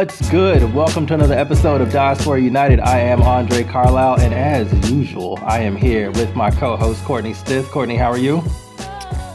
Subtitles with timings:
[0.00, 0.72] What's good?
[0.72, 2.80] Welcome to another episode of Diaspora United.
[2.80, 7.68] I am Andre Carlisle, and as usual, I am here with my co-host Courtney Stith.
[7.70, 8.42] Courtney, how are you?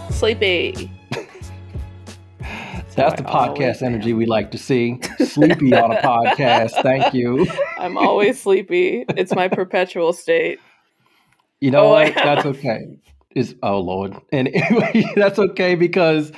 [0.10, 0.92] Sleepy.
[2.96, 5.00] That's the podcast energy we like to see.
[5.24, 6.82] Sleepy on a podcast.
[6.82, 7.46] Thank you.
[7.78, 9.06] I'm always sleepy.
[9.10, 10.60] It's my perpetual state.
[11.62, 12.16] You know oh, what?
[12.16, 12.98] That's okay.
[13.36, 14.20] Is oh Lord.
[14.32, 16.32] And anyway, that's okay because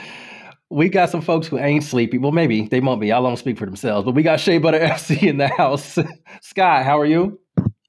[0.69, 2.17] we got some folks who ain't sleepy.
[2.17, 3.11] Well, maybe they won't be.
[3.11, 4.05] I'll don't speak for themselves.
[4.05, 5.97] But we got Shea Butter FC in the house.
[6.41, 7.39] Skye, how are you?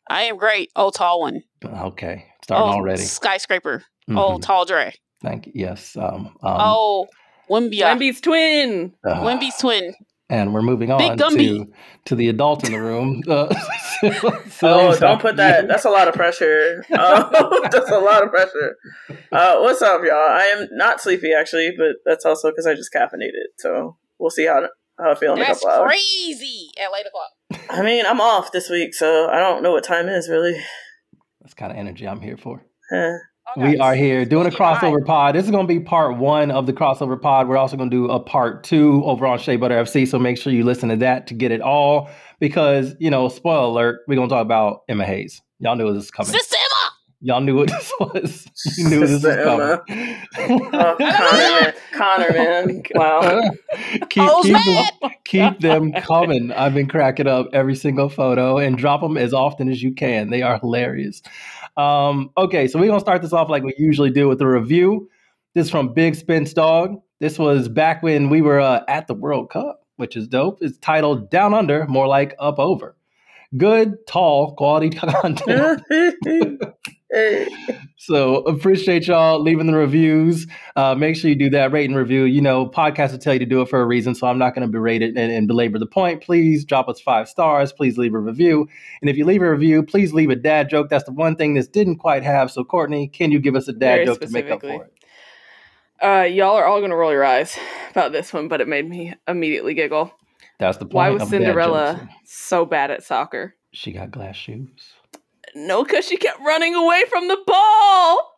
[0.09, 0.71] I am great.
[0.75, 1.43] Oh, tall one.
[1.65, 3.03] Okay, starting oh, already.
[3.03, 3.85] Skyscraper.
[4.09, 4.19] Mm-hmm.
[4.19, 4.93] Oh, tall Dre.
[5.23, 5.53] Thank you.
[5.55, 5.97] Yes.
[5.97, 7.09] Um, um, oh,
[7.51, 7.81] Wemby.
[7.81, 8.95] Wemby's twin.
[9.05, 9.95] Uh, Wemby's twin.
[10.31, 11.67] And we're moving on to,
[12.05, 13.23] to the adult in the room.
[14.01, 14.13] Uh,
[14.63, 15.67] oh, don't put that.
[15.67, 16.85] That's a lot of pressure.
[16.93, 18.77] Oh, that's a lot of pressure.
[19.33, 20.15] Uh, what's up, y'all?
[20.15, 23.49] I am not sleepy actually, but that's also because I just caffeinated.
[23.57, 24.69] So we'll see how
[25.01, 25.91] how I feel in that's a couple hours.
[25.91, 27.69] crazy at eight o'clock.
[27.71, 30.61] I mean, I'm off this week, so I don't know what time is really.
[31.41, 32.65] That's kind of energy I'm here for.
[32.93, 33.19] Yeah.
[33.57, 35.35] We are here doing a crossover pod.
[35.35, 37.49] This is going to be part one of the crossover pod.
[37.49, 40.07] We're also going to do a part two over on Shea Butter FC.
[40.07, 42.11] So make sure you listen to that to get it all.
[42.41, 45.43] Because, you know, spoiler alert, we're going to talk about Emma Hayes.
[45.61, 46.33] Y'all knew this was coming.
[46.33, 46.95] Sister Emma!
[47.21, 48.47] Y'all knew what this was.
[48.77, 50.21] You knew this was coming.
[50.73, 51.75] oh, Connor, man.
[51.93, 52.83] Connor, man.
[52.95, 53.51] Wow.
[54.09, 56.53] keep, keep, them, keep them coming.
[56.53, 60.31] I've been cracking up every single photo and drop them as often as you can.
[60.31, 61.23] They are hilarious.
[61.79, 65.09] Um, okay, so we're gonna start this off like we usually do with a review.
[65.55, 67.01] This is from Big Spence Dog.
[67.21, 70.59] This was back when we were uh, at the World Cup, which is dope.
[70.61, 72.97] It's titled Down Under, more like Up Over.
[73.57, 75.83] Good, tall, quality content.
[77.97, 80.47] so appreciate y'all leaving the reviews.
[80.77, 82.25] Uh, make sure you do that rate and review.
[82.25, 84.55] You know, podcasts will tell you to do it for a reason, so I'm not
[84.55, 86.23] going to berate it and, and, belabor the point.
[86.23, 87.73] Please drop us five stars.
[87.73, 88.69] Please leave a review.
[89.01, 90.91] And if you leave a review, please leave a dad joke.
[90.91, 92.51] That's the one thing this didn't quite have.
[92.51, 94.93] So Courtney, can you give us a dad Very joke to make up for it?
[96.01, 97.59] Uh, y'all are all going to roll your eyes
[97.91, 100.13] about this one, but it made me immediately giggle.
[100.59, 100.95] That's the point.
[100.95, 103.55] Why was Cinderella so bad at soccer?
[103.73, 104.93] She got glass shoes.
[105.55, 108.35] No, because she kept running away from the ball.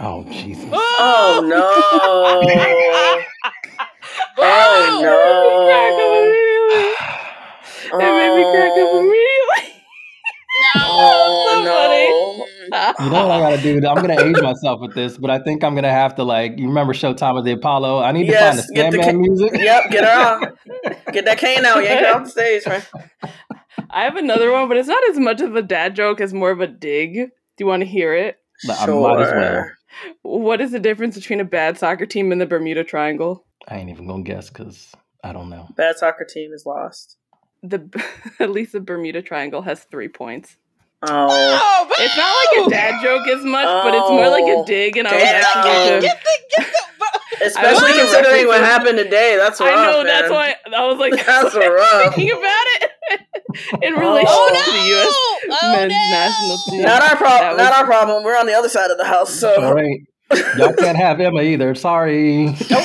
[0.00, 0.68] Oh Jesus!
[0.72, 1.58] Oh, oh no!
[4.38, 5.42] oh no!
[7.94, 9.00] It made me crack up oh.
[9.00, 9.82] immediately.
[10.60, 11.82] No, oh, no.
[13.04, 13.76] You know what I gotta do?
[13.86, 16.58] I'm gonna age myself with this, but I think I'm gonna have to like.
[16.58, 18.02] You remember Showtime of the Apollo?
[18.02, 19.52] I need yes, to find the Sandman ca- music.
[19.54, 20.58] Yep, get her out.
[21.12, 21.82] Get that cane out.
[21.84, 22.82] Yank her off the stage, man.
[23.90, 26.50] I have another one, but it's not as much of a dad joke as more
[26.50, 27.14] of a dig.
[27.14, 28.38] Do you want to hear it?
[28.60, 29.16] Sure.
[29.16, 29.70] might as well.
[30.22, 33.44] What is the difference between a bad soccer team and the Bermuda Triangle?
[33.68, 35.68] I ain't even gonna guess because I don't know.
[35.76, 37.16] Bad soccer team is lost.
[37.62, 37.88] The
[38.40, 40.56] at least the Bermuda Triangle has three points.
[41.04, 42.70] Oh, oh it's not like a oh.
[42.70, 44.64] dad joke as much, oh, but it's more like a oh.
[44.64, 44.96] dig.
[44.96, 46.82] And I was actually get the, get the,
[47.46, 49.36] Especially considering what happened today.
[49.36, 50.04] That's rough, I know.
[50.04, 50.06] Man.
[50.06, 52.14] That's why I was like, that's rough.
[52.14, 52.71] Thinking about it
[53.82, 54.64] in relation oh, no!
[54.64, 55.14] to the U.S.
[55.62, 56.10] Oh, men's no!
[56.10, 56.82] national team.
[56.82, 57.56] Not our problem.
[57.56, 58.24] Not our problem.
[58.24, 59.32] We're on the other side of the house.
[59.32, 60.00] So all right,
[60.56, 61.74] y'all can't have Emma either.
[61.74, 62.54] Sorry.
[62.70, 62.84] Nope.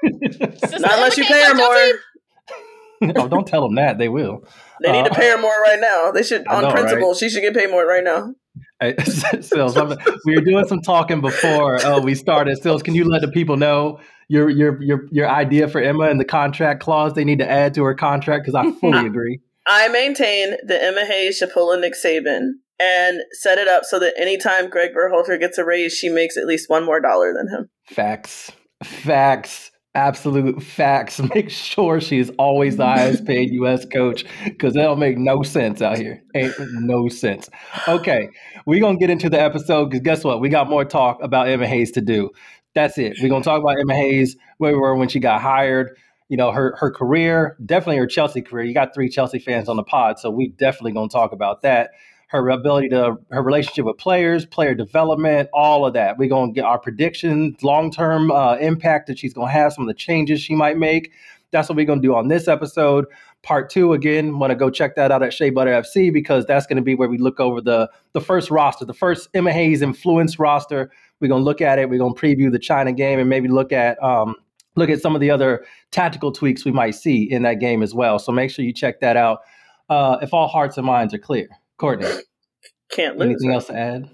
[0.02, 3.12] Not unless you pay her more.
[3.16, 3.98] oh, don't tell them that.
[3.98, 4.44] They will.
[4.82, 6.10] They need uh, to pay her more right now.
[6.12, 7.16] They should, on know, principle, right?
[7.16, 8.34] she should get paid more right now.
[8.80, 8.94] Hey,
[9.40, 9.76] Sills,
[10.24, 12.62] we were doing some talking before uh, we started.
[12.62, 16.20] Sills, can you let the people know your your your your idea for Emma and
[16.20, 18.44] the contract clause they need to add to her contract?
[18.44, 19.40] Because I fully agree.
[19.68, 23.98] I maintain that Emma Hayes should pull a Nick Saban and set it up so
[23.98, 27.48] that anytime Greg Berhalter gets a raise, she makes at least one more dollar than
[27.48, 27.68] him.
[27.86, 28.50] Facts.
[28.82, 31.20] Facts absolute facts.
[31.34, 33.84] Make sure she's always the highest paid U.S.
[33.84, 36.22] coach because that'll make no sense out here.
[36.34, 37.48] Ain't no sense.
[37.86, 38.28] Okay,
[38.66, 40.40] we're gonna get into the episode because guess what?
[40.40, 42.30] We got more talk about Emma Hayes to do.
[42.74, 43.16] That's it.
[43.20, 45.96] We're gonna talk about Emma Hayes, where we were when she got hired.
[46.28, 48.64] You know her her career, definitely her Chelsea career.
[48.64, 51.90] You got three Chelsea fans on the pod, so we definitely gonna talk about that
[52.28, 56.18] her ability to her relationship with players, player development, all of that.
[56.18, 59.88] We're gonna get our predictions, long term uh, impact that she's gonna have, some of
[59.88, 61.12] the changes she might make.
[61.50, 63.06] That's what we're gonna do on this episode.
[63.42, 66.66] Part two, again, want to go check that out at Shea Butter FC because that's
[66.66, 69.80] going to be where we look over the the first roster, the first Emma Hayes
[69.80, 70.90] influence roster.
[71.20, 71.88] We're gonna look at it.
[71.88, 74.34] We're gonna preview the China game and maybe look at um,
[74.78, 77.94] look at some of the other tactical tweaks we might see in that game as
[77.94, 78.18] well.
[78.18, 79.40] So make sure you check that out.
[79.88, 81.48] Uh, if all hearts and minds are clear.
[81.78, 82.08] Courtney.
[82.90, 83.26] Can't lose.
[83.30, 84.10] Anything else to add?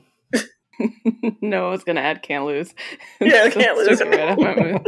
[1.41, 2.75] no, I was going to add can't lose.
[3.21, 4.01] Yeah, can't lose.
[4.01, 4.85] Right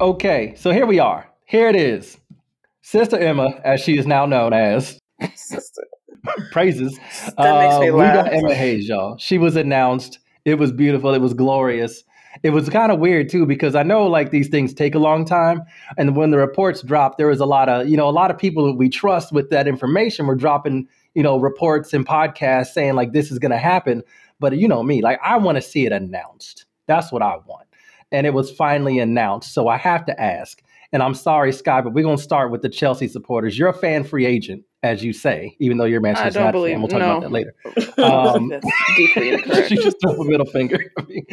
[0.00, 1.28] Okay, so here we are.
[1.44, 2.18] Here it is.
[2.82, 4.98] Sister Emma, as she is now known as,
[5.34, 5.82] Sister.
[6.50, 6.98] praises.
[7.36, 9.16] That makes me Uh, we got Emma Hayes, y'all.
[9.18, 10.18] She was announced.
[10.44, 11.14] It was beautiful.
[11.14, 12.04] It was glorious.
[12.42, 15.24] It was kind of weird too because I know like these things take a long
[15.24, 15.62] time,
[15.96, 18.38] and when the reports dropped, there was a lot of you know a lot of
[18.38, 22.94] people that we trust with that information were dropping you know reports and podcasts saying
[22.94, 24.02] like this is going to happen.
[24.40, 26.64] But you know me, like I want to see it announced.
[26.86, 27.68] That's what I want,
[28.10, 29.54] and it was finally announced.
[29.54, 30.60] So I have to ask,
[30.94, 33.58] and I'm sorry, Skye, but we're going to start with the Chelsea supporters.
[33.58, 36.80] You're a fan free agent, as you say, even though you're Manchester United believe- fan.
[36.82, 37.10] We'll talk no.
[37.10, 37.54] about that later.
[37.96, 38.52] Um,
[38.96, 39.68] deeply incorrect.
[39.68, 41.24] she just threw a middle finger at me.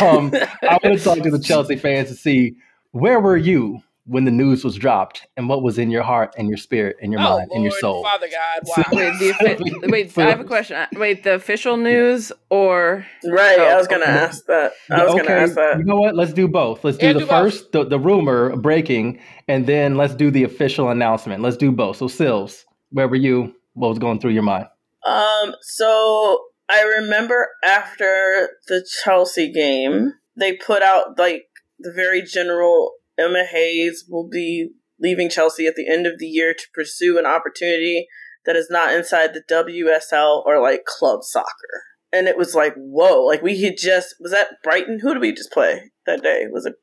[0.00, 0.32] Um,
[0.62, 2.54] I want to talk to the Chelsea fans to see
[2.92, 6.48] where were you when the news was dropped, and what was in your heart and
[6.48, 8.02] your spirit and your oh, mind and your soul.
[8.02, 8.84] Father God, wow.
[8.92, 10.86] wait, the offi- wait, I have a question.
[10.94, 14.72] Wait, the official news or Right, I Oh, was gonna ask that.
[14.90, 15.78] I was okay, gonna ask that.
[15.78, 16.16] you know what?
[16.16, 16.82] Let's do both.
[16.84, 20.44] Let's do Yeah, the do first, the, the rumor breaking, and then let's do the
[20.44, 21.42] official announcement.
[21.42, 21.96] Let's do both.
[21.98, 23.54] So, Sills, where were you?
[23.74, 24.66] What was going through your mind?
[25.06, 26.38] Um, so
[26.68, 31.44] I remember after the Chelsea game, they put out like
[31.78, 36.54] the very general Emma Hayes will be leaving Chelsea at the end of the year
[36.54, 38.06] to pursue an opportunity
[38.44, 41.82] that is not inside the WSL or like club soccer.
[42.12, 45.00] And it was like, whoa, like we had just was that Brighton?
[45.00, 46.46] Who did we just play that day?
[46.50, 46.74] Was it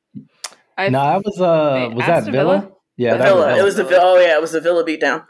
[0.78, 2.32] I no, I was uh, Wait, was that Villa?
[2.32, 2.72] Villa?
[2.96, 3.58] Yeah, the that was Villa.
[3.60, 4.02] It was the Villa.
[4.04, 5.26] Oh yeah, it was the Villa beatdown.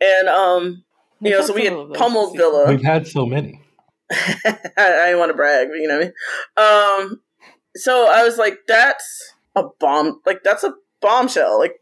[0.00, 0.84] And um,
[1.20, 2.66] you know, so we had pummeled Villa.
[2.68, 3.60] We've had so many.
[4.10, 6.12] I, I didn't want to brag, but you know what
[6.56, 7.10] I mean.
[7.10, 7.20] Um,
[7.76, 10.20] so I was like, "That's a bomb!
[10.26, 11.74] Like that's a bombshell!" Like,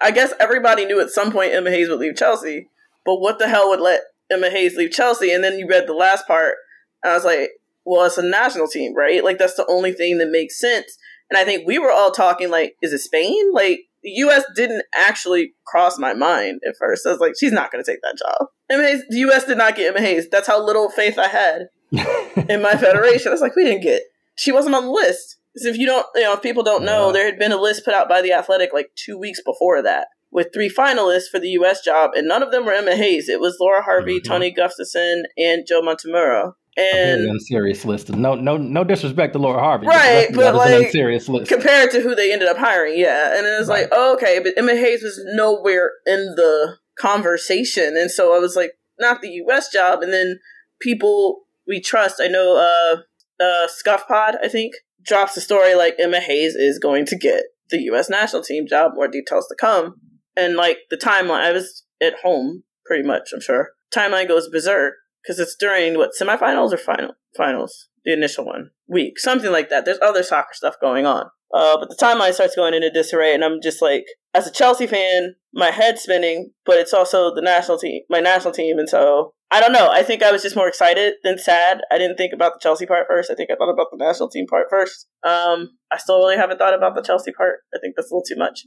[0.00, 2.68] I guess everybody knew at some point Emma Hayes would leave Chelsea,
[3.04, 5.32] but what the hell would let Emma Hayes leave Chelsea?
[5.32, 6.54] And then you read the last part,
[7.02, 7.50] and I was like,
[7.84, 9.24] "Well, it's a national team, right?
[9.24, 10.98] Like that's the only thing that makes sense."
[11.30, 14.44] And I think we were all talking like, "Is it Spain?" Like the U.S.
[14.56, 17.06] didn't actually cross my mind at first.
[17.06, 19.44] I was like, "She's not going to take that job." Emma Hayes, the U.S.
[19.44, 20.28] did not get Emma Hayes.
[20.30, 21.68] That's how little faith I had
[22.48, 23.28] in my federation.
[23.28, 24.02] I was like, we didn't get.
[24.34, 25.36] She wasn't on the list.
[25.56, 27.12] 'Cause if you don't, you know, if people don't know, Yeah.
[27.12, 30.08] there had been a list put out by the Athletic like two weeks before that
[30.30, 31.82] with three finalists for the U.S.
[31.82, 33.28] job, and none of them were Emma Hayes.
[33.28, 34.24] It was Laura Harvey, Mhm.
[34.24, 36.54] Tony Gustavsson, and Joe Montemurro.
[36.74, 38.08] very And unserious list.
[38.08, 39.86] No, no, no disrespect to Laura Harvey.
[39.86, 41.50] Right, but, like, unserious list.
[41.52, 43.36] compared to who they ended up hiring, yeah.
[43.36, 47.96] And it was like, oh, okay, but Emma Hayes was nowhere in the conversation.
[47.98, 50.02] And so I was like, not the US job.
[50.02, 50.38] And then
[50.80, 54.72] people we trust, I know uh uh Scuff Pod, I think,
[55.04, 58.92] drops a story like Emma Hayes is going to get the US national team job,
[58.94, 59.96] more details to come.
[60.36, 63.70] And like the timeline I was at home pretty much, I'm sure.
[63.94, 69.18] Timeline goes berserk because it's during what semifinals or final finals, the initial one week,
[69.18, 69.84] something like that.
[69.84, 73.44] There's other soccer stuff going on, uh, but the timeline starts going into disarray, and
[73.44, 77.78] I'm just like, as a Chelsea fan, my head's spinning, but it's also the national
[77.78, 79.90] team, my national team, and so I don't know.
[79.90, 81.82] I think I was just more excited than sad.
[81.90, 83.30] I didn't think about the Chelsea part first.
[83.30, 85.06] I think I thought about the national team part first.
[85.24, 87.58] Um, I still really haven't thought about the Chelsea part.
[87.74, 88.64] I think that's a little too much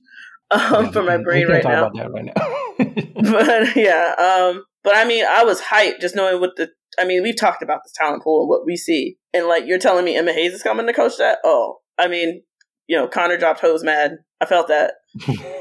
[0.52, 3.32] um, for my brain right talk now about that right now.
[3.32, 6.70] but yeah, um, but I mean, I was hyped just knowing what the.
[7.00, 9.80] I mean, we've talked about this talent pool and what we see, and like you're
[9.80, 11.40] telling me Emma Hayes is coming to coach that.
[11.44, 12.44] Oh, I mean,
[12.88, 14.18] you know, Connor dropped hose mad.
[14.40, 14.94] I felt that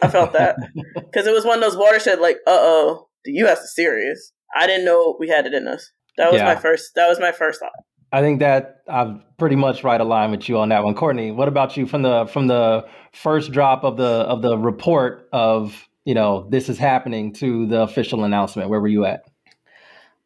[0.03, 0.57] I felt that.
[0.95, 2.21] because it was one of those watershed.
[2.21, 3.61] Like, uh oh, the U.S.
[3.61, 4.33] is serious.
[4.55, 5.91] I didn't know we had it in us.
[6.17, 6.47] That was Yeah.
[6.47, 6.95] my first.
[6.95, 7.73] That was my first thought.
[8.13, 11.33] I think that I'm pretty much right aligned with you on that one, Courtney.
[11.33, 15.89] What about you from the from the first drop of the of the report of
[16.05, 18.71] you know this is happening to the official announcement?
[18.71, 19.25] Where were you at?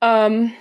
[0.03, 0.55] Um,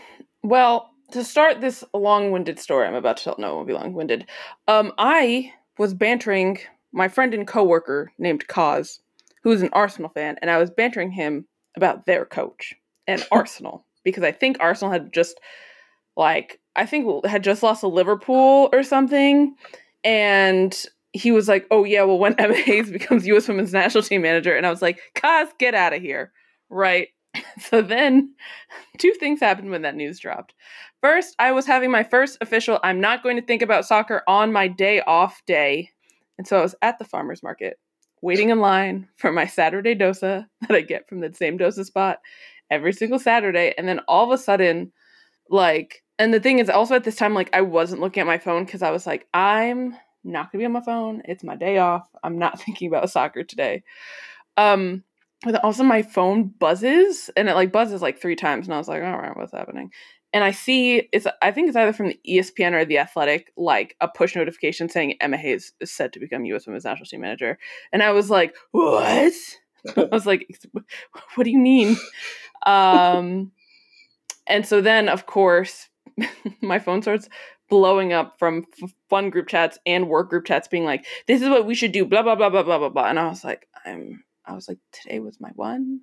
[0.44, 4.26] well, to start this long-winded story I'm about to tell, no, it won't be long-winded.
[4.68, 6.60] Um, I was bantering
[6.92, 9.00] my friend and coworker named Kaz,
[9.44, 11.46] who's an Arsenal fan, and I was bantering him
[11.76, 12.74] about their coach
[13.08, 15.40] and Arsenal because I think Arsenal had just
[16.16, 19.56] like I think had just lost to Liverpool or something,
[20.04, 23.48] and he was like, "Oh yeah, well when Emma Hayes becomes U.S.
[23.48, 26.32] Women's National Team manager," and I was like, "Cos, get out of here!"
[26.70, 27.10] Right.
[27.60, 28.34] So then,
[28.98, 30.56] two things happened when that news dropped.
[31.02, 34.52] First, I was having my first official I'm not going to think about soccer on
[34.52, 35.92] my day off day.
[36.40, 37.78] And so I was at the farmer's market,
[38.22, 42.20] waiting in line for my Saturday dosa that I get from the same dosa spot
[42.70, 43.74] every single Saturday.
[43.78, 44.92] And then all of a sudden,
[45.50, 48.38] like, and the thing is, also at this time, like, I wasn't looking at my
[48.38, 51.22] phone because I was like, I'm not going to be on my phone.
[51.26, 52.08] It's my day off.
[52.24, 53.84] I'm not thinking about soccer today.
[54.58, 55.04] Um,
[55.44, 58.88] but also my phone buzzes and it like buzzes like three times and I was
[58.88, 59.92] like, all right, what's happening?
[60.34, 63.96] And I see it's I think it's either from the ESPN or the Athletic, like
[64.02, 66.68] a push notification saying Emma Hayes is set to become U.S.
[66.68, 67.58] Women's National Team manager,
[67.94, 69.34] and I was like, what?
[69.98, 70.48] I was like,
[71.36, 71.98] what do you mean?
[72.66, 73.52] Um,
[74.48, 75.90] and so then, of course,
[76.62, 77.30] my phone starts
[77.70, 81.50] blowing up from f- fun group chats and work group chats being like, this is
[81.50, 83.10] what we should do, blah, blah, blah, blah, blah, blah, blah.
[83.10, 86.02] And I was like, I'm, I was like, today was my one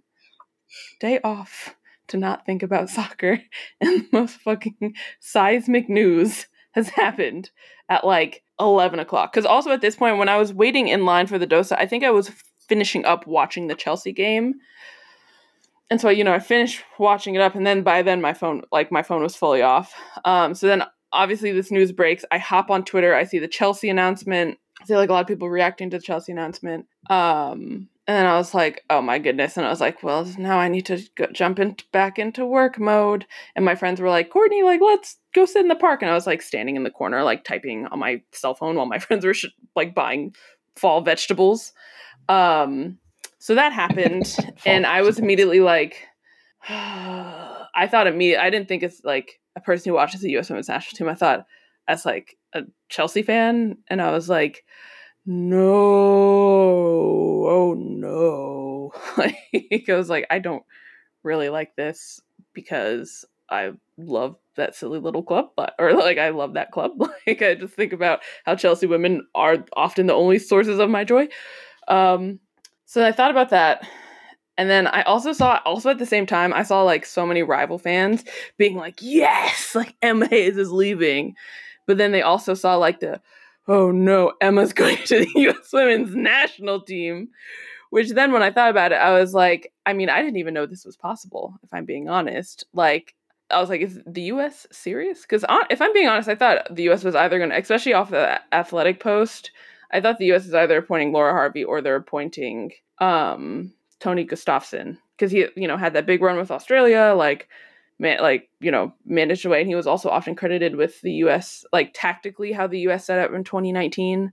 [1.00, 1.74] day off
[2.08, 3.40] to not think about soccer.
[3.80, 7.50] And the most fucking seismic news has happened
[7.88, 9.32] at like 11 o'clock.
[9.32, 11.86] Because also at this point, when I was waiting in line for the dosa, I
[11.86, 12.30] think I was
[12.68, 14.54] finishing up watching the Chelsea game.
[15.90, 18.62] And so, you know, I finished watching it up, and then by then my phone,
[18.72, 19.94] like my phone was fully off.
[20.24, 22.24] Um, so then obviously this news breaks.
[22.30, 24.58] I hop on Twitter, I see the Chelsea announcement.
[24.82, 26.86] I see like a lot of people reacting to the Chelsea announcement.
[27.08, 29.56] Um, and then I was like, oh my goodness.
[29.56, 32.78] And I was like, well, now I need to go, jump in, back into work
[32.78, 33.24] mode.
[33.56, 36.02] And my friends were like, Courtney, like, let's go sit in the park.
[36.02, 38.84] And I was like standing in the corner, like typing on my cell phone while
[38.84, 40.34] my friends were sh- like buying
[40.76, 41.72] fall vegetables.
[42.28, 42.98] Um,
[43.38, 44.36] so that happened.
[44.66, 46.06] and I was immediately like,
[46.68, 50.48] I thought immediately, I didn't think it's like a person who watches the U.S.
[50.48, 51.08] Women's National Team.
[51.08, 51.46] I thought
[51.86, 53.78] as like a Chelsea fan.
[53.88, 54.64] And I was like,
[55.26, 55.70] no,
[57.46, 58.92] oh no.
[59.16, 59.36] like,
[59.88, 60.64] I was like, I don't
[61.22, 62.20] really like this
[62.52, 66.92] because I love that silly little club, but or like I love that club.
[67.26, 71.04] Like I just think about how Chelsea women are often the only sources of my
[71.04, 71.28] joy.
[71.88, 72.38] Um,
[72.84, 73.86] so I thought about that,
[74.58, 77.42] and then I also saw also at the same time I saw like so many
[77.42, 78.24] rival fans
[78.58, 81.34] being like, "Yes, like Emma Hayes is leaving,"
[81.86, 83.20] but then they also saw like the
[83.68, 87.28] oh no, Emma's going to the US women's national team.
[87.90, 90.52] Which then when I thought about it, I was like, I mean, I didn't even
[90.52, 92.64] know this was possible, if I'm being honest.
[92.72, 93.14] Like,
[93.54, 95.22] I was like, is the US serious?
[95.22, 98.10] Because if I'm being honest, I thought the US was either going to, especially off
[98.10, 99.50] the athletic post,
[99.92, 104.98] I thought the US is either appointing Laura Harvey or they're appointing um, Tony Gustavsson.
[105.16, 107.48] Because he, you know, had that big run with Australia, like,
[107.98, 111.64] man, like you know managed away and he was also often credited with the US
[111.72, 114.32] like tactically how the US set up in 2019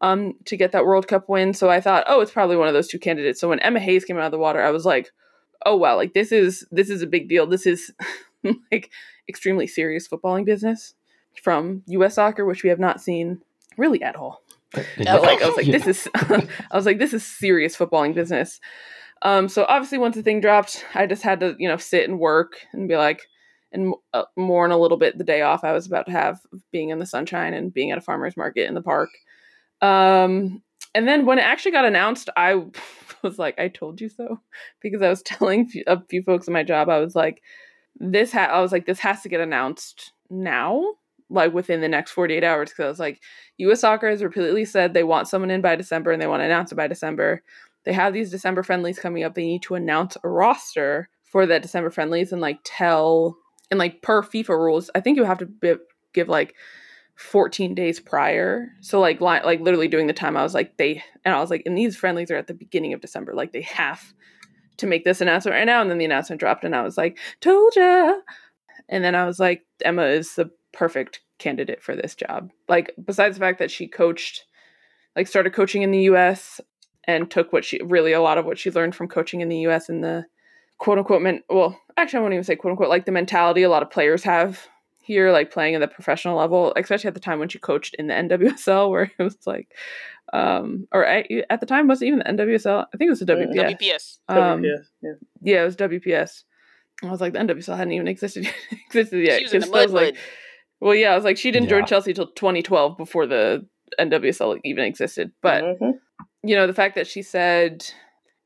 [0.00, 1.52] um to get that World Cup win.
[1.52, 3.40] So I thought oh it's probably one of those two candidates.
[3.40, 5.10] So when Emma Hayes came out of the water I was like
[5.64, 7.46] oh wow like this is this is a big deal.
[7.46, 7.92] This is
[8.72, 8.90] like
[9.28, 10.94] extremely serious footballing business
[11.42, 13.40] from US soccer which we have not seen
[13.76, 14.42] really at all.
[14.74, 18.14] I was like I was like this is I was like this is serious footballing
[18.14, 18.60] business.
[19.22, 22.18] Um, so obviously, once the thing dropped, I just had to, you know, sit and
[22.18, 23.22] work and be like,
[23.72, 26.40] and uh, mourn a little bit the day off I was about to have
[26.70, 29.10] being in the sunshine and being at a farmer's market in the park.
[29.82, 30.62] Um,
[30.94, 32.64] and then when it actually got announced, I
[33.22, 34.40] was like, I told you so,
[34.80, 37.42] because I was telling a few folks in my job, I was like,
[37.98, 40.94] this ha- I was like, this has to get announced now,
[41.30, 43.20] like within the next 48 hours, because I was like,
[43.58, 43.80] U.S.
[43.80, 46.72] Soccer has repeatedly said they want someone in by December and they want to announce
[46.72, 47.42] it by December
[47.86, 49.34] they have these December friendlies coming up.
[49.34, 53.38] They need to announce a roster for that December friendlies and like tell
[53.70, 55.74] and like per FIFA rules, I think you have to be,
[56.12, 56.54] give like
[57.14, 58.68] 14 days prior.
[58.80, 61.48] So like li- like literally doing the time I was like they and I was
[61.48, 63.34] like and these friendlies are at the beginning of December.
[63.34, 64.02] Like they have
[64.78, 67.18] to make this announcement right now and then the announcement dropped and I was like,
[67.40, 68.14] "Told ya."
[68.88, 72.50] And then I was like, Emma is the perfect candidate for this job.
[72.68, 74.44] Like besides the fact that she coached
[75.14, 76.60] like started coaching in the US
[77.04, 79.66] and took what she really a lot of what she learned from coaching in the
[79.68, 80.26] US and the
[80.78, 83.70] quote unquote men, well actually I won't even say quote unquote like the mentality a
[83.70, 84.66] lot of players have
[85.06, 88.08] here like playing at the professional level especially at the time when she coached in
[88.08, 89.68] the NWSL where it was like
[90.32, 93.20] um or at, at the time was it even the NWSL I think it was
[93.20, 95.12] the WPS WPS um, WPS, yeah.
[95.42, 96.42] yeah it was WPS
[97.04, 98.48] I was like the NWSL hadn't even existed
[98.86, 99.38] existed yet.
[99.38, 100.16] She was in the mud, like
[100.80, 101.78] well yeah I was like she didn't Yeah.
[101.78, 103.66] join Chelsea till 2012 before the
[104.00, 105.30] NWSL even existed.
[105.42, 105.98] But Mhm.
[106.42, 107.84] you know the fact that she said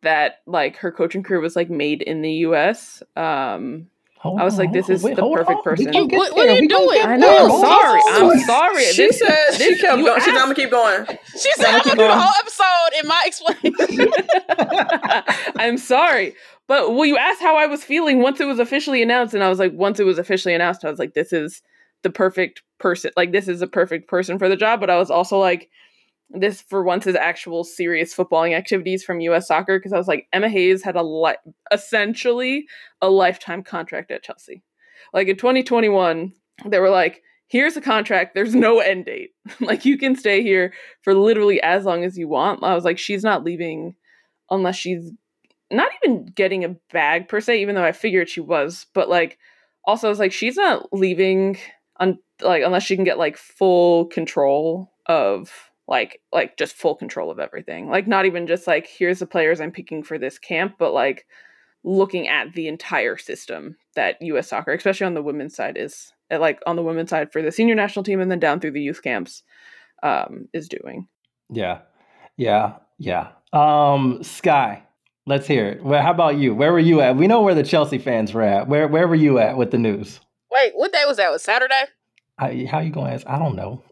[0.03, 3.87] that like her coaching career was like made in the US um
[4.23, 5.63] Hold I was on, like, this is wait, the perfect on.
[5.63, 5.95] Person.
[5.95, 7.01] What- what are you We doing?
[7.01, 8.01] I know I'm sorry.
[8.07, 10.21] I'm sorry She This- said she kept you going.
[10.21, 11.07] She's asked- I'm gonna keep going.
[11.41, 14.13] She said, "I'm gonna do the whole episode in my explanation."
[15.59, 16.35] I'm sorry.
[16.67, 19.49] But well, you asked how I was feeling once it was officially announced, and I
[19.49, 21.63] was like, once it was officially announced, I was like, this is
[22.03, 23.11] the perfect person.
[23.17, 24.81] Like, this is a perfect person for the job.
[24.81, 25.69] But I was also like,
[26.31, 29.49] this for once is actual serious footballing activities from U.S.
[29.49, 31.35] Soccer because I was like, Emma Hayes had a li-
[31.73, 32.67] essentially
[33.03, 34.63] a lifetime contract at Chelsea.
[35.13, 36.33] Like in 2021,
[36.67, 38.35] they were like, here's a contract.
[38.35, 39.31] There's no end date.
[39.61, 40.73] like you can stay here
[41.03, 42.63] for literally as long as you want.
[42.63, 43.97] I was like, she's not leaving
[44.51, 45.11] unless she's
[45.71, 49.39] not even getting a bag per se, even though I figured she was, but like
[49.85, 51.59] also I was like, she's not leaving
[51.99, 57.31] un- like unless she can get like full control of like like just full control
[57.31, 57.89] of everything.
[57.89, 61.27] Like not even just like here's the players I'm picking for this camp, but like
[61.83, 66.39] looking at the entire system that US soccer, especially on the women's side, is eh,
[66.39, 68.83] like on the women's side for the senior national team and then down through the
[68.83, 69.43] youth camps
[70.03, 71.09] um, is doing.
[71.51, 71.81] Yeah.
[72.37, 72.77] Yeah.
[72.99, 73.29] Yeah.
[73.53, 74.83] Um, Skye,
[75.27, 75.83] let's hear it.
[75.83, 76.55] Well, how about you?
[76.55, 77.17] Where were you at?
[77.17, 78.69] We know where the Chelsea fans were at.
[78.69, 80.21] Where where were you at with the news?
[80.53, 81.31] Wait, what day was that?
[81.31, 81.85] Was Saturday?
[82.41, 83.27] I, how you going to ask?
[83.29, 83.83] I don't know.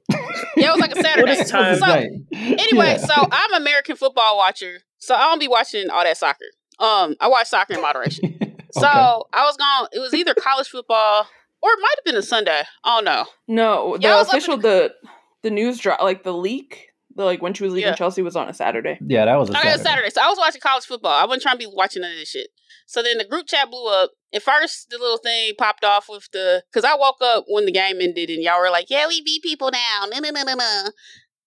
[0.57, 1.45] yeah, it was like a Saturday.
[1.45, 1.87] so,
[2.33, 2.97] anyway, yeah.
[2.97, 6.47] so I'm American football watcher, so I don't be watching all that soccer.
[6.79, 8.39] Um, I watch soccer in moderation.
[8.43, 8.57] okay.
[8.71, 9.89] So I was going.
[9.93, 11.27] It was either college football
[11.61, 12.63] or it might have been a Sunday.
[12.85, 13.27] Oh don't.
[13.47, 14.95] No, the yeah, official the
[15.43, 16.87] the news drop like the leak.
[17.15, 17.97] The, like when she was leaving yeah.
[17.97, 18.97] Chelsea was on a Saturday.
[19.05, 19.75] Yeah, that was a Saturday.
[19.75, 20.11] Okay, Saturday.
[20.11, 21.13] So I was watching college football.
[21.13, 22.49] I wasn't trying to be watching none of this shit.
[22.87, 24.13] So then the group chat blew up.
[24.35, 27.73] At first, the little thing popped off with the because I woke up when the
[27.73, 30.55] game ended, and y'all were like, "Yeah, we beat people now." No, no, no, no,
[30.55, 30.85] no.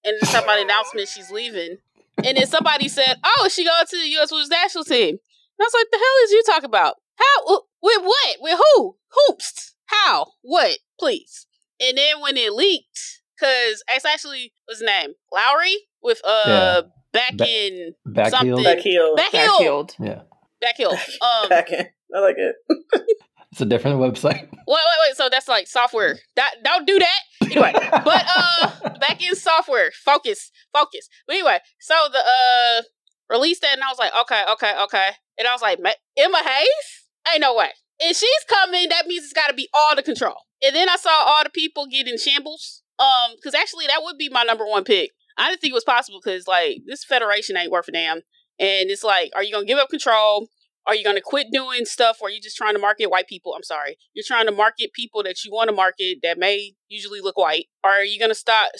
[0.04, 1.78] And then somebody announcement she's leaving,
[2.24, 4.32] and then somebody said, "Oh, she going to the U.S.
[4.32, 5.20] Women's National Team."
[5.62, 6.96] I was like, the hell is you talking about?
[7.16, 7.62] How?
[7.82, 8.38] With what?
[8.42, 8.96] With who?
[9.10, 9.76] Hoops?
[9.86, 10.34] How?
[10.42, 10.80] What?
[11.00, 11.46] Please.
[11.80, 15.14] And then when it leaked, because it's actually what's his name?
[15.32, 16.82] Lowry with uh yeah.
[17.12, 18.64] back ba- in back something.
[18.64, 19.16] Back heel.
[19.16, 19.90] Back heel.
[20.00, 20.22] Yeah.
[20.60, 20.92] Back heel.
[20.92, 21.88] Um, back in.
[22.16, 22.56] I like it.
[23.52, 24.50] it's a different website.
[24.72, 25.18] Wait, wait, wait.
[25.18, 26.18] So that's like software.
[26.38, 27.20] That don't do that.
[27.44, 29.92] Anyway, but uh, back in software.
[30.06, 31.10] Focus, focus.
[31.28, 32.84] But anyway, so the uh
[33.30, 35.10] released that, and I was like, okay, okay, okay.
[35.38, 37.08] And I was like, Emma Hayes?
[37.34, 37.72] Ain't no way.
[38.04, 40.36] And she's coming, that means it's got to be all the control.
[40.64, 42.84] And then I saw all the people getting shambles.
[43.00, 45.12] Um, because actually that would be my number one pick.
[45.38, 48.18] I didn't think it was possible because like this federation ain't worth a damn.
[48.60, 50.48] And it's like, are you gonna give up control?
[50.88, 53.54] Are you gonna quit doing stuff or are you just trying to market white people?
[53.56, 53.98] I'm sorry.
[54.14, 57.68] You're trying to market people that you want to market that may usually look white.
[57.84, 58.72] Or are you gonna stop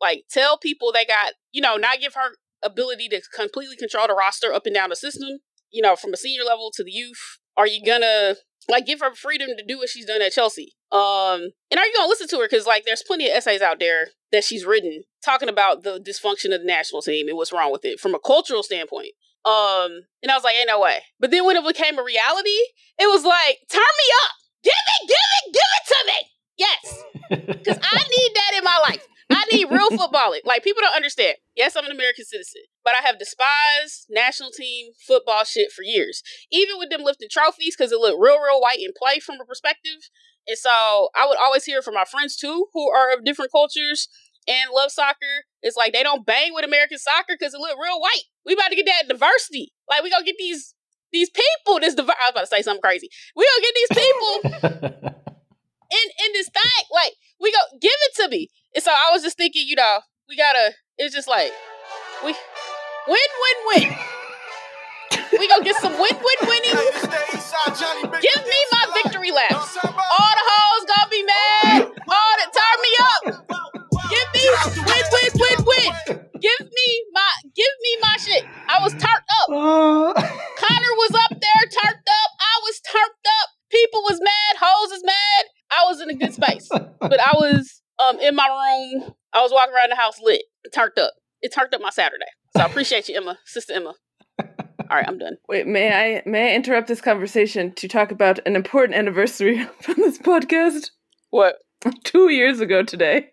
[0.00, 4.14] like tell people they got, you know, not give her ability to completely control the
[4.14, 5.38] roster up and down the system,
[5.70, 7.38] you know, from a senior level to the youth?
[7.56, 8.36] Are you gonna
[8.68, 10.74] like give her freedom to do what she's done at Chelsea?
[10.92, 12.48] Um, and are you gonna listen to her?
[12.48, 16.54] Because like, there's plenty of essays out there that she's written talking about the dysfunction
[16.54, 19.12] of the national team and what's wrong with it from a cultural standpoint.
[19.48, 21.00] Um, and I was like, ain't no way.
[21.18, 22.60] But then when it became a reality,
[22.98, 24.32] it was like, turn me up,
[24.62, 26.20] give it, give it, give it to me.
[26.58, 27.04] Yes,
[27.64, 29.06] because I need that in my life.
[29.30, 30.40] I need real footballing.
[30.44, 31.36] Like people don't understand.
[31.54, 36.22] Yes, I'm an American citizen, but I have despised national team football shit for years.
[36.50, 39.44] Even with them lifting trophies because it looked real, real white in play from a
[39.44, 40.10] perspective.
[40.46, 44.08] And so I would always hear from my friends too, who are of different cultures
[44.48, 45.44] and love soccer.
[45.62, 48.24] It's like they don't bang with American soccer because it look real white.
[48.46, 49.72] We about to get that diversity.
[49.88, 50.74] Like we gonna get these
[51.12, 51.80] these people.
[51.80, 53.08] This diver- I was about to say something crazy.
[53.36, 55.10] We gonna get these people
[55.90, 56.84] in in this thing.
[56.92, 58.48] Like we go give it to me.
[58.74, 60.72] And so I was just thinking, you know, we gotta.
[60.96, 61.52] It's just like
[62.24, 63.58] we win, win,
[63.90, 63.98] win.
[65.38, 66.74] we gonna get some win, win, winning.
[68.20, 69.78] Give me my victory laps.
[76.40, 78.44] Give me my, give me my shit.
[78.68, 79.48] I was turned up.
[80.16, 82.30] Connor was up there, turned up.
[82.40, 83.48] I was turned up.
[83.70, 84.56] People was mad.
[84.60, 85.44] Hoes is mad.
[85.70, 89.14] I was in a good space, but I was um in my room.
[89.32, 90.42] I was walking around the house lit,
[90.74, 91.12] turned up.
[91.42, 92.24] It turned up my Saturday.
[92.56, 93.94] So I appreciate you, Emma, sister Emma.
[94.90, 95.36] All right, I'm done.
[95.48, 99.96] Wait, may I may I interrupt this conversation to talk about an important anniversary from
[99.98, 100.90] this podcast?
[101.30, 101.56] What?
[102.04, 103.30] Two years ago today.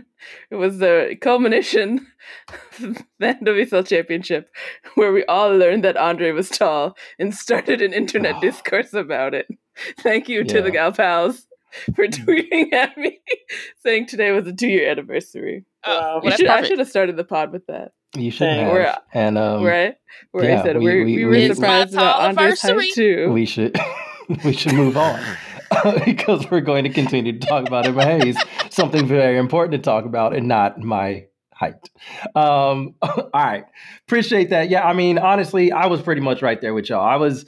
[0.50, 2.06] It was the culmination
[2.80, 4.50] of the NWSL championship
[4.94, 8.40] where we all learned that Andre was tall and started an internet oh.
[8.42, 9.46] discourse about it.
[10.00, 10.54] Thank you yeah.
[10.54, 11.46] to the gal pals
[11.94, 13.20] for tweeting at me
[13.82, 15.64] saying today was a two year anniversary.
[15.84, 17.92] Oh, well, should, I should have started the pod with that.
[18.16, 18.72] You should have.
[18.72, 19.94] Where, and um, right
[20.32, 23.30] where yeah, I said we, we, we were surprised about Andre's height too.
[23.32, 23.78] We should
[24.44, 25.20] we should move on
[26.04, 28.36] because we're going to continue to talk about Emma Hayes,
[28.70, 31.90] something very important to talk about, and not my height.
[32.34, 33.64] Um, all right,
[34.06, 34.70] appreciate that.
[34.70, 37.04] Yeah, I mean, honestly, I was pretty much right there with y'all.
[37.04, 37.44] I was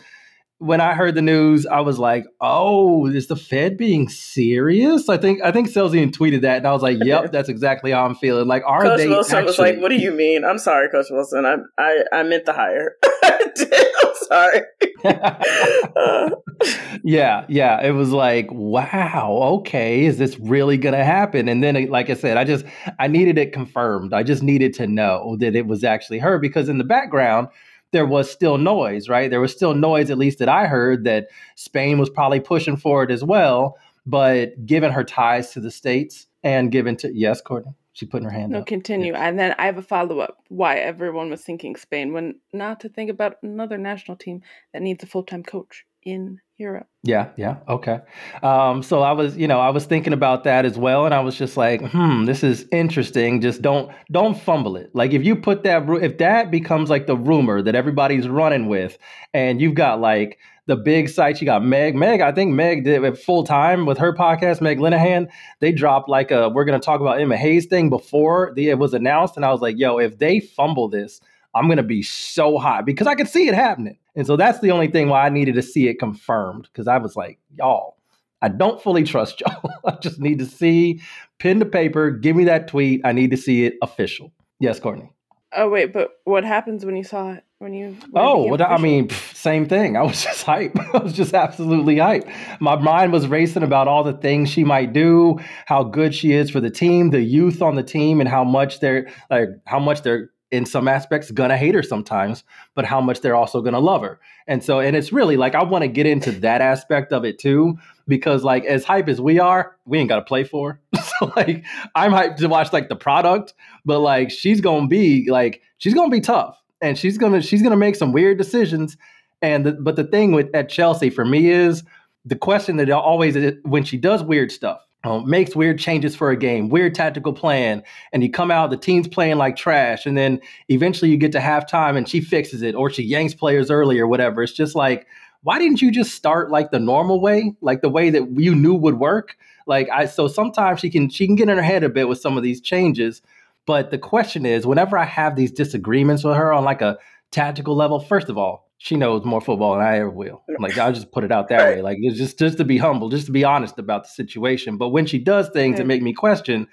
[0.61, 5.17] when I heard the news, I was like, "Oh, is the Fed being serious?" I
[5.17, 8.15] think I think Celsian tweeted that, and I was like, "Yep, that's exactly how I'm
[8.15, 9.09] feeling." Like, are Coach they?
[9.09, 9.47] Wilson actually...
[9.47, 11.47] was like, "What do you mean?" I'm sorry, Coach Wilson.
[11.47, 12.97] I I I meant the hire.
[13.25, 14.61] I'm sorry.
[17.05, 17.83] yeah, yeah.
[17.83, 21.49] It was like, wow, okay, is this really gonna happen?
[21.49, 22.67] And then, like I said, I just
[22.99, 24.13] I needed it confirmed.
[24.13, 27.49] I just needed to know that it was actually her because in the background
[27.93, 29.31] there was still noise, right?
[29.31, 33.03] There was still noise, at least that I heard, that Spain was probably pushing for
[33.03, 33.79] it as well.
[34.07, 38.31] But given her ties to the states and given to yes, Courtney, she put her
[38.31, 38.63] hand no, up.
[38.63, 39.15] No, continue.
[39.15, 40.39] And then I have a follow up.
[40.49, 45.03] Why everyone was thinking Spain when not to think about another national team that needs
[45.03, 46.87] a full time coach in Europe.
[47.03, 48.01] Yeah, yeah, okay.
[48.43, 51.21] Um, so I was, you know, I was thinking about that as well, and I
[51.21, 53.41] was just like, hmm, this is interesting.
[53.41, 54.91] Just don't, don't fumble it.
[54.95, 58.99] Like if you put that, if that becomes like the rumor that everybody's running with,
[59.33, 62.21] and you've got like the big sites, you got Meg, Meg.
[62.21, 65.29] I think Meg did it full time with her podcast, Meg Linehan.
[65.61, 68.93] They dropped like a, we're gonna talk about Emma Hayes thing before the, it was
[68.93, 71.21] announced, and I was like, yo, if they fumble this,
[71.55, 73.97] I'm gonna be so hot because I could see it happening.
[74.17, 76.99] And so that's the only thing why I needed to see it confirmed because I
[76.99, 77.97] was like, y'all,
[78.43, 79.71] I don't fully trust y'all.
[79.85, 81.01] I just need to see
[81.39, 83.01] pen to paper, give me that tweet.
[83.05, 84.33] I need to see it official.
[84.59, 85.11] Yes, Courtney.
[85.53, 87.45] Oh wait, but what happens when you saw it?
[87.59, 89.97] When you when oh, well, I mean, pff, same thing.
[89.97, 90.79] I was just hype.
[90.95, 92.27] I was just absolutely hype.
[92.61, 96.51] My mind was racing about all the things she might do, how good she is
[96.51, 100.03] for the team, the youth on the team, and how much they're like how much
[100.03, 104.03] they're in some aspects gonna hate her sometimes but how much they're also gonna love
[104.03, 104.21] her.
[104.47, 107.39] And so and it's really like i want to get into that aspect of it
[107.39, 111.65] too because like as hype as we are we ain't gotta play for so like
[111.95, 116.11] i'm hyped to watch like the product but like she's gonna be like she's gonna
[116.11, 118.97] be tough and she's gonna she's gonna make some weird decisions.
[119.43, 121.83] And the, but the thing with at chelsea for me is
[122.25, 126.37] the question that always when she does weird stuff um, makes weird changes for a
[126.37, 127.83] game, weird tactical plan,
[128.13, 131.39] and you come out, the team's playing like trash, and then eventually you get to
[131.39, 134.43] halftime and she fixes it, or she yanks players early, or whatever.
[134.43, 135.07] It's just like,
[135.43, 138.75] why didn't you just start like the normal way, like the way that you knew
[138.75, 139.37] would work?
[139.67, 142.21] Like I, so sometimes she can she can get in her head a bit with
[142.21, 143.23] some of these changes,
[143.67, 146.99] but the question is, whenever I have these disagreements with her on like a
[147.31, 150.43] tactical level, first of all, she knows more football than I ever will.
[150.59, 151.83] Like I'll just put it out that way.
[151.83, 154.79] Like it's just just to be humble, just to be honest about the situation.
[154.79, 156.67] But when she does things that make me question,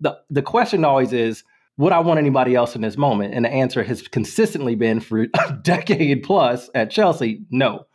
[0.00, 1.44] the the question always is,
[1.78, 3.32] would I want anybody else in this moment?
[3.32, 7.86] And the answer has consistently been for a decade plus at Chelsea, no.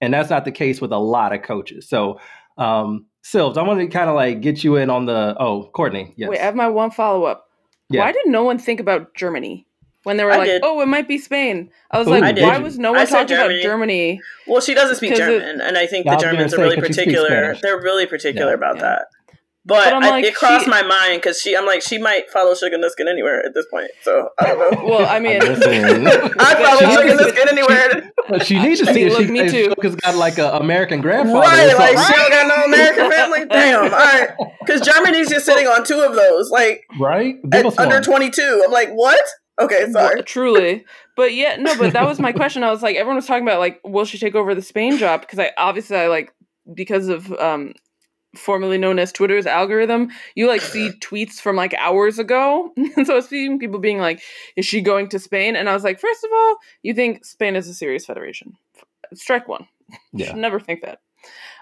[0.00, 1.88] And that's not the case with a lot of coaches.
[1.88, 2.18] So
[2.58, 6.12] um Silves, I wanted to kind of like get you in on the oh, Courtney.
[6.16, 6.28] Yes.
[6.28, 7.46] Wait, I have my one follow up.
[7.88, 8.00] Yeah.
[8.00, 9.66] Why did no one think about Germany?
[10.04, 10.62] When they were I like, did.
[10.64, 13.60] "Oh, it might be Spain." I was Ooh, like, "Why was no one talking Germany.
[13.60, 16.76] about Germany?" Well, she doesn't speak German, it, and I think the Germans are really
[16.76, 17.56] particular.
[17.60, 18.82] They're really particular yeah, about yeah.
[18.82, 19.06] that.
[19.66, 22.30] But, but I, like, it crossed she, my mind because she, I'm like, she might
[22.30, 23.90] follow Sjoeke Nüsken anywhere at this point.
[24.02, 24.84] So I don't know.
[24.84, 28.10] well, I mean, I follow Sjoeke Nüsken anywhere.
[28.26, 29.68] But she needs to see if she me too.
[29.68, 31.40] Because got like an American grandfather.
[31.40, 32.06] Right, like right?
[32.06, 33.44] she don't got no American family.
[33.44, 33.84] Damn.
[33.84, 37.36] All right, because Germany's just sitting on two of those, like right
[37.76, 38.62] under 22.
[38.64, 39.20] I'm like, what?
[39.60, 40.16] Okay, sorry.
[40.16, 40.84] Well, truly.
[41.16, 42.64] But yeah, no, but that was my question.
[42.64, 45.20] I was like, everyone was talking about like, will she take over the Spain job?
[45.20, 46.34] Because I obviously I like
[46.74, 47.74] because of um
[48.36, 52.72] formerly known as Twitter's algorithm, you like see tweets from like hours ago.
[52.76, 54.22] and so I was seeing people being like,
[54.56, 55.56] is she going to Spain?
[55.56, 58.56] And I was like, first of all, you think Spain is a serious federation.
[59.14, 59.66] Strike one.
[60.12, 60.28] Yeah.
[60.28, 61.00] Should never think that.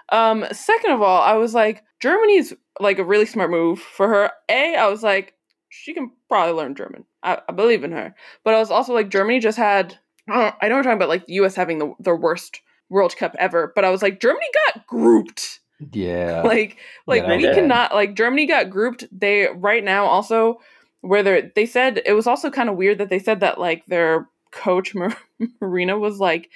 [0.09, 4.31] Um, second of all, I was like, Germany's like a really smart move for her.
[4.49, 5.33] A, I was like,
[5.69, 7.05] she can probably learn German.
[7.23, 8.15] I, I believe in her.
[8.43, 9.97] But I was also like, Germany just had.
[10.29, 11.55] I, I know we're talking about like the U.S.
[11.55, 15.59] having the the worst World Cup ever, but I was like, Germany got grouped.
[15.91, 16.41] Yeah.
[16.45, 17.55] like like yeah, we did.
[17.55, 19.05] cannot like Germany got grouped.
[19.11, 20.59] They right now also
[21.01, 23.85] where they they said it was also kind of weird that they said that like
[23.87, 25.17] their coach Mar-
[25.61, 26.49] Martina was like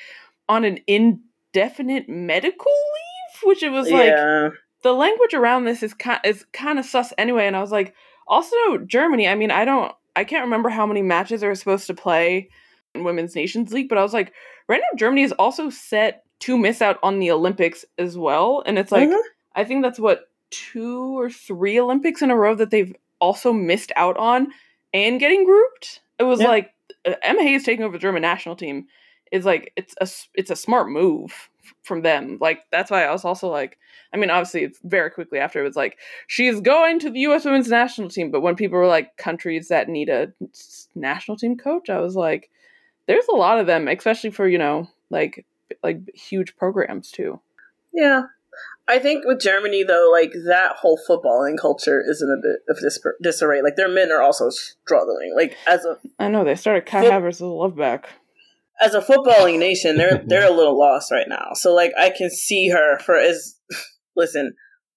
[0.48, 4.50] on an indefinite medical leave, which it was like yeah.
[4.84, 7.48] the language around this is kind is kind of sus anyway.
[7.48, 7.94] And I was like,
[8.28, 11.88] also, Germany, I mean, I don't, I can't remember how many matches they are supposed
[11.88, 12.50] to play
[12.96, 14.34] in Women's Nations League, but I was like,
[14.68, 18.64] right now, Germany is also set to miss out on the Olympics as well.
[18.66, 19.28] And it's like, mm-hmm.
[19.56, 23.92] I think that's what, two or three Olympics in a row that they've also missed
[23.96, 24.48] out on
[24.94, 26.00] and getting grouped.
[26.18, 26.48] It was yeah.
[26.48, 26.74] like,
[27.06, 28.88] uh, Emma Hayes taking over the German national team
[29.32, 31.50] is like, it's a, it's a smart move
[31.84, 32.38] from them.
[32.40, 33.78] Like that's why I was also like,
[34.14, 37.46] I mean, obviously, it's very quickly after it was like she's going to the U.S.
[37.46, 38.32] Women's National Team.
[38.32, 40.34] But when people were like countries that need a
[40.96, 42.50] national team coach, I was like,
[43.08, 45.46] there's a lot of them, especially for you know like
[45.84, 47.40] like huge programs too.
[47.94, 48.24] Yeah,
[48.88, 52.80] I think with Germany though, like that whole footballing culture is in a bit of
[52.82, 53.62] dis- disarray.
[53.62, 55.34] Like their men are also struggling.
[55.36, 58.10] Like as a, I know they started Kai foot- Havertz love back
[58.82, 61.50] as a footballing nation, they're they're a little lost right now.
[61.54, 63.56] So like I can see her for as
[64.16, 64.54] listen,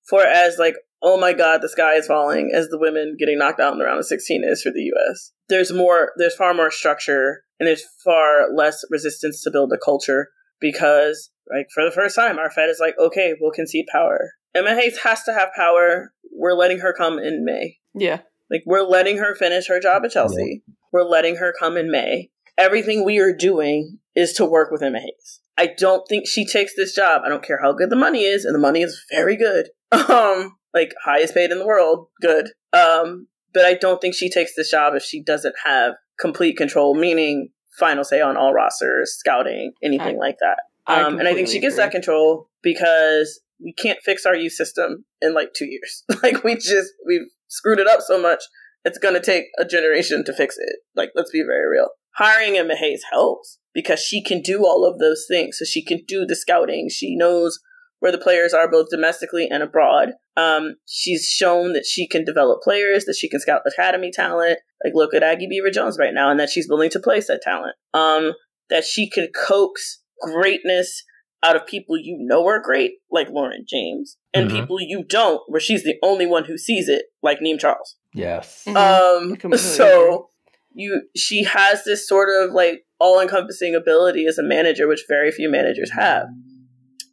[0.09, 3.61] for as like oh my god, the sky is falling as the women getting knocked
[3.61, 5.33] out in the round of 16 is for the US.
[5.49, 10.29] There's more, there's far more structure and there's far less resistance to build a culture
[10.61, 14.33] because, like, for the first time, our Fed is like, okay, we'll concede power.
[14.55, 16.12] Emma Hayes has to have power.
[16.33, 17.79] We're letting her come in May.
[17.95, 18.21] Yeah.
[18.51, 20.62] Like, we're letting her finish her job at Chelsea.
[20.66, 20.75] Yeah.
[20.93, 22.31] We're letting her come in May.
[22.59, 25.41] Everything we are doing is to work with Emma Hayes.
[25.57, 27.23] I don't think she takes this job.
[27.25, 29.69] I don't care how good the money is, and the money is very good.
[30.09, 32.51] Um, like highest paid in the world, good.
[32.73, 36.95] Um, but I don't think she takes this job if she doesn't have complete control,
[36.95, 40.59] meaning final say on all rosters, scouting, anything I, like that.
[40.87, 41.85] Um, and I think she gets agree.
[41.85, 46.05] that control because we can't fix our youth system in like two years.
[46.23, 48.43] like we just we've screwed it up so much.
[48.85, 50.77] It's gonna take a generation to fix it.
[50.95, 51.89] Like let's be very real.
[52.16, 55.59] Hiring Emma Hayes helps because she can do all of those things.
[55.59, 56.88] So she can do the scouting.
[56.90, 57.59] She knows
[58.01, 60.12] where the players are both domestically and abroad.
[60.37, 64.59] Um, she's shown that she can develop players, that she can scout academy talent.
[64.83, 67.77] Like look at Aggie Beever-Jones right now, and that she's willing to place that talent.
[67.92, 68.33] Um,
[68.70, 71.05] that she can coax greatness
[71.42, 74.61] out of people you know are great, like Lauren James, and mm-hmm.
[74.61, 77.96] people you don't, where she's the only one who sees it, like Niamh Charles.
[78.14, 78.64] Yes.
[78.66, 79.53] Mm-hmm.
[79.53, 79.59] Um.
[79.59, 80.30] So
[80.73, 85.51] you, she has this sort of like all-encompassing ability as a manager, which very few
[85.51, 86.27] managers have.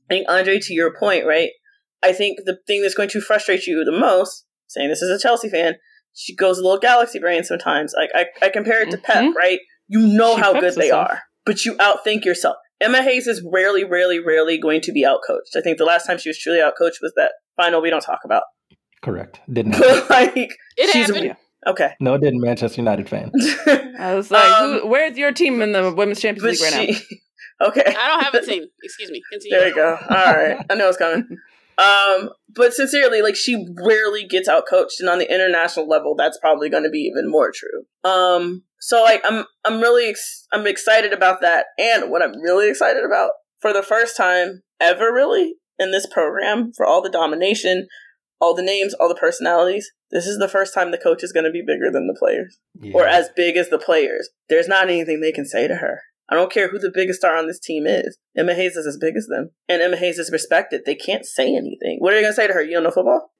[0.09, 1.49] I think Andre, to your point, right?
[2.03, 5.19] I think the thing that's going to frustrate you the most, saying this as a
[5.21, 5.75] Chelsea fan,
[6.13, 7.93] she goes a little galaxy brain sometimes.
[7.95, 9.05] Like I, I compare it to mm-hmm.
[9.05, 9.59] Pep, right?
[9.87, 11.09] You know she how good they herself.
[11.09, 12.57] are, but you outthink yourself.
[12.79, 15.55] Emma Hayes is rarely, rarely, rarely going to be outcoached.
[15.55, 18.19] I think the last time she was truly outcoached was that final we don't talk
[18.23, 18.43] about.
[19.01, 19.39] Correct.
[19.51, 20.05] Didn't happen.
[20.09, 21.35] like it she's happened.
[21.67, 21.91] Okay.
[21.99, 22.41] No, it didn't.
[22.41, 23.31] Manchester United fan.
[23.99, 26.91] I was like, um, who, "Where's your team in the Women's Champions League right she,
[26.93, 26.99] now?"
[27.59, 27.83] Okay.
[27.87, 28.65] I don't have a team.
[28.83, 29.21] Excuse me.
[29.31, 29.57] Continue.
[29.57, 29.97] There you go.
[30.09, 30.63] All right.
[30.69, 31.27] I know it's coming.
[31.79, 36.37] Um, but sincerely, like she rarely gets out coached, and on the international level, that's
[36.39, 37.85] probably going to be even more true.
[38.03, 42.69] Um, so like I'm I'm really ex- I'm excited about that, and what I'm really
[42.69, 47.87] excited about for the first time ever, really in this program, for all the domination,
[48.39, 49.91] all the names, all the personalities.
[50.11, 52.59] This is the first time the coach is going to be bigger than the players,
[52.79, 52.93] yeah.
[52.93, 54.29] or as big as the players.
[54.49, 56.01] There's not anything they can say to her.
[56.29, 58.17] I don't care who the biggest star on this team is.
[58.35, 59.51] Emma Hayes is as big as them.
[59.69, 60.81] And Emma Hayes is respected.
[60.85, 61.97] They can't say anything.
[61.99, 62.61] What are you going to say to her?
[62.61, 63.31] You don't know football?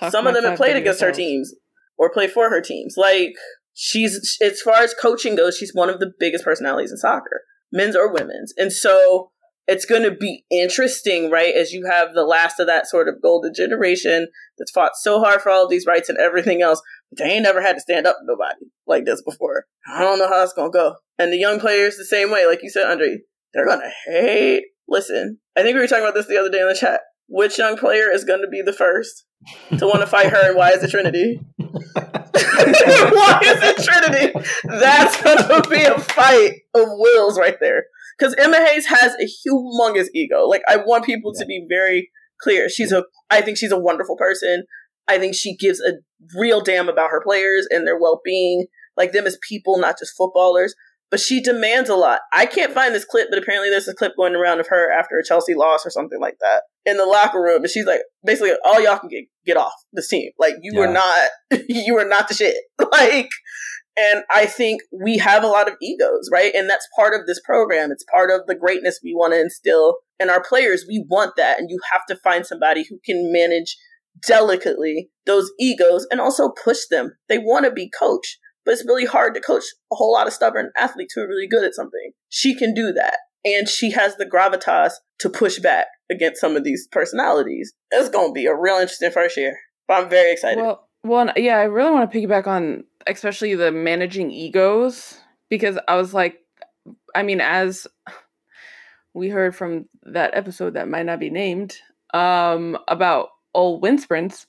[0.10, 1.54] Some of them have played against her teams
[1.98, 2.94] or play for her teams.
[2.96, 3.34] Like,
[3.74, 7.42] she's, as far as coaching goes, she's one of the biggest personalities in soccer,
[7.72, 8.54] men's or women's.
[8.56, 9.32] And so
[9.68, 11.54] it's going to be interesting, right?
[11.54, 15.40] As you have the last of that sort of golden generation that's fought so hard
[15.40, 18.06] for all of these rights and everything else, but they ain't never had to stand
[18.06, 19.66] up to nobody like this before.
[19.88, 20.94] I don't know how it's going to go.
[21.18, 23.18] And the young players, the same way, like you said, Andre,
[23.52, 24.64] they're going to hate.
[24.88, 27.00] Listen, I think we were talking about this the other day in the chat.
[27.28, 29.24] Which young player is going to be the first
[29.78, 31.40] to want to fight her, and why is it Trinity?
[31.58, 34.48] why is it Trinity?
[34.62, 37.86] That's going to be a fight of wills right there.
[38.18, 40.46] Because Emma Hayes has a humongous ego.
[40.46, 41.42] Like, I want people yeah.
[41.42, 42.68] to be very clear.
[42.68, 44.64] She's a, I think she's a wonderful person.
[45.08, 45.92] I think she gives a
[46.38, 50.16] real damn about her players and their well being, like them as people, not just
[50.16, 50.74] footballers
[51.10, 52.20] but she demands a lot.
[52.32, 55.18] I can't find this clip, but apparently there's a clip going around of her after
[55.18, 58.52] a Chelsea loss or something like that in the locker room, and she's like, basically,
[58.64, 60.30] all y'all can get get off this team.
[60.38, 60.80] Like you yeah.
[60.80, 61.28] are not,
[61.68, 62.56] you are not the shit.
[62.92, 63.28] Like,
[63.96, 66.54] and I think we have a lot of egos, right?
[66.54, 67.90] And that's part of this program.
[67.90, 70.84] It's part of the greatness we want to instill in our players.
[70.88, 73.76] We want that, and you have to find somebody who can manage
[74.26, 77.12] delicately those egos and also push them.
[77.28, 80.32] They want to be coached but it's really hard to coach a whole lot of
[80.32, 82.10] stubborn athletes who are really good at something.
[82.28, 83.18] She can do that.
[83.44, 87.72] And she has the gravitas to push back against some of these personalities.
[87.92, 89.56] It's going to be a real interesting first year.
[89.86, 90.60] But I'm very excited.
[90.60, 95.96] Well, well, yeah, I really want to piggyback on especially the managing egos because I
[95.96, 96.40] was like,
[97.14, 97.86] I mean, as
[99.14, 101.76] we heard from that episode that might not be named
[102.12, 104.46] um, about old wind sprints,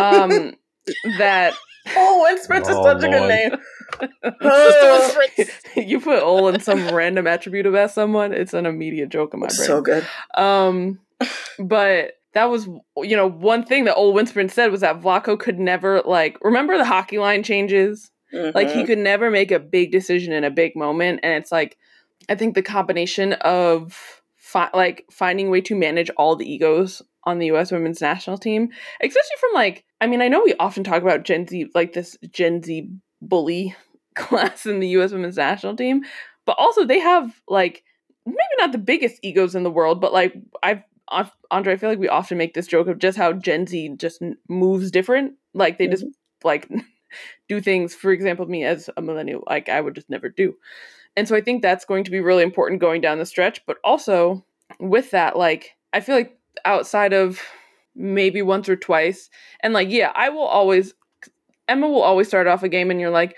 [0.00, 0.54] um,
[1.18, 1.54] that
[1.96, 3.56] Oh, Wind Sprints is such a good name.
[5.76, 9.46] you put Ol in some random attribute about someone, it's an immediate joke in my
[9.46, 9.66] brain.
[9.66, 10.06] So good.
[10.34, 10.98] Um,
[11.58, 12.66] but that was
[12.98, 16.76] you know one thing that old Winsprint said was that Vlatko could never like remember
[16.76, 18.10] the hockey line changes.
[18.32, 18.56] Mm-hmm.
[18.56, 18.86] Like he mm-hmm.
[18.86, 21.78] could never make a big decision in a big moment, and it's like
[22.28, 27.02] I think the combination of fi- like finding a way to manage all the egos
[27.24, 27.72] on the U.S.
[27.72, 28.68] women's national team,
[29.00, 32.16] especially from like, I mean, I know we often talk about Gen Z, like this
[32.30, 32.88] Gen Z
[33.22, 33.74] bully
[34.14, 35.12] class in the U.S.
[35.12, 36.02] women's national team,
[36.44, 37.82] but also they have like
[38.26, 41.98] maybe not the biggest egos in the world, but like I've Andre, I feel like
[41.98, 45.34] we often make this joke of just how Gen Z just moves different.
[45.52, 45.92] Like they mm-hmm.
[45.92, 46.06] just
[46.42, 46.68] like
[47.48, 47.94] do things.
[47.94, 50.54] For example, me as a millennial, like I would just never do.
[51.16, 53.64] And so I think that's going to be really important going down the stretch.
[53.66, 54.44] But also
[54.80, 57.40] with that, like I feel like outside of
[57.94, 59.30] maybe once or twice,
[59.62, 60.94] and like yeah, I will always
[61.68, 63.36] Emma will always start off a game, and you're like,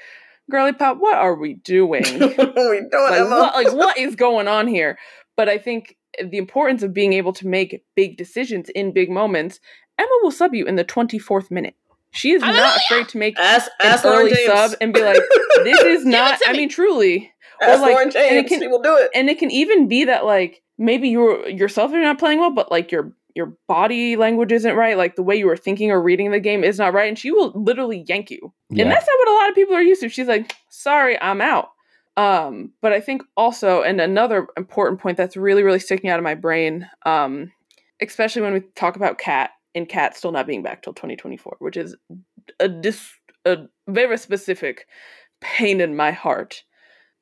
[0.50, 2.04] "Girly pop, what are we doing?
[2.20, 3.28] what are we doing, like, Emma?
[3.28, 4.98] What, like what is going on here?"
[5.36, 9.60] But I think the importance of being able to make big decisions in big moments.
[9.98, 11.74] Emma will sub you in the 24th minute.
[12.12, 15.20] She is not afraid to make ask, an ask early sub and be like,
[15.64, 17.30] "This is not." I mean, truly.
[17.60, 18.26] Ask or like, Lauren James.
[18.28, 19.10] And it can, she will do it.
[19.14, 22.70] And it can even be that like maybe you're yourself are not playing well, but
[22.70, 26.30] like your your body language isn't right, like the way you were thinking or reading
[26.30, 28.52] the game is not right, and she will literally yank you.
[28.70, 28.84] Yeah.
[28.84, 30.08] And that's not what a lot of people are used to.
[30.08, 31.68] She's like, "Sorry, I'm out."
[32.16, 36.24] Um, but I think also, and another important point that's really, really sticking out of
[36.24, 37.52] my brain, um,
[38.00, 41.76] especially when we talk about Cat and Cat still not being back till 2024, which
[41.76, 41.94] is
[42.58, 43.10] a dis
[43.44, 44.86] a very specific
[45.40, 46.64] pain in my heart.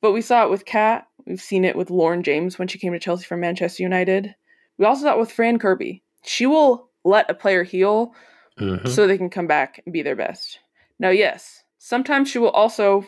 [0.01, 1.07] But we saw it with Cat.
[1.25, 4.35] We've seen it with Lauren James when she came to Chelsea from Manchester United.
[4.77, 6.03] We also saw it with Fran Kirby.
[6.23, 8.13] She will let a player heal
[8.59, 8.87] mm-hmm.
[8.87, 10.59] so they can come back and be their best.
[10.99, 13.05] Now, yes, sometimes she will also,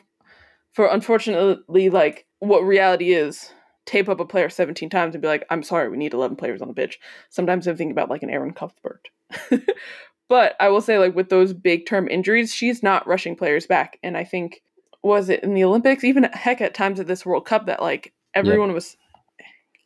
[0.77, 3.51] for unfortunately, like what reality is,
[3.87, 6.61] tape up a player 17 times and be like, I'm sorry, we need 11 players
[6.61, 6.99] on the pitch.
[7.31, 9.09] Sometimes I'm thinking about like an Erin Cuthbert.
[10.29, 13.97] but I will say, like, with those big term injuries, she's not rushing players back.
[14.03, 14.61] And I think,
[15.01, 18.13] was it in the Olympics, even heck at times at this World Cup, that like
[18.35, 18.75] everyone yeah.
[18.75, 18.97] was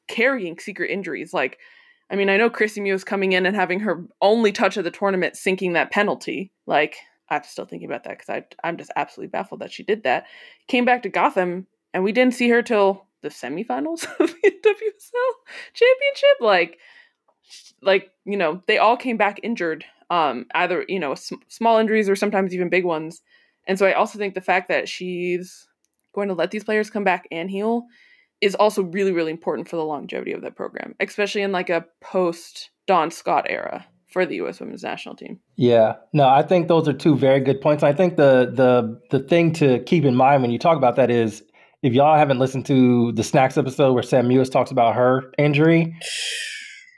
[0.10, 1.34] carrying secret injuries.
[1.34, 1.58] Like,
[2.10, 4.92] I mean, I know Kristie Mewis coming in and having her only touch of the
[4.92, 6.52] tournament sinking that penalty.
[6.68, 6.98] Like,
[7.32, 10.26] I'm still thinking about that because I'm just absolutely baffled that she did that.
[10.68, 15.32] Came back to Gotham, and we didn't see her till the semifinals of the WSL
[15.74, 16.42] championship.
[16.42, 16.78] Like,
[17.82, 22.10] like you know they all came back injured um either you know sm- small injuries
[22.10, 23.22] or sometimes even big ones
[23.68, 25.68] and so i also think the fact that she's
[26.14, 27.84] going to let these players come back and heal
[28.40, 31.86] is also really really important for the longevity of that program especially in like a
[32.02, 36.88] post Dawn scott era for the us women's national team yeah no i think those
[36.88, 40.42] are two very good points i think the the the thing to keep in mind
[40.42, 41.44] when you talk about that is
[41.82, 45.96] if y'all haven't listened to the snacks episode where sam mewis talks about her injury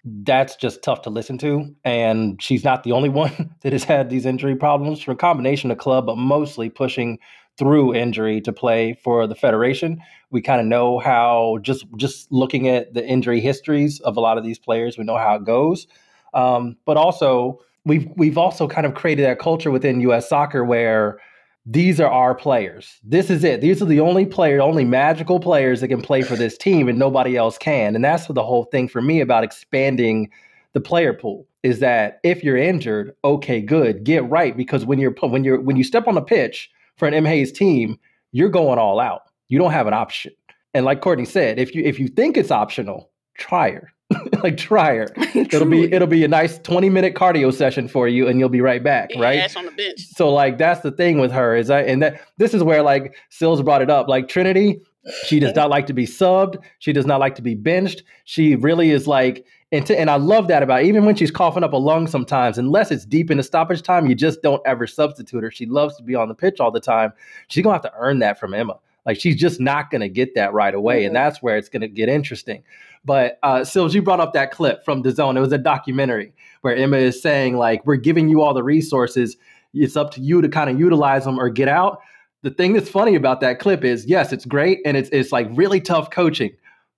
[0.06, 1.74] that's just tough to listen to.
[1.84, 5.72] And she's not the only one that has had these injury problems from a combination
[5.72, 7.20] of club, but mostly pushing
[7.58, 10.02] through injury to play for the federation.
[10.32, 14.38] We kind of know how just just looking at the injury histories of a lot
[14.38, 15.88] of these players, we know how it goes.
[16.34, 20.28] Um, but also we've we've also kind of created that culture within U.S.
[20.30, 21.20] soccer where
[21.66, 23.00] these are our players.
[23.04, 23.62] This is it.
[23.62, 27.00] These are the only player, only magical players that can play for this team, and
[27.00, 27.96] nobody else can.
[27.96, 30.30] And that's the whole thing for me about expanding
[30.74, 35.16] the player pool is that if you're injured, okay, good, get right because when you're
[35.22, 37.98] when you're when you step on the pitch for an M Hayes team,
[38.32, 39.22] you're going all out.
[39.48, 40.34] You don't have an option.
[40.74, 43.93] And like Courtney said, if you if you think it's optional, try her.
[44.44, 45.08] like try her.
[45.36, 48.62] it'll be it'll be a nice 20 minute cardio session for you and you'll be
[48.62, 49.40] right back, yeah, right?
[49.40, 50.00] Ass on the bench.
[50.00, 53.16] So like that's the thing with her is that and that this is where like
[53.30, 54.08] Sylvs brought it up.
[54.08, 54.80] Like Trinity,
[55.26, 56.58] she does not like to be subbed.
[56.80, 58.04] She does not like to be benched.
[58.26, 61.64] She really is like and, to, and I love that about even when she's coughing
[61.64, 64.86] up a lung sometimes, unless it's deep in the stoppage time, you just don't ever
[64.86, 65.50] substitute her.
[65.50, 67.12] She loves to be on the pitch all the time.
[67.48, 68.78] She's gonna have to earn that from Emma.
[69.06, 71.08] Like she's just not going to get that right away, mm-hmm.
[71.08, 72.64] and that's where it's going to get interesting.
[73.06, 75.36] But uh, Sylvs, you brought up that clip from DAZN.
[75.36, 79.38] It was a documentary where Emma is saying like, "We're giving you all the resources.
[79.74, 82.00] It's up to you to kind of utilize them or get out."
[82.44, 85.48] The thing that's funny about that clip is, yes, it's great and it's it's like
[85.52, 86.52] really tough coaching,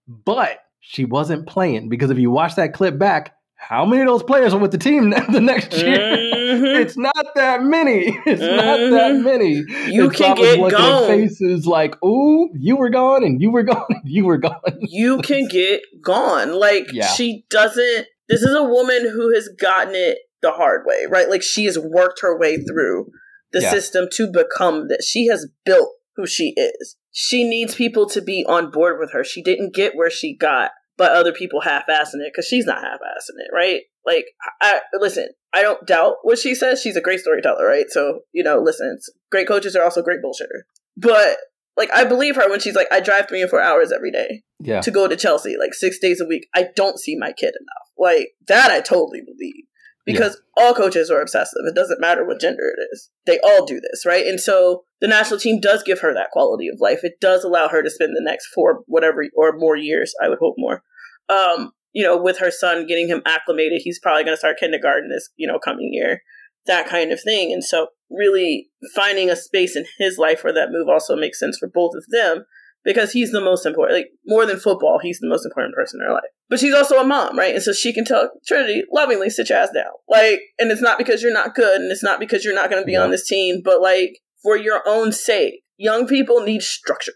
[0.08, 4.24] but she wasn't playing because if you watch that clip back, how many of those
[4.24, 5.98] players are with the team the next year?
[5.98, 6.66] Mm-hmm.
[6.82, 8.18] it's not that many.
[8.26, 8.56] It's mm-hmm.
[8.56, 9.24] not that mm-hmm.
[9.24, 9.54] many.
[9.94, 11.08] You it's can get gone.
[11.08, 15.22] Faces like, "Ooh, you were gone, and you were gone, and you were gone." You
[15.22, 16.60] can get gone.
[16.60, 17.08] Like yeah.
[17.08, 18.08] she doesn't.
[18.28, 21.30] This is a woman who has gotten it the hard way, right?
[21.30, 23.08] Like she has worked her way through
[23.52, 23.72] the yeah.
[23.72, 25.08] system to become this.
[25.08, 26.98] She has built who she is.
[27.12, 29.24] She needs people to be on board with her.
[29.24, 33.38] She didn't get where she got but other people half-assing it because she's not half-assing
[33.38, 33.82] it, right?
[34.06, 34.26] Like,
[34.62, 35.30] I listen.
[35.54, 36.82] I don't doubt what she says.
[36.82, 37.90] She's a great storyteller, right?
[37.90, 39.00] So you know, listen.
[39.32, 40.64] Great coaches are also great bullshitter,
[40.98, 41.38] but
[41.78, 44.44] like I believe her when she's like, I drive three and four hours every day
[44.60, 44.82] yeah.
[44.82, 46.48] to go to Chelsea, like six days a week.
[46.56, 47.90] I don't see my kid enough.
[47.98, 49.66] Like that, I totally believe
[50.06, 50.64] because yeah.
[50.64, 51.62] all coaches are obsessive.
[51.68, 53.10] It doesn't matter what gender it is.
[53.26, 54.26] They all do this, right?
[54.26, 57.00] And so the national team does give her that quality of life.
[57.04, 60.40] It does allow her to spend the next four, whatever, or more years, I would
[60.40, 60.84] hope more,
[61.30, 63.82] um, you know, with her son, getting him acclimated.
[63.84, 66.22] He's probably going to start kindergarten this, you know, coming year,
[66.68, 67.52] that kind of thing.
[67.52, 71.58] And so, really finding a space in his life where that move also makes sense
[71.58, 72.46] for both of them
[72.86, 73.98] because he's the most important.
[73.98, 76.30] Like more than football, he's the most important person in her life.
[76.50, 77.56] But she's also a mom, right?
[77.56, 79.92] And so she can tell Trinity lovingly, sit your ass down.
[80.08, 82.82] Like, and it's not because you're not good, and it's not because you're not going
[82.82, 83.04] to be yeah.
[83.04, 87.14] on this team, but like for your own sake, young people need structure.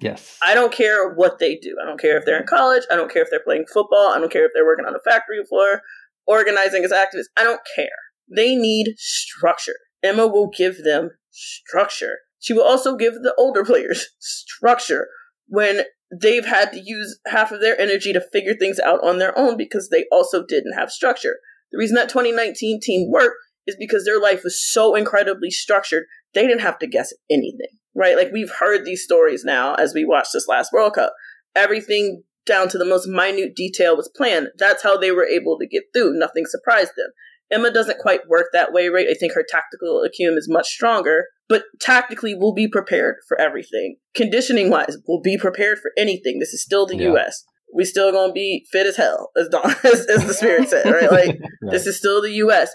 [0.00, 0.36] Yes.
[0.44, 1.76] I don't care what they do.
[1.80, 2.82] I don't care if they're in college.
[2.90, 4.12] I don't care if they're playing football.
[4.14, 5.82] I don't care if they're working on a factory floor,
[6.26, 7.30] organizing as activists.
[7.36, 7.86] I don't care.
[8.34, 9.76] They need structure.
[10.02, 12.18] Emma will give them structure.
[12.44, 15.08] She will also give the older players structure
[15.48, 19.36] when they've had to use half of their energy to figure things out on their
[19.36, 21.36] own because they also didn't have structure.
[21.72, 23.36] The reason that 2019 team worked
[23.66, 28.14] is because their life was so incredibly structured, they didn't have to guess anything, right?
[28.14, 31.14] Like we've heard these stories now as we watched this last World Cup.
[31.56, 34.48] Everything down to the most minute detail was planned.
[34.58, 36.18] That's how they were able to get through.
[36.18, 37.10] Nothing surprised them.
[37.50, 39.06] Emma doesn't quite work that way, right?
[39.10, 43.96] I think her tactical acumen is much stronger, but tactically we'll be prepared for everything.
[44.14, 46.38] Conditioning wise, we'll be prepared for anything.
[46.38, 47.12] This is still the yeah.
[47.12, 47.44] US.
[47.74, 51.10] We still gonna be fit as hell, as Dawn as, as the spirit said, right?
[51.10, 51.72] Like right.
[51.72, 52.70] this is still the US.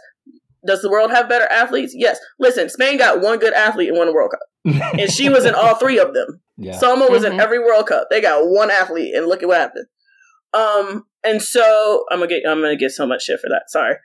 [0.66, 1.94] Does the world have better athletes?
[1.96, 2.20] Yes.
[2.38, 4.42] Listen, Spain got one good athlete in one World Cup.
[5.00, 6.42] and she was in all three of them.
[6.58, 6.78] Yeah.
[6.78, 7.34] Salma was mm-hmm.
[7.34, 8.08] in every World Cup.
[8.10, 9.86] They got one athlete and look at what happened.
[10.54, 13.64] Um, and so I'm gonna get I'm gonna get so much shit for that.
[13.68, 13.96] Sorry.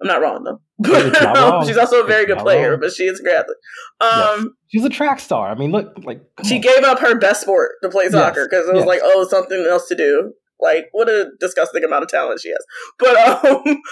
[0.00, 0.60] I'm not wrong though.
[0.78, 1.66] Not wrong.
[1.66, 2.80] she's also a very good player, wrong.
[2.80, 3.56] but she is a great athlete.
[4.00, 4.46] Um, yes.
[4.68, 5.50] she's a track star.
[5.50, 6.60] I mean, look, like she on.
[6.60, 8.68] gave up her best sport to play soccer because yes.
[8.68, 8.88] it was yes.
[8.88, 10.32] like, oh, something else to do.
[10.60, 12.64] Like, what a disgusting amount of talent she has.
[12.98, 13.82] But um,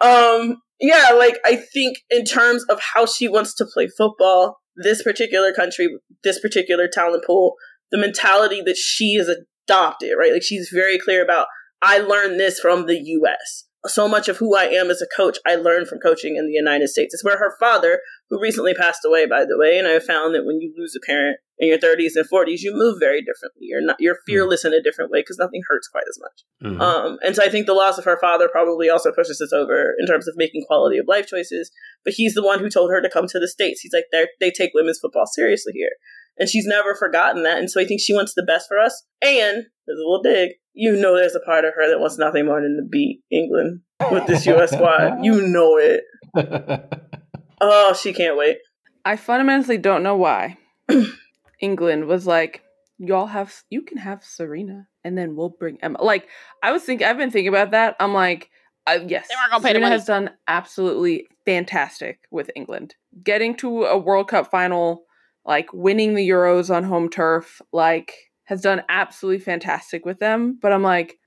[0.00, 5.02] um, yeah, like I think in terms of how she wants to play football, this
[5.02, 5.88] particular country,
[6.22, 7.54] this particular talent pool,
[7.90, 10.32] the mentality that she has adopted, right?
[10.32, 11.46] Like she's very clear about.
[11.80, 15.38] I learned this from the U.S so much of who I am as a coach,
[15.46, 17.14] I learned from coaching in the United States.
[17.14, 20.44] It's where her father, who recently passed away, by the way, and I found that
[20.44, 23.62] when you lose a parent in your 30s and 40s, you move very differently.
[23.62, 24.74] You're not, you're fearless mm-hmm.
[24.74, 26.72] in a different way because nothing hurts quite as much.
[26.72, 26.80] Mm-hmm.
[26.80, 29.94] Um, and so I think the loss of her father probably also pushes us over
[29.98, 31.70] in terms of making quality of life choices.
[32.04, 33.80] But he's the one who told her to come to the States.
[33.80, 34.06] He's like,
[34.40, 35.92] they take women's football seriously here.
[36.38, 37.58] And she's never forgotten that.
[37.58, 39.04] And so I think she wants the best for us.
[39.20, 40.52] And there's a little dig.
[40.72, 43.80] You know, there's a part of her that wants nothing more than to beat England
[44.10, 45.24] with this US squad.
[45.24, 46.04] You know it.
[47.60, 48.58] oh, she can't wait.
[49.04, 50.58] I fundamentally don't know why
[51.60, 52.62] England was like,
[52.98, 56.02] y'all have, you can have Sarina and then we'll bring Emma.
[56.02, 56.28] Like,
[56.62, 57.96] I was thinking, I've been thinking about that.
[57.98, 58.50] I'm like,
[58.86, 62.94] uh, yes, they weren't gonna pay Sarina has done absolutely fantastic with England.
[63.22, 65.04] Getting to a World Cup final
[65.44, 68.12] like winning the Euros on home turf, like
[68.44, 70.58] has done absolutely fantastic with them.
[70.60, 71.18] But I'm like,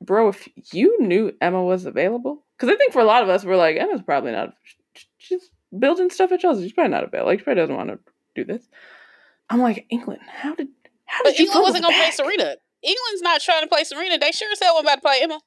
[0.00, 3.44] bro, if you knew Emma was available, because I think for a lot of us,
[3.44, 4.54] we're like, Emma's probably not.
[5.18, 6.62] She's building stuff at Chelsea.
[6.62, 7.30] She's probably not available.
[7.30, 7.98] Like, she probably doesn't want to
[8.34, 8.66] do this.
[9.50, 10.68] I'm like, England, how did?
[11.04, 12.56] How did but England wasn't gonna play Sarina.
[12.82, 14.20] England's not trying to play Sarina.
[14.20, 15.40] They sure as hell about to play Emma.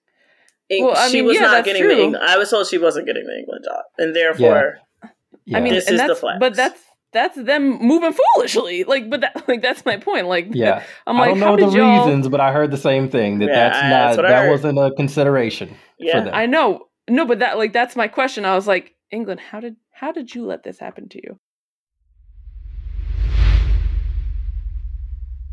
[0.72, 1.96] well, I mean, she was yeah, not getting true.
[1.96, 2.24] the England.
[2.26, 5.10] I was told she wasn't getting the England job, and therefore, yeah.
[5.46, 5.58] Yeah.
[5.58, 6.38] I mean, this is the flex.
[6.40, 6.80] But that's
[7.12, 8.84] that's them moving foolishly.
[8.84, 10.28] Like, but that, like that's my point.
[10.28, 13.40] Like, yeah, I'm like, I don't know the reasons, but I heard the same thing
[13.40, 15.76] that yeah, that's not that's that wasn't a consideration.
[15.98, 16.88] Yeah, I know.
[17.10, 18.46] No, but that like that's my question.
[18.46, 21.40] I was like, England, how did how did you let this happen to you?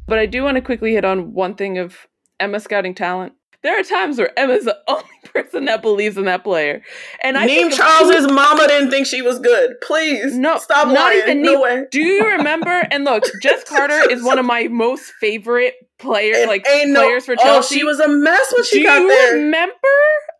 [0.09, 2.07] But I do want to quickly hit on one thing of
[2.39, 3.33] Emma scouting talent.
[3.63, 6.83] There are times where Emma's the only person that believes in that player.
[7.23, 9.81] And I name Charles's mama didn't think she was good.
[9.83, 11.23] Please, no, stop not lying.
[11.23, 11.85] Even no way.
[11.91, 12.87] Do you remember?
[12.91, 17.21] And look, Jess Carter is one of my most favorite players, and, like players no,
[17.21, 17.75] for oh, Chelsea.
[17.75, 19.33] Oh, she was a mess when she Do got there.
[19.33, 19.75] Do you remember?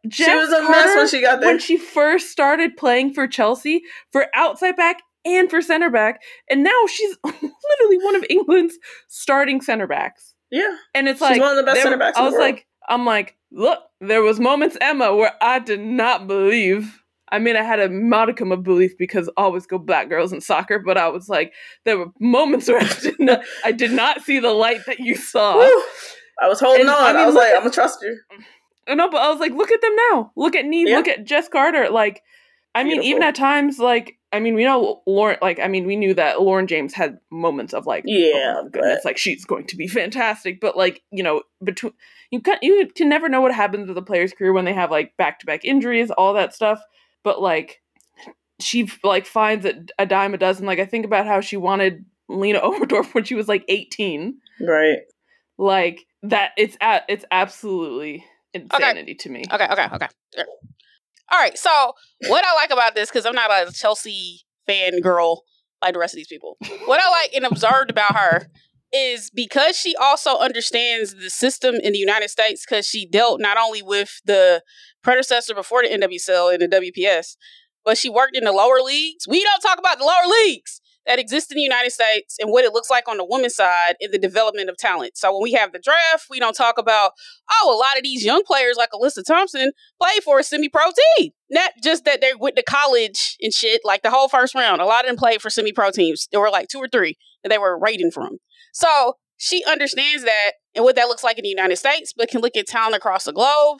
[0.09, 1.51] Jess she was a Carter, mess when she got there.
[1.51, 6.63] When she first started playing for Chelsea for outside back and for center back, and
[6.63, 10.35] now she's literally one of England's starting center backs.
[10.51, 12.17] Yeah, and it's she's like one of the best center backs.
[12.17, 17.03] I was like, I'm like, look, there was moments, Emma, where I did not believe.
[17.29, 20.79] I mean, I had a modicum of belief because always go black girls in soccer,
[20.79, 21.53] but I was like,
[21.85, 25.17] there were moments where I did not, I did not see the light that you
[25.17, 25.57] saw.
[25.59, 25.83] Woo!
[26.41, 27.03] I was holding and, on.
[27.03, 28.19] I, mean, I was like, at, I'm gonna trust you.
[28.89, 30.33] No, but I was like, look at them now.
[30.37, 30.89] Look at Niamh.
[30.89, 30.97] Yeah.
[30.97, 31.89] Look at Jess Carter.
[31.91, 32.23] Like,
[32.75, 33.03] I Beautiful.
[33.03, 35.39] mean, even at times, like, I mean, we know Lauren.
[35.41, 38.69] Like, I mean, we knew that Lauren James had moments of like, oh yeah, oh
[38.69, 40.61] goodness, like she's going to be fantastic.
[40.61, 41.95] But like, you know, between
[42.31, 44.91] you can you can never know what happens with a player's career when they have
[44.91, 46.81] like back to back injuries, all that stuff.
[47.25, 47.81] But like,
[48.61, 50.67] she like finds it a dime a dozen.
[50.67, 54.99] Like, I think about how she wanted Lena Oberdorf when she was like eighteen, right?
[55.57, 56.51] Like that.
[56.59, 59.15] It's at it's absolutely insanity okay.
[59.15, 59.45] to me.
[59.51, 60.09] Okay, okay, okay.
[61.33, 61.57] All right.
[61.59, 61.93] So
[62.29, 65.43] what I like about this, because I'm not a Chelsea fan girl
[65.83, 66.57] like the rest of these people.
[66.87, 68.49] What I like and observed about her
[68.93, 73.59] is because she also understands the system in the United States because she dealt not
[73.59, 74.63] only with the
[75.03, 77.37] predecessor before the NWSL and the WPS,
[77.85, 79.27] but she worked in the lower leagues.
[79.29, 82.65] We don't talk about the lower leagues that exists in the United States and what
[82.65, 85.17] it looks like on the women's side in the development of talent.
[85.17, 87.13] So when we have the draft, we don't talk about,
[87.51, 90.85] oh, a lot of these young players like Alyssa Thompson play for a semi-pro
[91.19, 91.31] team.
[91.51, 94.81] Not just that they went to college and shit, like the whole first round.
[94.81, 96.29] A lot of them played for semi-pro teams.
[96.33, 98.39] There were like two or three that they were rating from.
[98.73, 102.41] So she understands that and what that looks like in the United States, but can
[102.41, 103.79] look at talent across the globe.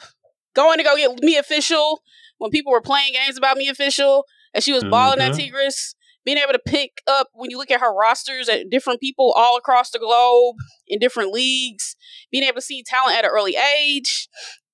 [0.55, 2.01] Going to go get Mia Fishel
[2.37, 5.31] when people were playing games about Mia Fishel, and she was balling mm-hmm.
[5.31, 5.95] at Tigres
[6.27, 9.55] being able to pick up when you look at her rosters at different people all
[9.55, 11.95] across the globe in different leagues,
[12.29, 14.27] being able to see talent at an early age.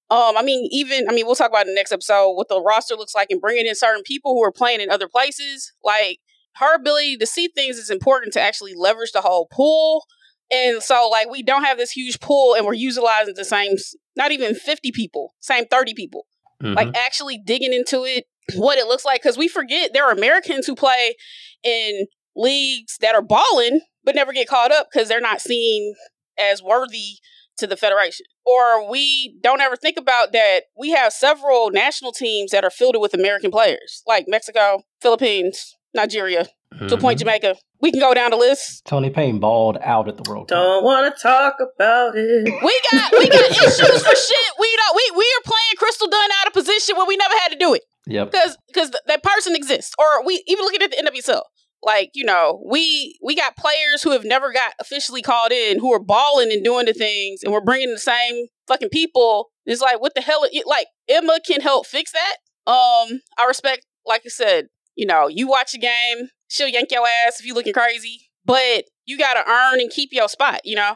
[0.10, 2.60] Um, I mean, even I mean, we'll talk about in the next episode what the
[2.60, 5.72] roster looks like and bringing in certain people who are playing in other places.
[5.84, 6.22] Like
[6.56, 10.06] her ability to see things is important to actually leverage the whole pool.
[10.52, 13.76] And so, like, we don't have this huge pool, and we're utilizing the same,
[14.16, 16.26] not even fifty people, same thirty people.
[16.64, 16.74] Mm-hmm.
[16.74, 18.26] Like, actually digging into it,
[18.56, 21.16] what it looks like because we forget there are Americans who play
[21.64, 25.94] in leagues that are balling but never get caught up because they're not seen
[26.38, 27.18] as worthy
[27.58, 28.26] to the federation.
[28.46, 33.00] Or we don't ever think about that we have several national teams that are filled
[33.00, 36.88] with American players, like Mexico, Philippines, Nigeria, mm-hmm.
[36.88, 37.56] to point Jamaica.
[37.80, 38.86] We can go down the list.
[38.86, 40.58] Toni Payne balled out at the World Cup.
[40.58, 42.46] Don't want to talk about it.
[42.46, 44.52] We got we got issues for shit.
[44.60, 47.50] We don't we we are playing Crystal Dunn out of position when we never had
[47.50, 47.84] to do it.
[48.08, 48.32] Yep.
[48.32, 49.94] Because because that person exists.
[50.00, 51.42] Or we even looking at the NWSL.
[51.84, 55.94] Like, you know, we we got players who have never got officially called in who
[55.94, 59.50] are balling and doing the things and we're bringing the same fucking people.
[59.66, 62.38] It's like what the hell like Emma can help fix that.
[62.72, 67.06] Um I respect like I said, you know, you watch a game, she'll yank your
[67.06, 70.76] ass if you looking crazy, but you got to earn and keep your spot, you
[70.76, 70.96] know?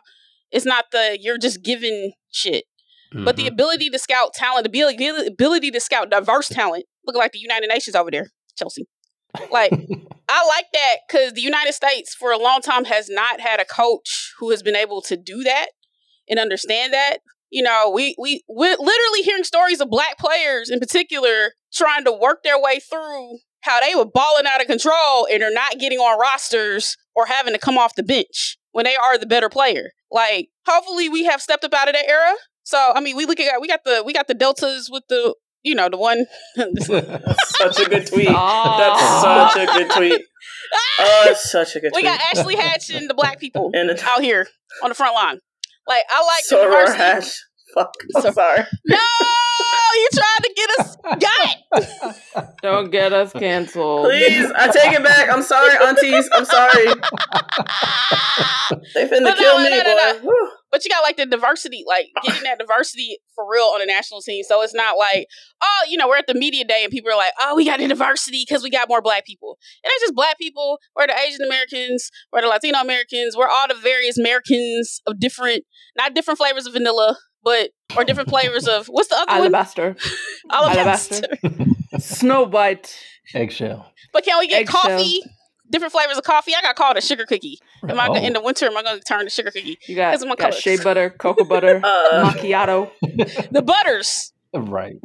[0.52, 2.66] It's not the you're just giving shit.
[3.14, 3.26] Mm-hmm.
[3.26, 3.54] But the mm-hmm.
[3.54, 7.96] ability to scout talent, the ability to scout diverse talent looking like the United Nations
[7.96, 8.28] over there,
[8.58, 8.88] Chelsea.
[9.52, 9.72] Like,
[10.30, 13.66] I like that because the United States for a long time has not had a
[13.66, 15.68] coach who has been able to do that
[16.30, 17.20] and understand that.
[17.50, 22.12] You know, we we we're literally hearing stories of black players in particular trying to
[22.12, 26.00] work their way through how they were balling out of control and are not getting
[26.00, 29.92] on rosters or having to come off the bench when they are the better player.
[30.12, 32.36] Like, hopefully we have stepped up out of that era.
[32.64, 35.34] So I mean, we look at we got the we got the deltas with the
[35.64, 36.26] you know, the one.
[36.56, 38.30] such a good tweet.
[38.40, 40.22] Oh, That's such a good tweet.
[41.00, 41.96] Oh, such a good tweet.
[41.96, 42.20] we tweet.
[42.20, 44.48] got Ashley Hatch and the black people the, out here
[44.84, 45.40] on the front line.
[45.88, 46.96] Like, I like Soror.
[46.96, 47.44] Hatch.
[47.74, 47.94] Fuck.
[48.16, 48.64] I'm so, sorry.
[48.86, 48.98] No,
[49.90, 52.56] Oh, you trying to get us got it.
[52.62, 54.06] Don't get us canceled.
[54.06, 55.30] Please, I take it back.
[55.30, 56.30] I'm sorry, aunties.
[56.34, 56.86] I'm sorry.
[58.94, 60.32] they finna kill no, me, no, boy.
[60.72, 64.22] But you got like the diversity, like getting that diversity for real on the national
[64.22, 64.44] team.
[64.44, 65.28] So it's not like,
[65.62, 67.80] oh, you know, we're at the media day and people are like, oh, we got
[67.80, 69.58] the diversity because we got more black people.
[69.84, 70.80] And it's just black people.
[70.96, 72.12] We're the Asian Americans.
[72.34, 73.38] We're the Latino Americans.
[73.38, 75.64] We're all the various Americans of different,
[75.96, 77.18] not different flavors of vanilla,
[77.48, 79.96] but or different flavors of what's the other alabaster.
[80.44, 80.52] one?
[80.52, 81.24] Alabaster.
[81.42, 82.00] Alabaster.
[82.00, 83.00] Snowbite.
[83.34, 83.90] Eggshell.
[84.12, 84.82] But can we get Eggshell.
[84.82, 85.22] coffee?
[85.70, 86.54] different flavors of coffee.
[86.58, 87.60] I got called a sugar cookie.
[87.88, 88.16] Am I oh.
[88.16, 88.66] in the winter?
[88.66, 89.78] Am I going to turn to sugar cookie?
[89.86, 92.90] You got, got shea butter, cocoa butter, uh, macchiato,
[93.52, 94.34] the butters.
[94.54, 94.96] Right.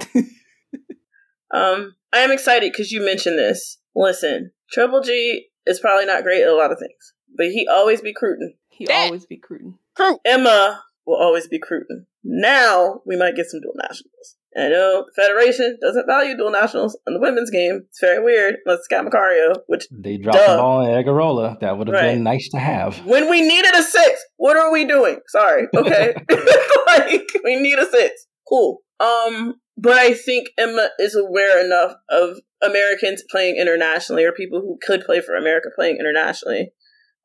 [1.52, 3.78] um, I am excited because you mentioned this.
[3.96, 8.00] Listen, Triple G is probably not great at a lot of things, but he always
[8.00, 8.54] be crutin.
[8.68, 9.06] He that.
[9.06, 9.78] always be crutin.
[9.98, 10.18] Crute.
[10.24, 12.06] Emma will always be crutin.
[12.24, 14.36] Now we might get some dual nationals.
[14.56, 17.84] I know the Federation doesn't value dual nationals in the women's game.
[17.88, 20.52] It's very weird, unless it's Kat Macario, which they dropped duh.
[20.52, 21.58] the ball in Agarola.
[21.60, 22.12] That would have right.
[22.12, 22.98] been nice to have.
[23.06, 25.20] When we needed a six, what are we doing?
[25.28, 26.14] Sorry, okay,
[26.86, 28.26] like we need a six.
[28.46, 28.80] Cool.
[29.00, 34.78] Um, but I think Emma is aware enough of Americans playing internationally, or people who
[34.86, 36.72] could play for America playing internationally,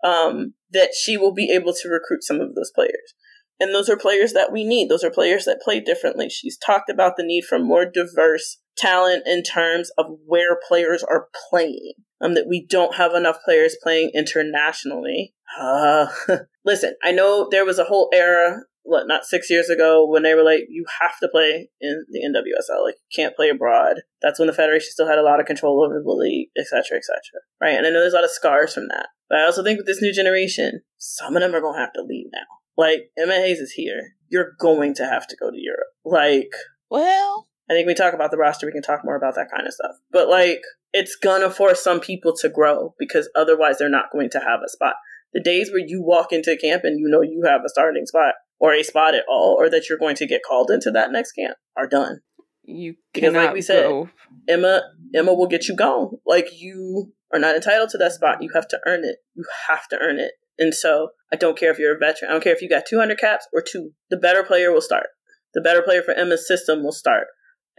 [0.04, 3.14] um, that she will be able to recruit some of those players.
[3.60, 4.90] And those are players that we need.
[4.90, 6.30] Those are players that play differently.
[6.30, 11.28] She's talked about the need for more diverse talent in terms of where players are
[11.50, 11.94] playing.
[12.20, 15.36] Um, that we don't have enough players playing internationally.
[15.60, 16.08] Uh,
[16.66, 20.34] listen, I know there was a whole era, what, not six years ago, when they
[20.34, 22.84] were like, you have to play in the NWSL.
[22.84, 23.98] Like, you can't play abroad.
[24.24, 27.20] That's when the Federation still had a lot of control over the league, etc., etc.
[27.62, 27.76] Right?
[27.76, 29.10] And I know there's a lot of scars from that.
[29.30, 31.94] But I also think with this new generation, some of them are going to have
[31.94, 32.57] to leave now.
[32.78, 34.14] Like Emma Hayes is here.
[34.30, 35.88] You're going to have to go to Europe.
[36.06, 36.52] Like,
[36.90, 39.68] well, I think we talk about the roster, we can talk more about that kind
[39.68, 39.96] of stuff.
[40.12, 40.62] But like,
[40.94, 44.70] it's gonna force some people to grow because otherwise they're not going to have a
[44.70, 44.96] spot.
[45.34, 48.36] The days where you walk into camp and you know you have a starting spot
[48.60, 51.34] or a spot at all, or that you're going to get called into that next
[51.34, 52.22] camp, are done.
[52.64, 54.10] You because, like we said, go.
[54.48, 54.82] Emma,
[55.16, 56.18] Emma will get you gone.
[56.26, 58.42] Like you are not entitled to that spot.
[58.42, 59.18] You have to earn it.
[59.36, 60.32] You have to earn it.
[60.60, 62.30] And so I don't care if you're a veteran.
[62.30, 63.92] I don't care if you got 200 caps or two.
[64.10, 65.08] The better player will start.
[65.54, 67.28] The better player for Emma's system will start.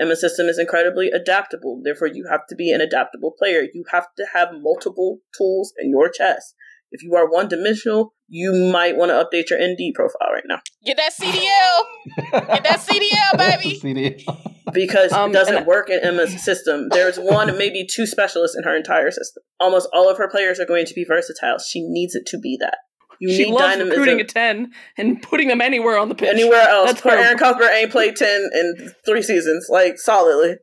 [0.01, 1.81] Emma's system is incredibly adaptable.
[1.83, 3.63] Therefore, you have to be an adaptable player.
[3.75, 6.55] You have to have multiple tools in your chest.
[6.91, 10.61] If you are one dimensional, you might want to update your ND profile right now.
[10.85, 12.49] Get that CDL.
[12.49, 13.81] Get that CDL, baby.
[13.81, 14.55] CDL.
[14.73, 16.89] Because um, it doesn't work in Emma's system.
[16.91, 19.43] There's one, maybe two specialists in her entire system.
[19.59, 21.59] Almost all of her players are going to be versatile.
[21.59, 22.77] She needs it to be that.
[23.21, 23.89] You she need loves dynamism.
[23.89, 26.29] recruiting a ten and putting them anywhere on the pitch.
[26.29, 26.93] Anywhere else.
[26.93, 30.57] That's Erin Cuthbert ain't played ten in three seasons, like solidly.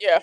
[0.00, 0.20] Yeah.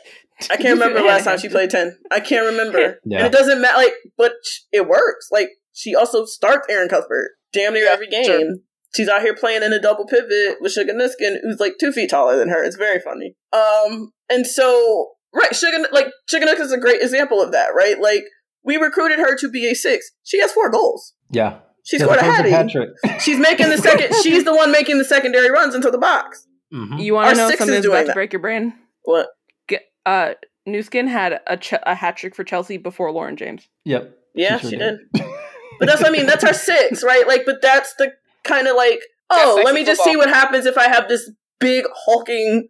[0.49, 1.97] I can't remember last time she played ten.
[2.11, 2.99] I can't remember.
[3.05, 3.19] Yeah.
[3.19, 3.77] And it doesn't matter.
[3.77, 4.33] Like, but
[4.71, 5.29] it works.
[5.31, 8.23] Like she also starts Erin Cuthbert damn near yeah, every game.
[8.23, 8.55] Sure.
[8.95, 12.09] She's out here playing in a double pivot with Sjoeke Nüsken, who's like two feet
[12.09, 12.63] taller than her.
[12.63, 13.35] It's very funny.
[13.51, 17.75] Um, and so right, Sjoeke like Sjoeke is a great example of that.
[17.75, 18.23] Right, like
[18.63, 20.11] we recruited her to be a six.
[20.23, 21.13] She has four goals.
[21.29, 21.59] Yeah.
[21.83, 22.73] She's scored a hattie.
[23.19, 24.15] She's making the second.
[24.23, 26.47] she's the one making the secondary runs into the box.
[26.73, 26.97] Mm-hmm.
[26.97, 28.73] You want to know something that's about to break your brain?
[29.03, 29.27] What?
[29.67, 30.33] Get, uh,
[30.67, 33.67] Nüsken had a, ch- a hat trick for Chelsea before Lauren James.
[33.83, 34.17] Yep.
[34.33, 34.97] Yeah, she, sure she did.
[35.79, 36.25] but that's what I mean.
[36.25, 37.27] That's our six, right?
[37.27, 38.13] Like, but that's the
[38.43, 41.85] kind of like, oh, let me just see what happens if I have this big
[42.05, 42.67] hulking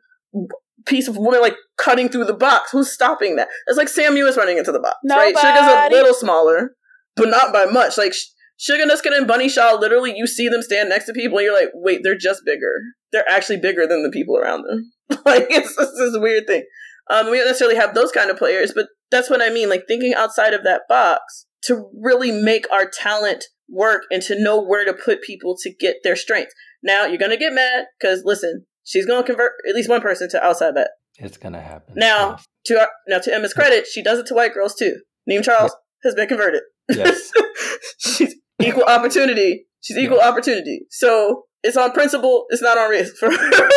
[0.86, 2.72] piece of woman like cutting through the box.
[2.72, 3.48] Who's stopping that?
[3.68, 5.34] It's like Sam Mewis running into the box, Nobody.
[5.34, 5.44] right?
[5.44, 6.72] Sjoeke's a little smaller,
[7.16, 7.98] but not by much.
[7.98, 8.14] Like
[8.60, 11.60] Sjoeke Nüsken and Bunny Shaw, literally, you see them stand next to people, and you're
[11.60, 12.72] like, wait, they're just bigger.
[13.12, 14.92] They're actually bigger than the people around them.
[15.26, 16.64] like, it's, it's this weird thing.
[17.10, 19.70] Um, we don't necessarily have those kind of players, but that's what I mean.
[19.70, 24.62] Like, thinking outside of that box to really make our talent work and to know
[24.62, 26.52] where to put people to get their strength.
[26.84, 30.02] Now, you're going to get mad because, listen, she's going to convert at least one
[30.02, 30.90] person to outside bet.
[31.18, 31.96] It's going to happen.
[31.98, 32.46] Now, yes.
[32.66, 34.98] to our, now to Emma's credit, she does it to white girls too.
[35.30, 36.62] Niamh Charles has been converted.
[36.90, 37.32] Yes.
[37.98, 39.66] she's equal opportunity.
[39.82, 40.30] She's equal yeah.
[40.30, 40.82] opportunity.
[40.90, 42.46] So it's on principle.
[42.50, 43.70] It's not on risk for her.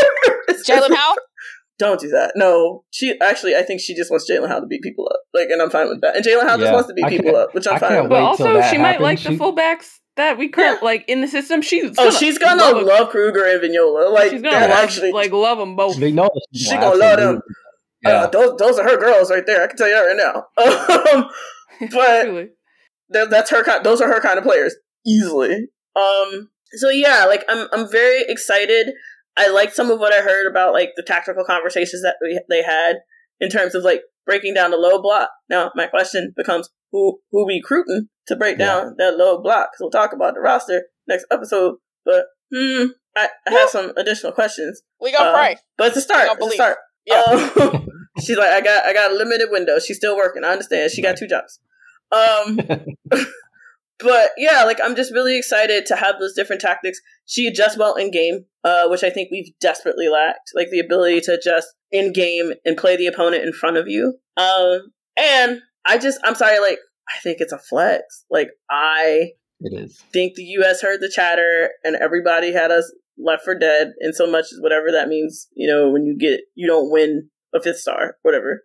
[0.66, 1.16] Jaelin Howell.
[1.78, 2.32] Don't do that.
[2.34, 3.54] No, she actually.
[3.54, 5.20] I think she just wants Jaelin Howell to beat people up.
[5.32, 6.16] Like, and I'm fine with that.
[6.16, 6.64] And Jaelin Howell yeah.
[6.64, 8.10] just wants to beat people up, which I'm I fine with.
[8.10, 9.36] But also, she might like she...
[9.36, 10.84] the fullbacks that we current yeah.
[10.84, 11.62] like in the system.
[11.62, 14.12] She's oh, she's gonna love, love Krueger and Vignola.
[14.12, 15.96] Like she's gonna love, actually like love them both.
[15.98, 17.40] They know she gonna love them.
[18.02, 18.10] Yeah.
[18.10, 19.62] Uh, those those are her girls right there.
[19.62, 21.20] I can tell you that right now.
[21.22, 21.30] um,
[23.10, 23.84] but that's her kind.
[23.84, 24.74] Those are her kind of players
[25.06, 25.68] easily.
[25.96, 26.50] Um.
[26.72, 28.90] So yeah, like I'm I'm very excited.
[29.38, 32.62] I like some of what I heard about like the tactical conversations that we, they
[32.62, 32.96] had
[33.40, 35.30] in terms of like breaking down the low block.
[35.48, 39.10] Now my question becomes who who recruiting to break down yeah.
[39.10, 39.70] that low block?
[39.70, 41.76] Because we'll talk about the roster next episode.
[42.04, 42.86] But hmm,
[43.16, 44.82] I, I have some additional questions.
[45.00, 46.28] We gonna uh, pray, but it's a start.
[46.32, 46.78] It's a start.
[47.06, 47.22] Yeah.
[47.22, 47.88] Um,
[48.20, 49.78] she's like, I got I got a limited window.
[49.78, 50.44] She's still working.
[50.44, 50.90] I understand.
[50.90, 51.60] She got two jobs.
[52.10, 52.58] Um,
[53.98, 57.00] but yeah, like I'm just really excited to have those different tactics.
[57.26, 61.20] She adjusts well in game, uh, which I think we've desperately lacked, like the ability
[61.22, 64.18] to adjust in game and play the opponent in front of you.
[64.36, 66.78] Um, and I just, I'm sorry, like
[67.08, 68.24] I think it's a flex.
[68.30, 70.00] Like I, it is.
[70.12, 70.80] Think the U.S.
[70.80, 74.92] heard the chatter and everybody had us left for dead, in so much as whatever
[74.92, 75.48] that means.
[75.54, 78.62] You know, when you get, you don't win a fifth star, whatever.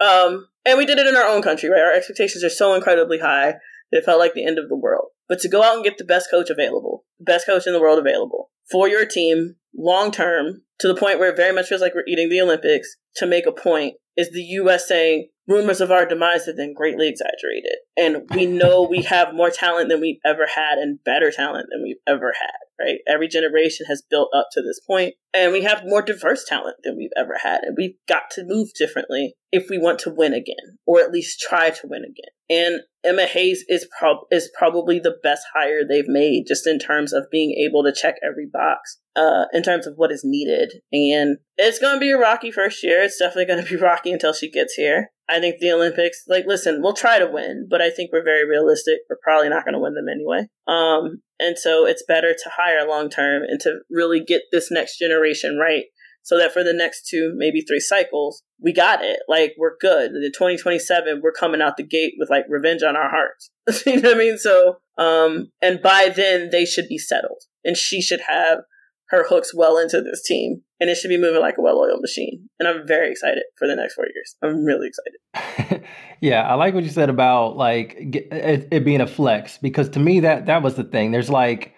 [0.00, 1.82] Um, and we did it in our own country, right?
[1.82, 3.56] Our expectations are so incredibly high
[3.92, 5.08] it felt like the end of the world.
[5.28, 7.80] But to go out and get the best coach available, the best coach in the
[7.80, 11.80] world available for your team long term to the point where it very much feels
[11.80, 15.90] like we're eating the Olympics to make a point is the US saying rumors of
[15.90, 17.76] our demise have been greatly exaggerated.
[17.96, 21.82] And we know we have more talent than we've ever had and better talent than
[21.82, 22.98] we've ever had, right?
[23.06, 26.96] Every generation has built up to this point, and we have more diverse talent than
[26.96, 27.60] we've ever had.
[27.62, 31.40] And we've got to move differently if we want to win again, or at least
[31.40, 32.32] try to win again.
[32.50, 37.12] And Emma Hayes is prob- is probably the best hire they've made just in terms
[37.12, 40.72] of being able to check every box uh, in terms of what is needed.
[40.92, 43.02] And it's going to be a rocky first year.
[43.02, 45.08] It's definitely going to be rocky until she gets here.
[45.28, 48.46] I think the Olympics, like, listen, we'll try to win, but I think we're very
[48.46, 48.98] realistic.
[49.08, 50.46] We're probably not going to win them anyway.
[50.66, 54.98] Um, and so it's better to hire long term and to really get this next
[54.98, 55.84] generation right
[56.22, 59.20] so that for the next two, maybe three cycles, we got it.
[59.28, 60.12] Like we're good.
[60.12, 63.50] The 2027, we're coming out the gate with like revenge on our hearts.
[63.86, 64.38] you know what I mean?
[64.38, 68.60] So, um, and by then they should be settled and she should have
[69.12, 72.48] her hooks well into this team, and it should be moving like a well-oiled machine.
[72.58, 74.36] And I'm very excited for the next four years.
[74.42, 75.84] I'm really excited.
[76.20, 80.00] yeah, I like what you said about like it, it being a flex because to
[80.00, 81.12] me that that was the thing.
[81.12, 81.74] There's like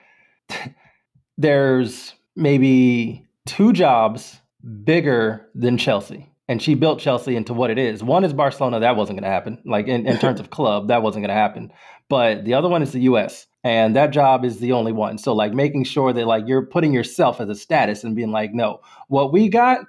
[1.36, 4.38] there's maybe two jobs
[4.84, 6.30] bigger than Chelsea.
[6.46, 8.02] And she built Chelsea into what it is.
[8.02, 9.62] One is Barcelona, that wasn't going to happen.
[9.64, 11.72] Like in, in terms of club, that wasn't going to happen.
[12.10, 15.18] But the other one is the US and that job is the only one.
[15.18, 18.54] So like making sure that like you're putting yourself as a status and being like
[18.54, 19.80] no what we got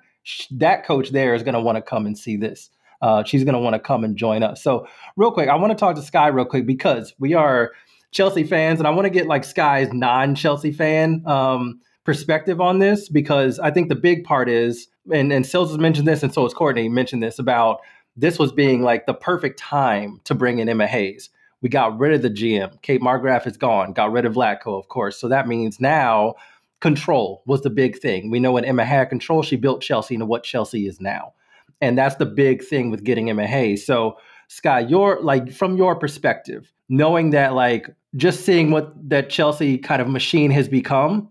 [0.51, 2.71] that coach there is going to want to come and see this.
[3.01, 4.63] Uh, she's going to want to come and join us.
[4.63, 7.71] So real quick i want to talk to Skye real quick because we are
[8.11, 13.09] chelsea fans and i want to get like Skye's non-chelsea fan um, perspective on this
[13.09, 16.43] because i think the big part is and, and Sylvs has mentioned this and so
[16.43, 17.81] has courtney mentioned this about
[18.17, 21.29] this was being like the perfect time to bring in emma hayes
[21.65, 22.79] we got rid of the GM.
[22.83, 23.91] Kate Markgraf is gone.
[23.91, 25.19] Got rid of Vlatko, of course.
[25.19, 26.35] So that means now
[26.79, 28.29] control was the big thing.
[28.29, 31.33] We know when Emma had control, she built Chelsea into what Chelsea is now.
[31.81, 33.83] And that's the big thing with getting Emma Hayes.
[33.83, 39.79] So Skye, your like from your perspective, knowing that like just seeing what that Chelsea
[39.79, 41.27] kind of machine has become,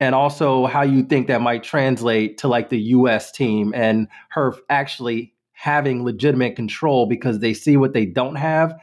[0.00, 4.56] and also how you think that might translate to like the US team and her
[4.70, 8.74] actually having legitimate control because they see what they don't have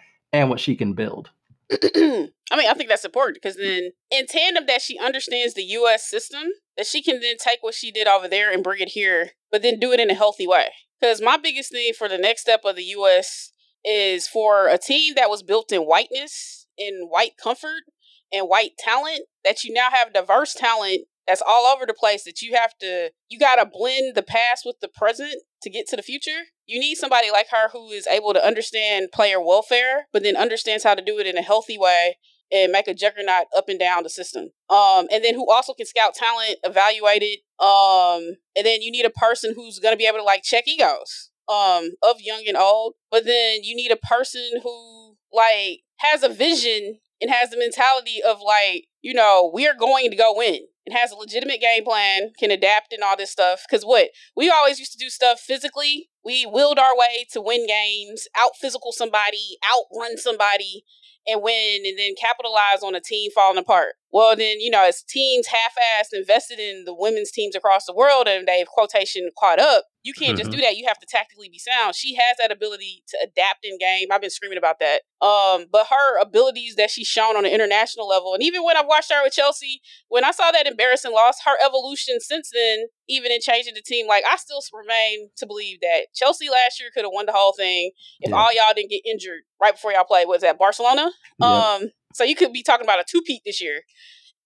[0.41, 1.29] and what she can build.
[1.71, 6.07] I mean, I think that's important because then, in tandem, that she understands the U.S.
[6.07, 6.43] system,
[6.77, 9.61] that she can then take what she did over there and bring it here, but
[9.61, 10.67] then do it in a healthy way.
[10.99, 13.51] Because my biggest thing for the next step of the U.S.
[13.83, 17.83] is for a team that was built in whiteness, in white comfort,
[18.31, 22.41] and white talent, that you now have diverse talent that's all over the place that
[22.41, 25.95] you have to you got to blend the past with the present to get to
[25.95, 26.45] the future.
[26.67, 30.83] You need somebody like her who is able to understand player welfare but then understands
[30.83, 32.17] how to do it in a healthy way
[32.51, 34.49] and make a juggernaut up and down the system.
[34.69, 39.05] Um and then who also can scout talent evaluate it um and then you need
[39.05, 42.57] a person who's going to be able to like check egos um of young and
[42.57, 47.57] old but then you need a person who like has a vision and has the
[47.57, 51.83] mentality of like you know we're going to go win and has a legitimate game
[51.83, 53.63] plan, can adapt and all this stuff.
[53.67, 57.67] Because what we always used to do stuff physically, we willed our way to win
[57.67, 60.83] games, out physical somebody, outrun somebody,
[61.27, 63.95] and win, and then capitalize on a team falling apart.
[64.11, 68.27] Well, then you know, as teams half-assed invested in the women's teams across the world,
[68.27, 70.37] and they've quotation caught up, you can't mm-hmm.
[70.37, 70.77] just do that.
[70.77, 71.95] You have to tactically be sound.
[71.95, 74.07] She has that ability to adapt in game.
[74.11, 75.01] I've been screaming about that.
[75.25, 78.85] Um, but her abilities that she's shown on an international level, and even when I've
[78.85, 83.31] watched her with Chelsea, when I saw that embarrassing loss, her evolution since then, even
[83.31, 87.03] in changing the team, like I still remain to believe that Chelsea last year could
[87.03, 87.91] have won the whole thing
[88.21, 88.35] if yeah.
[88.35, 90.27] all y'all didn't get injured right before y'all played.
[90.27, 91.11] Was that Barcelona?
[91.39, 91.75] Yeah.
[91.77, 93.81] Um, so you could be talking about a two peat this year.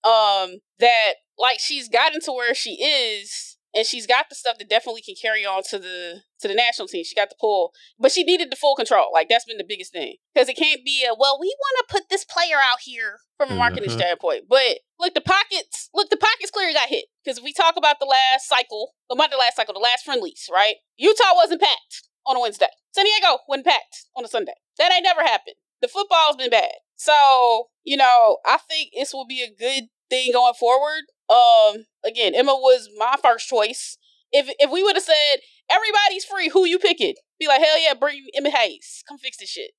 [0.04, 4.68] Um, that like she's gotten to where she is and she's got the stuff that
[4.70, 7.04] definitely can carry on to the to the national team.
[7.04, 9.10] She got the pull, but she needed the full control.
[9.14, 11.38] Like that's been the biggest thing because it can't be a well.
[11.40, 14.00] We want to put this player out here from a marketing mm-hmm.
[14.00, 17.76] standpoint, but look, the pockets look the pockets clearly got hit because if we talk
[17.78, 20.76] about the last cycle, not the last cycle, the last friendlies, right?
[20.98, 22.74] Utah wasn't packed on a Wednesday.
[22.92, 24.58] San Diego wasn't packed on a Sunday.
[24.80, 25.56] That ain't never happened.
[25.82, 30.32] The football's been bad, so you know I think this will be a good thing
[30.34, 33.98] going forward um, again, Emma was my first choice.
[34.32, 35.38] If if we would have said
[35.70, 37.16] everybody's free, who you picking?
[37.40, 39.04] Be like, hell yeah, bring Emma Hayes.
[39.08, 39.72] Come fix this shit.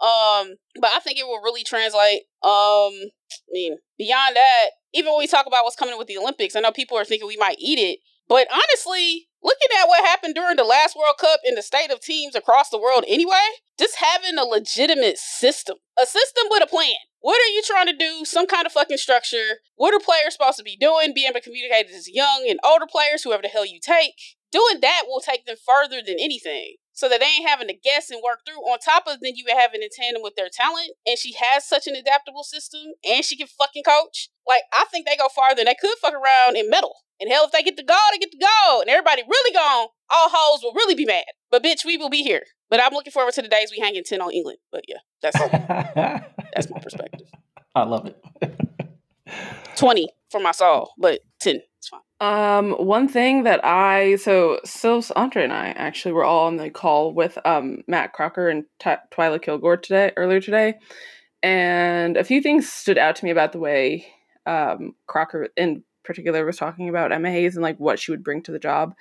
[0.00, 2.22] Um, but I think it will really translate.
[2.42, 2.92] Um,
[3.32, 6.60] I mean, beyond that, even when we talk about what's coming with the Olympics, I
[6.60, 10.56] know people are thinking we might eat it, but honestly, looking at what happened during
[10.56, 14.38] the last World Cup in the state of teams across the world anyway, just having
[14.38, 16.96] a legitimate system, a system with a plan.
[17.20, 18.24] What are you trying to do?
[18.24, 19.58] Some kind of fucking structure.
[19.74, 21.12] What are players supposed to be doing?
[21.12, 24.36] Being able to communicate as young and older players, whoever the hell you take.
[24.52, 26.76] Doing that will take them further than anything.
[26.92, 28.62] So that they ain't having to guess and work through.
[28.70, 30.92] On top of then you having in tandem with their talent.
[31.04, 34.30] And she has such an adaptable system and she can fucking coach.
[34.46, 36.94] Like, I think they go farther and they could fuck around in medal.
[37.20, 38.80] And hell, if they get the go, they get the go.
[38.80, 41.24] And everybody really gone, all hoes will really be mad.
[41.50, 42.42] But bitch, we will be here.
[42.68, 44.58] But I'm looking forward to the days we hang in 10 on England.
[44.70, 45.38] But yeah, that's
[46.54, 47.28] that's my perspective.
[47.74, 48.24] I love it.
[49.76, 52.00] 20 for my soul, but 10 it's fine.
[52.20, 56.70] Um, one thing that I so Sylvs Andre and I actually were all on the
[56.70, 60.74] call with um Matt Crocker and T- Twyla Kilgore today earlier today,
[61.42, 64.06] and a few things stood out to me about the way
[64.46, 68.42] um Crocker in particular was talking about Emma Hayes and like what she would bring
[68.42, 68.94] to the job.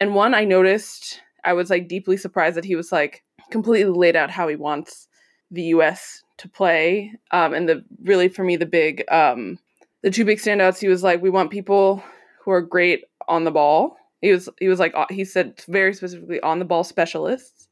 [0.00, 4.16] And one I noticed I was like deeply surprised that he was like completely laid
[4.16, 5.08] out how he wants
[5.50, 7.12] the US to play.
[7.30, 9.58] Um, and the really for me the big um,
[10.02, 12.02] the two big standouts he was like we want people
[12.40, 13.96] who are great on the ball.
[14.20, 17.68] He was he was like he said very specifically on the ball specialists,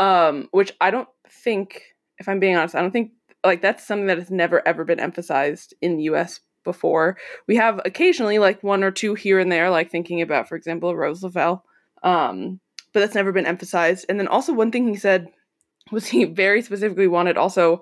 [0.00, 1.82] um, which I don't think,
[2.18, 3.12] if I'm being honest, I don't think
[3.44, 6.40] like that's something that has never ever been emphasized in the U.S.
[6.66, 7.16] before.
[7.46, 10.94] We have occasionally like one or two here and there, like thinking about, for example,
[10.94, 11.64] Rose Lavelle,
[12.02, 12.60] um,
[12.92, 14.04] but that's never been emphasized.
[14.10, 15.28] And then also one thing he said
[15.90, 17.80] was he very specifically wanted also,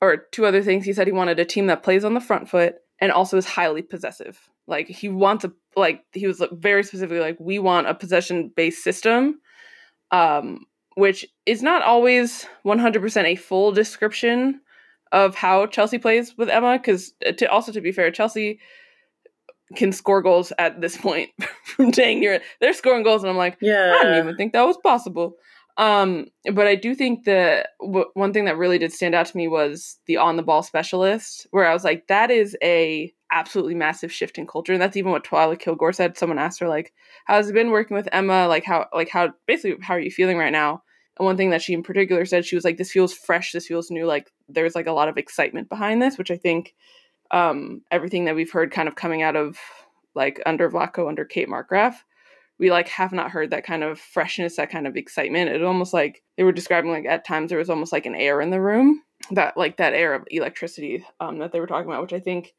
[0.00, 2.48] or two other things he said he wanted a team that plays on the front
[2.48, 4.38] foot and also is highly possessive.
[4.66, 8.84] Like he wants a like he was very specifically like we want a possession based
[8.84, 9.40] system,
[10.10, 14.60] um, which is not always one hundred percent a full description
[15.12, 16.78] of how Chelsea plays with Emma.
[16.78, 18.60] Because uh, to also to be fair, Chelsea
[19.76, 21.30] can score goals at this point
[21.64, 24.66] from dang near they're scoring goals and I'm like yeah I didn't even think that
[24.66, 25.36] was possible
[25.80, 29.36] um, but I do think that w- one thing that really did stand out to
[29.36, 33.74] me was the on the ball specialist, where I was like, that is a absolutely
[33.74, 36.18] massive shift in culture, and that's even what Twyla Kilgore said.
[36.18, 36.92] Someone asked her like,
[37.24, 38.46] "How has it been working with Emma?
[38.46, 40.82] Like how like how basically how are you feeling right now?"
[41.18, 43.52] And one thing that she in particular said, she was like, "This feels fresh.
[43.52, 44.06] This feels new.
[44.06, 46.74] Like there's like a lot of excitement behind this," which I think
[47.30, 49.58] um, everything that we've heard kind of coming out of
[50.14, 51.96] like under Vlatko, under Kate Markgraf
[52.60, 55.50] we like have not heard that kind of freshness, that kind of excitement.
[55.50, 58.42] It almost like they were describing like at times there was almost like an air
[58.42, 62.02] in the room that like that air of electricity um, that they were talking about,
[62.02, 62.52] which I think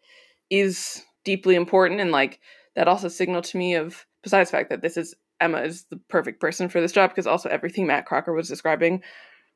[0.49, 2.39] is deeply important and like
[2.75, 5.97] that also signaled to me of besides the fact that this is Emma is the
[6.09, 9.01] perfect person for this job because also everything Matt Crocker was describing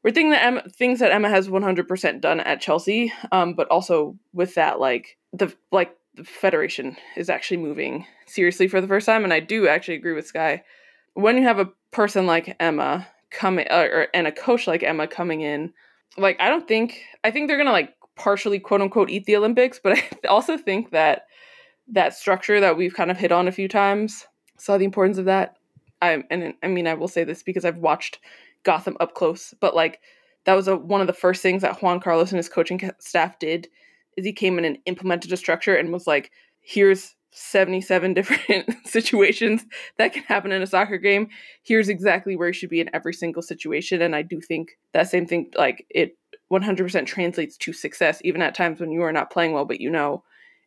[0.03, 4.17] were things that Emma things that Emma has 100% done at Chelsea um, but also
[4.33, 9.23] with that like the like the Federation is actually moving seriously for the first time.
[9.23, 10.63] And I do actually agree with Skye.
[11.13, 15.07] When you have a person like Emma coming, uh, or, and a coach like Emma
[15.07, 15.73] coming in,
[16.17, 19.79] like, I don't think, I think they're to like partially quote unquote eat the Olympics,
[19.81, 21.25] but I also think that
[21.89, 24.25] that structure that we've kind of hit on a few times
[24.57, 25.57] saw the importance of that.
[26.01, 28.19] I and I mean I will say this because I've watched
[28.63, 29.99] Gotham up close, but like
[30.45, 33.39] that was a, one of the first things that Juan Carlos and his coaching staff
[33.39, 33.67] did
[34.15, 36.31] is he came in and implemented a structure and was like,
[36.61, 39.65] here's 77 different situations
[39.97, 41.29] that can happen in a soccer game.
[41.63, 44.01] Here's exactly where you should be in every single situation.
[44.01, 46.17] And I do think that same thing, like it
[46.51, 49.89] 100% translates to success, even at times when you are not playing well, but you
[49.89, 50.23] know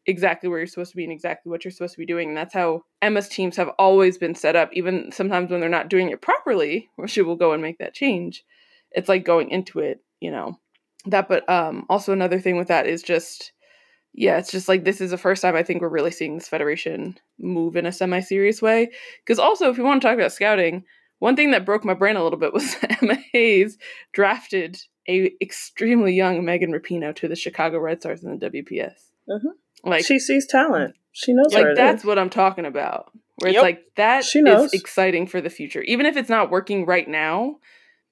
[0.08, 2.28] exactly where you're supposed to be and exactly what you're supposed to be doing.
[2.28, 5.90] And that's how Emma's teams have always been set up, even sometimes when they're not
[5.90, 8.44] doing it properly, where she will go and make that change.
[8.90, 10.58] It's like going into it, you know,
[11.06, 13.52] that but um also another thing with that is just
[14.14, 16.48] yeah it's just like this is the first time i think we're really seeing this
[16.48, 18.90] federation move in a semi-serious way
[19.24, 20.84] because also if you want to talk about scouting
[21.20, 23.78] one thing that broke my brain a little bit was emma hayes
[24.12, 29.48] drafted a extremely young megan rapinoe to the chicago red stars in the wps mm-hmm.
[29.84, 33.58] Like she sees talent she knows like that's what i'm talking about where yep.
[33.58, 34.72] it's like that she knows.
[34.72, 37.56] is exciting for the future even if it's not working right now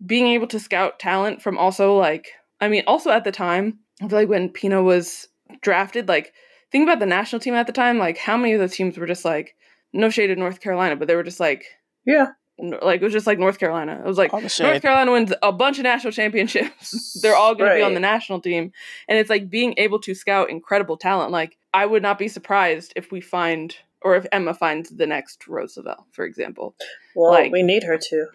[0.05, 4.09] being able to scout talent from also like I mean, also at the time, I
[4.09, 5.29] feel like when Pinoe was
[5.61, 6.33] drafted, like
[6.71, 9.07] think about the national team at the time, like how many of those teams were
[9.07, 9.55] just like
[9.93, 11.65] no shade of North Carolina, but they were just like
[12.05, 12.29] yeah,
[12.59, 14.01] like it was just like North Carolina.
[14.03, 17.19] It was like oh, North Carolina wins a bunch of national championships.
[17.23, 17.77] They're all going right.
[17.77, 18.73] to be on the national team,
[19.09, 21.33] and it's like being able to scout incredible talent.
[21.33, 25.47] Like I would not be surprised if we find or if Emma finds the next
[25.49, 26.75] Rose Lavelle, for example.
[27.15, 28.27] Well, like, we need her to.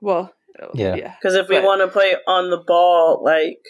[0.00, 0.32] Well,
[0.74, 1.14] yeah.
[1.20, 3.64] Because if we want to play on the ball, like,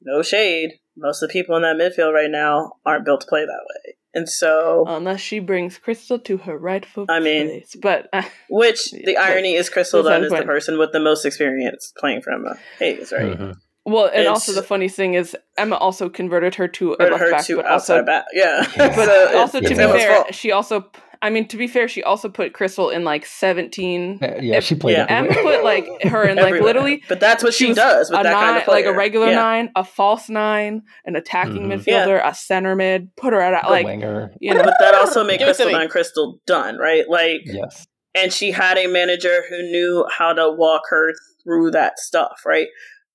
[0.00, 3.44] no shade, most of the people in that midfield right now aren't built to play
[3.44, 3.96] that way.
[4.16, 4.84] And so.
[4.88, 7.14] Unless she brings Crystal to her rightful place.
[7.14, 7.76] I mean, place.
[7.80, 8.08] But.
[8.14, 12.22] Uh, which the irony is Crystal Dunn is the person with the most experience playing
[12.22, 13.38] from Emma Hayes, right?
[13.38, 13.52] Mm-hmm.
[13.84, 17.30] Well, and it's, also the funny thing is Emma also converted her to a left
[17.30, 18.24] back, but also back.
[18.32, 18.66] yeah.
[18.76, 20.34] But so also to be fair, fault.
[20.34, 20.90] she also
[21.26, 24.20] I mean, to be fair, she also put Crystal in like 17.
[24.22, 24.92] Uh, yeah, she played.
[24.96, 25.06] Yeah.
[25.08, 27.02] Emma put like her in like literally.
[27.08, 28.86] But that's what she, she does with that nine, kind of player.
[28.86, 29.34] Like a regular yeah.
[29.34, 31.72] nine, a false nine, an attacking mm-hmm.
[31.72, 32.30] midfielder, yeah.
[32.30, 33.14] a center mid.
[33.16, 34.30] Put her at like winger.
[34.40, 37.08] You know, but that also made Crystal nine Crystal Dunn right.
[37.08, 41.12] Like yes, and she had a manager who knew how to walk her
[41.42, 42.42] through that stuff.
[42.46, 42.68] Right.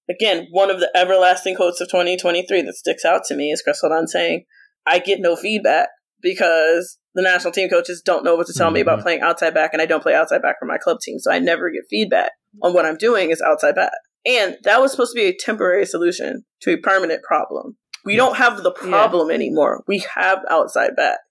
[0.09, 3.87] Again, one of the everlasting quotes of 2023 that sticks out to me is Crystal
[3.87, 4.43] Dunn saying,
[4.85, 5.87] "I get no feedback
[6.21, 8.75] because the national team coaches don't know what to tell mm-hmm.
[8.75, 9.03] me about mm-hmm.
[9.03, 11.39] playing outside back, and I don't play outside back for my club team, so I
[11.39, 13.91] never get feedback on what I'm doing is outside back.
[14.25, 17.77] And that was supposed to be a temporary solution to a permanent problem.
[18.05, 19.35] We don't have the problem yeah.
[19.35, 19.83] anymore.
[19.87, 21.21] We have outside backs.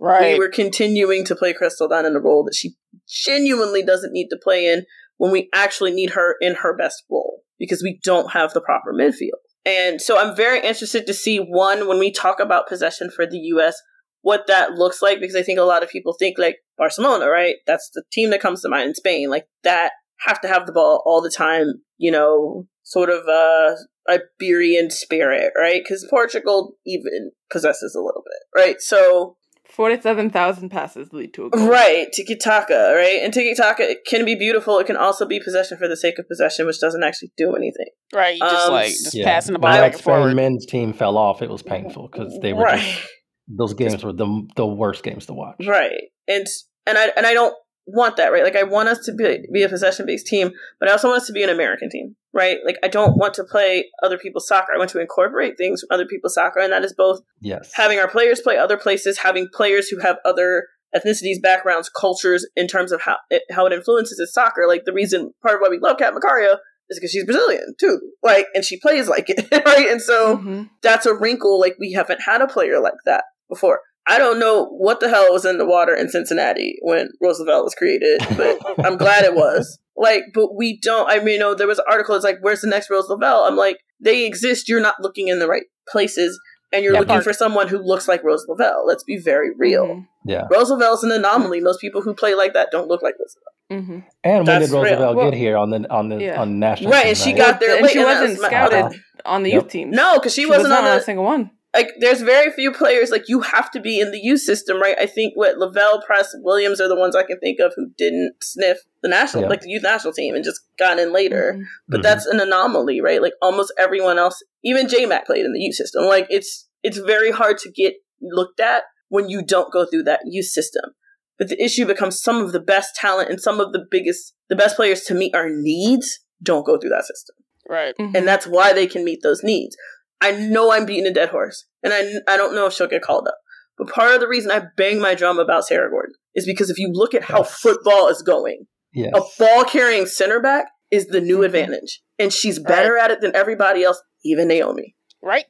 [0.00, 0.34] Right.
[0.34, 2.76] We were continuing to play Crystal Dunn in a role that she
[3.08, 4.84] genuinely doesn't need to play in
[5.16, 8.92] when we actually need her in her best role because we don't have the proper
[8.92, 9.42] midfield.
[9.64, 13.38] And so I'm very interested to see one, when we talk about possession for the
[13.54, 13.80] US,
[14.22, 17.56] what that looks like because I think a lot of people think like Barcelona, right?
[17.66, 20.72] That's the team that comes to mind in Spain, like that have to have the
[20.72, 23.76] ball all the time, you know, sort of uh
[24.08, 25.82] Iberian spirit, right?
[25.82, 28.80] Because Portugal even possesses a little bit, right?
[28.80, 29.36] So
[29.70, 31.68] Forty-seven thousand passes lead to a goal.
[31.68, 33.20] Right, tiki taka, right?
[33.22, 34.78] And tiki taka can be beautiful.
[34.78, 37.88] It can also be possession for the sake of possession, which doesn't actually do anything.
[38.12, 39.24] Right, you just um, like just yeah.
[39.26, 40.34] passing the ball back and forward.
[40.34, 41.42] men's team fell off.
[41.42, 42.80] It was painful because they were right.
[42.80, 43.08] just,
[43.48, 45.66] those games were the the worst games to watch.
[45.66, 46.46] Right, and
[46.86, 47.54] and I and I don't
[47.88, 48.44] want that, right?
[48.44, 51.22] Like I want us to be, be a possession based team, but I also want
[51.22, 52.58] us to be an American team, right?
[52.64, 54.72] Like I don't want to play other people's soccer.
[54.74, 57.98] I want to incorporate things from other people's soccer, and that is both yes having
[57.98, 62.92] our players play other places, having players who have other ethnicities, backgrounds, cultures in terms
[62.92, 64.66] of how it, how it influences his soccer.
[64.68, 66.56] Like the reason part of why we love Cat Macario
[66.90, 69.88] is because she's Brazilian too, like, and she plays like it, right?
[69.88, 70.62] And so mm-hmm.
[70.82, 71.58] that's a wrinkle.
[71.58, 73.80] Like we haven't had a player like that before.
[74.08, 77.62] I don't know what the hell was in the water in Cincinnati when Rose Lavelle
[77.62, 79.78] was created, but I'm glad it was.
[79.98, 81.10] Like, but we don't.
[81.10, 82.14] I mean, you know, there was an article.
[82.14, 83.44] It's like, where's the next Rose Lavelle?
[83.44, 84.68] I'm like, they exist.
[84.68, 86.40] You're not looking in the right places,
[86.72, 87.24] and you're looking part.
[87.24, 88.86] for someone who looks like Rose Lavelle.
[88.86, 89.86] Let's be very real.
[89.86, 90.30] Mm-hmm.
[90.30, 91.60] Yeah, Rose Lavelle's an anomaly.
[91.60, 93.82] Most people who play like that don't look like Rose Lavelle.
[93.82, 94.08] Mm-hmm.
[94.24, 96.40] And That's when did Rose Lavelle well, get here on the on the yeah.
[96.40, 96.92] on the national?
[96.92, 97.78] Right, team, and she got there.
[97.78, 99.64] And she wasn't scouted on the yep.
[99.64, 99.90] youth team.
[99.90, 103.10] No, because she, she, wasn't was on a single one like there's very few players
[103.10, 104.96] like you have to be in the youth system, right?
[104.98, 108.34] I think what Lavelle, Press, Williams are the ones I can think of who didn't
[108.42, 109.48] sniff the national, yeah.
[109.50, 111.52] like the youth national team, and just got in later.
[111.54, 111.62] Mm-hmm.
[111.88, 112.02] But mm-hmm.
[112.02, 113.20] that's an anomaly, right?
[113.20, 116.04] Like almost everyone else, even J Mac played in the youth system.
[116.04, 120.20] Like it's it's very hard to get looked at when you don't go through that
[120.24, 120.92] youth system.
[121.38, 124.56] But the issue becomes some of the best talent and some of the biggest, the
[124.56, 127.36] best players to meet our needs don't go through that system.
[127.68, 127.94] Right.
[127.96, 128.16] Mm-hmm.
[128.16, 129.76] And that's why they can meet those needs.
[130.20, 133.02] I know I'm beating a dead horse, and I, I don't know if she'll get
[133.02, 133.38] called up.
[133.76, 136.78] But part of the reason I bang my drum about Sarah Gorden is because if
[136.78, 139.12] you look at how football is going, yes.
[139.14, 141.44] a ball carrying center back is the new mm-hmm.
[141.44, 142.02] advantage.
[142.18, 143.04] And she's better right.
[143.04, 144.96] at it than everybody else, even Naomi.
[145.22, 145.44] Right.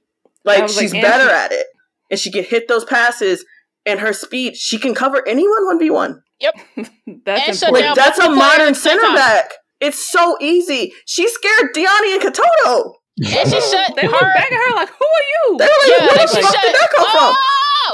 [0.44, 1.66] Like she's like, better at it.
[2.10, 3.44] And she can hit those passes
[3.86, 6.20] and her speed, she can cover anyone 1v1.
[6.40, 6.54] Yep.
[7.24, 9.52] that's like, that's a modern center back.
[9.80, 10.92] It's so easy.
[11.06, 12.92] She scared Diani and Katoto.
[13.18, 15.58] And she shut They her, look back at her like, who are you?
[15.58, 17.34] They were like, yeah, where the fuck did that come oh,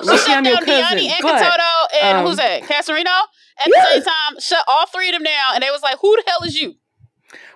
[0.00, 0.08] from?
[0.08, 2.62] She shut down Diani and but, Katoto and um, who's that?
[2.62, 3.24] Cascarino?
[3.58, 6.14] At the same time, shut all three of them down, and they was like, who
[6.16, 6.74] the hell is you?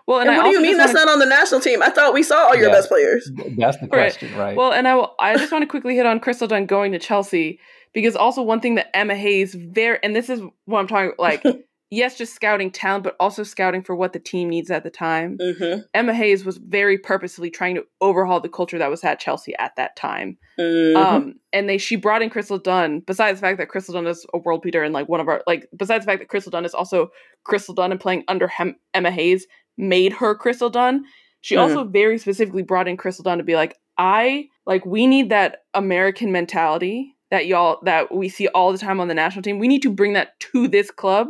[0.06, 1.82] Well, and, and what do you mean that's not on the national team?
[1.82, 3.30] I thought we saw all your yeah, best players.
[3.58, 4.38] That's the question, right?
[4.38, 4.56] right?
[4.56, 7.60] Well, and I, I just want to quickly hit on Crystal Dunn going to Chelsea
[7.92, 11.44] because also one thing that Emma Hayes very, and this is what I'm talking like.
[11.90, 15.38] yes, just scouting talent, but also scouting for what the team needs at the time.
[15.38, 15.80] Mm-hmm.
[15.94, 19.74] Emma Hayes was very purposefully trying to overhaul the culture that was at Chelsea at
[19.76, 20.36] that time.
[20.58, 20.96] Mm-hmm.
[20.96, 23.00] Um, and they she brought in Crystal Dunn.
[23.00, 25.42] Besides the fact that Crystal Dunn is a world beater and like one of our
[25.46, 27.08] like, besides the fact that Crystal Dunn is also
[27.44, 31.04] Crystal Dunn and playing under Hem- Emma Hayes made her Crystal Dunn.
[31.40, 31.62] She mm-hmm.
[31.62, 35.62] also very specifically brought in Crystal Dunn to be like, I like we need that
[35.74, 39.58] American mentality that y'all that we see all the time on the national team.
[39.58, 41.28] We need to bring that to this club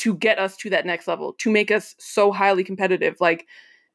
[0.00, 3.16] to get us to that next level, to make us so highly competitive.
[3.20, 3.46] Like,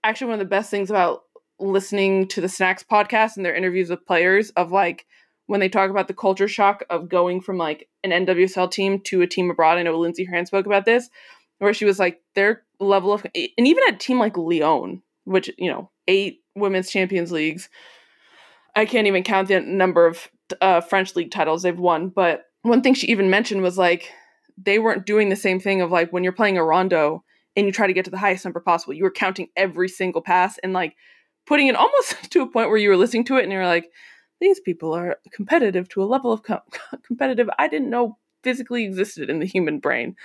[0.04, 1.24] actually, one of the best things about
[1.60, 5.06] listening to the Snacks podcast and their interviews with players of like
[5.48, 9.22] when they talk about the culture shock of going from like an NWSL team to
[9.22, 9.78] a team abroad.
[9.78, 11.10] I know Lindsey Horan spoke about this,
[11.58, 15.72] where she was like their level of, and even a team like Lyon, which you
[15.72, 17.70] know, eight women's Champions Leagues.
[18.76, 20.28] I can't even count the number of
[20.62, 24.12] uh, French league titles they've won, but one thing she even mentioned was like
[24.58, 27.24] they weren't doing the same thing of like when you're playing a rondo
[27.56, 30.22] and you try to get to the highest number possible, you were counting every single
[30.22, 30.96] pass and like
[31.46, 33.92] putting it almost to a point where you were listening to it and you're like,
[34.42, 36.60] these people are competitive to a level of com-
[37.04, 40.16] competitive I didn't know physically existed in the human brain.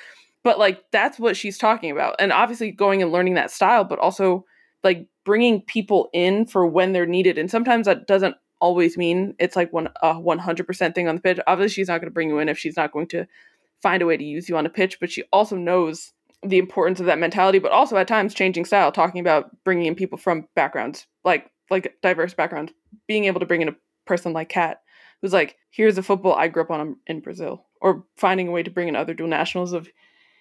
[0.43, 2.17] But like that's what she's talking about.
[2.19, 4.45] And obviously going and learning that style, but also
[4.83, 7.39] like bringing people in for when they're needed.
[7.39, 11.39] And sometimes that doesn't always mean it's like one a 100% thing on the pitch.
[11.47, 13.27] Obviously she's not going to bring you in if she's not going to
[13.83, 16.13] find a way to use you on a pitch, but she also knows
[16.43, 19.95] the importance of that mentality, but also at times changing style, talking about bringing in
[19.95, 22.73] people from backgrounds like like diverse backgrounds,
[23.07, 24.81] being able to bring in a person like Kat,
[25.23, 28.63] who's like, here's a football I grew up on in Brazil, or finding a way
[28.63, 29.89] to bring in other dual nationals of,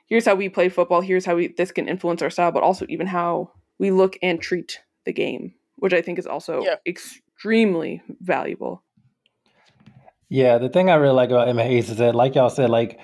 [0.08, 2.86] here's how we play football, here's how we this can influence our style, but also
[2.90, 6.76] even how we look and treat the game, which I think is also yeah.
[6.88, 8.84] extremely valuable.
[10.30, 13.00] Yeah, the thing I really like about Emma Hayes is that, like y'all said, like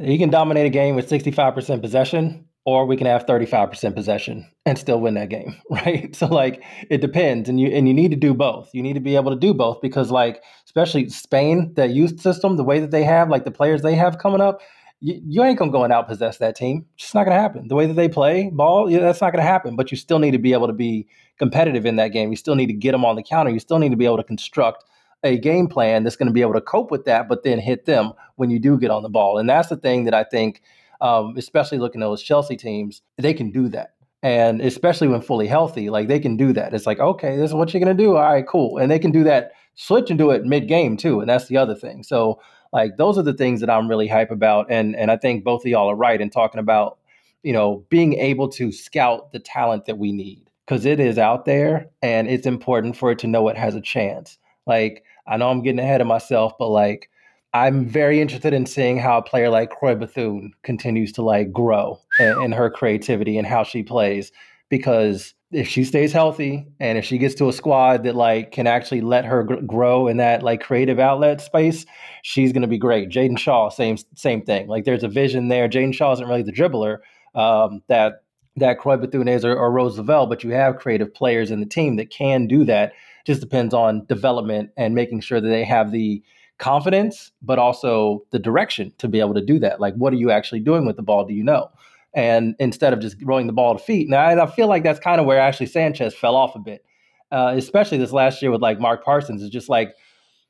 [0.00, 4.78] he can dominate a game with 65% possession, or we can have 35% possession and
[4.78, 6.14] still win that game, right?
[6.14, 8.70] So like it depends and you and you need to do both.
[8.72, 12.56] You need to be able to do both because like especially Spain, that youth system,
[12.56, 14.60] the way that they have, like the players they have coming up,
[15.00, 16.86] you, you ain't gonna go and out possess that team.
[16.94, 17.68] It's just not gonna happen.
[17.68, 19.74] The way that they play ball, yeah, that's not gonna happen.
[19.74, 22.30] But you still need to be able to be competitive in that game.
[22.30, 23.50] You still need to get them on the counter.
[23.50, 24.84] You still need to be able to construct
[25.24, 27.84] a game plan that's going to be able to cope with that, but then hit
[27.84, 29.38] them when you do get on the ball.
[29.38, 30.62] And that's the thing that I think
[31.02, 33.94] um, especially looking at those Chelsea teams, they can do that.
[34.22, 36.72] And especially when fully healthy, like they can do that.
[36.72, 38.16] It's like, okay, this is what you're going to do.
[38.16, 38.78] All right, cool.
[38.78, 41.18] And they can do that, switch and do it mid game too.
[41.20, 42.04] And that's the other thing.
[42.04, 42.40] So,
[42.72, 44.66] like, those are the things that I'm really hype about.
[44.70, 46.98] And, and I think both of y'all are right in talking about,
[47.42, 51.44] you know, being able to scout the talent that we need because it is out
[51.44, 54.38] there and it's important for it to know it has a chance.
[54.68, 57.08] Like, I know I'm getting ahead of myself, but like,
[57.54, 62.00] I'm very interested in seeing how a player like Croix Bethune continues to like grow
[62.18, 64.32] in, in, her creativity and how she plays.
[64.70, 68.66] Because if she stays healthy and if she gets to a squad that like can
[68.66, 71.84] actually let her gr- grow in that like creative outlet space,
[72.22, 73.10] she's going to be great.
[73.10, 74.66] Jaedyn Shaw, same same thing.
[74.66, 75.68] Like there's a vision there.
[75.68, 76.98] Jaedyn Shaw isn't really the dribbler
[77.34, 78.22] um, that
[78.56, 81.66] that Croix Bethune is or, or Rose Lavelle, but you have creative players in the
[81.66, 82.92] team that can do that.
[83.24, 86.22] Just depends on development and making sure that they have the
[86.58, 89.80] confidence, but also the direction to be able to do that.
[89.80, 91.24] Like, what are you actually doing with the ball?
[91.24, 91.70] Do you know?
[92.14, 94.08] And instead of just rolling the ball to feet.
[94.08, 96.84] Now, I feel like that's kind of where Ashley Sanchez fell off a bit,
[97.30, 99.42] uh, especially this last year with like Mark Parsons.
[99.42, 99.94] Is just like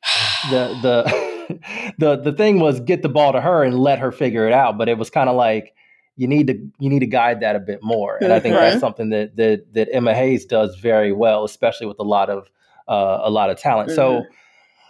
[0.50, 1.32] the the
[1.98, 4.76] the the thing was get the ball to her and let her figure it out.
[4.76, 5.74] But it was kind of like
[6.16, 8.18] you need to you need to guide that a bit more.
[8.20, 11.98] And I think that's something that that that Emma Hayes does very well, especially with
[11.98, 12.50] a lot of
[12.88, 13.90] uh, a lot of talent.
[13.90, 13.96] Mm-hmm.
[13.96, 14.24] So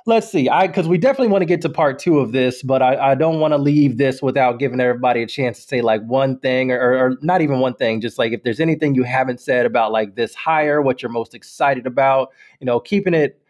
[0.07, 0.49] let's see.
[0.49, 3.15] I because we definitely want to get to part two of this, but I, I
[3.15, 6.73] don't want to leave this without giving everybody a chance to say like one thing
[6.73, 8.01] or, or, not even one thing.
[8.01, 11.35] Just like if there's anything you haven't said about like this hire, what you're most
[11.35, 12.31] excited about,
[12.61, 13.41] you know, keeping it,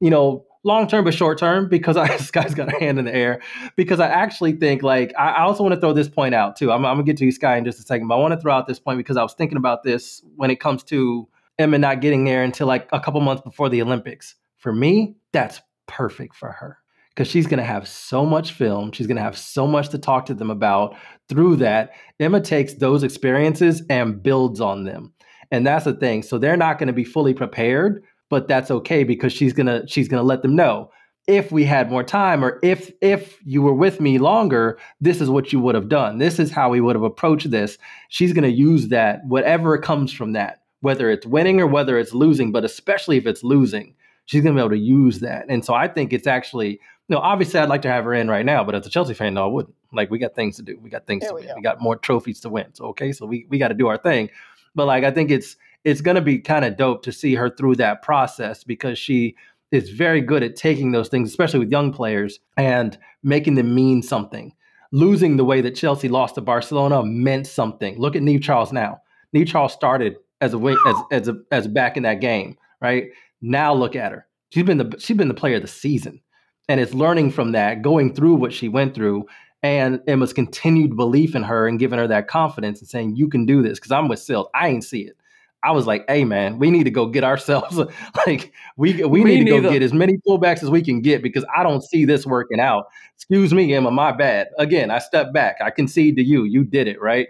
[0.00, 3.04] you know, long term but short term because I this guy's got a hand in
[3.04, 3.40] the air
[3.76, 6.72] because I actually think like I, I also want to throw this point out too.
[6.72, 8.40] I'm, I'm gonna get to you, Skye, in just a second, but I want to
[8.40, 11.28] throw out this point because I was thinking about this when it comes to
[11.60, 14.34] Emma not getting there until like a couple months before the Olympics.
[14.56, 16.78] For me, that's perfect for her
[17.10, 18.92] because she's going to have so much film.
[18.92, 20.96] She's going to have so much to talk to them about.
[21.28, 25.12] Through that, Emma takes those experiences and builds on them.
[25.50, 26.22] And that's the thing.
[26.22, 29.84] So they're not going to be fully prepared, but that's okay because she's going to
[29.86, 30.90] she's going to let them know
[31.26, 35.28] if we had more time or if if you were with me longer, this is
[35.28, 36.18] what you would have done.
[36.18, 37.78] This is how we would have approached this.
[38.08, 42.14] She's going to use that whatever comes from that, whether it's winning or whether it's
[42.14, 43.94] losing, but especially if it's losing
[44.30, 45.46] she's going to be able to use that.
[45.48, 46.78] And so I think it's actually, you
[47.08, 49.34] know, obviously I'd like to have her in right now, but as a Chelsea fan,
[49.34, 49.74] no, I wouldn't.
[49.92, 50.78] Like we got things to do.
[50.80, 51.48] We got things there to we win.
[51.48, 51.54] Go.
[51.56, 52.72] We got more trophies to win.
[52.74, 54.30] So okay, so we we got to do our thing.
[54.76, 57.50] But like I think it's it's going to be kind of dope to see her
[57.50, 59.34] through that process because she
[59.72, 64.00] is very good at taking those things, especially with young players, and making them mean
[64.00, 64.52] something.
[64.92, 67.98] Losing the way that Chelsea lost to Barcelona meant something.
[67.98, 69.02] Look at Niamh Charles now.
[69.34, 73.10] Niamh Charles started as a wing as as a as back in that game, right?
[73.40, 74.26] Now look at her.
[74.50, 76.20] She's been the she's been the player of the season,
[76.68, 79.26] and it's learning from that, going through what she went through,
[79.62, 83.46] and Emma's continued belief in her and giving her that confidence and saying you can
[83.46, 83.78] do this.
[83.78, 85.16] Because I'm with Sil, I ain't see it.
[85.62, 87.76] I was like, hey man, we need to go get ourselves
[88.26, 91.22] like we we, we need to go get as many fullbacks as we can get
[91.22, 92.86] because I don't see this working out.
[93.14, 94.48] Excuse me, Emma, my bad.
[94.58, 95.56] Again, I step back.
[95.60, 96.44] I concede to you.
[96.44, 97.28] You did it, right?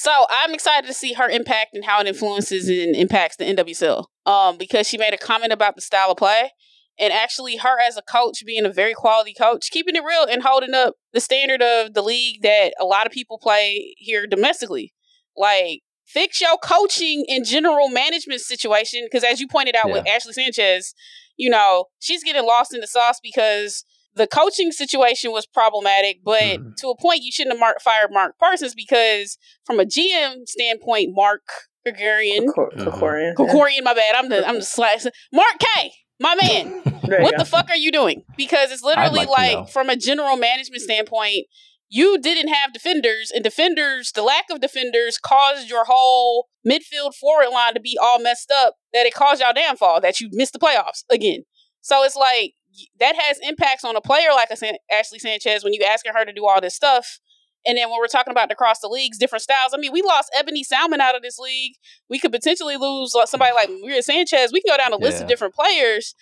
[0.00, 4.06] So I'm excited to see her impact and how it influences and impacts the NWSL.
[4.24, 6.52] Um, because she made a comment about the style of play,
[6.98, 10.42] and actually her as a coach being a very quality coach, keeping it real and
[10.42, 14.94] holding up the standard of the league that a lot of people play here domestically.
[15.36, 19.92] Like fix your coaching and general management situation because as you pointed out yeah.
[19.92, 20.94] with Ashley Sanchez,
[21.36, 26.42] you know she's getting lost in the sauce because the coaching situation was problematic, but
[26.42, 26.70] mm-hmm.
[26.78, 31.10] to a point, you shouldn't have Mark, fired Mark Parsons because, from a GM standpoint,
[31.12, 31.42] Mark
[31.84, 36.82] Gregorian, Krikorian, Krikorian, my bad, I'm the I'm the slash Mark K, my man.
[37.22, 38.22] what the fuck are you doing?
[38.36, 41.46] Because it's literally like, like from a general management standpoint,
[41.88, 47.48] you didn't have defenders, and defenders, the lack of defenders caused your whole midfield forward
[47.52, 48.74] line to be all messed up.
[48.92, 50.00] That it caused y'all downfall.
[50.00, 51.42] That you missed the playoffs again.
[51.80, 52.54] So it's like
[52.98, 56.24] that has impacts on a player like a San- Ashley Sanchez when you asking her
[56.24, 57.18] to do all this stuff.
[57.66, 59.72] And then when we're talking about across the leagues, different styles.
[59.74, 61.74] I mean, we lost Ebony Salmon out of this league.
[62.08, 64.50] We could potentially lose somebody like Maria Sanchez.
[64.52, 65.24] We can go down a list yeah.
[65.24, 66.14] of different players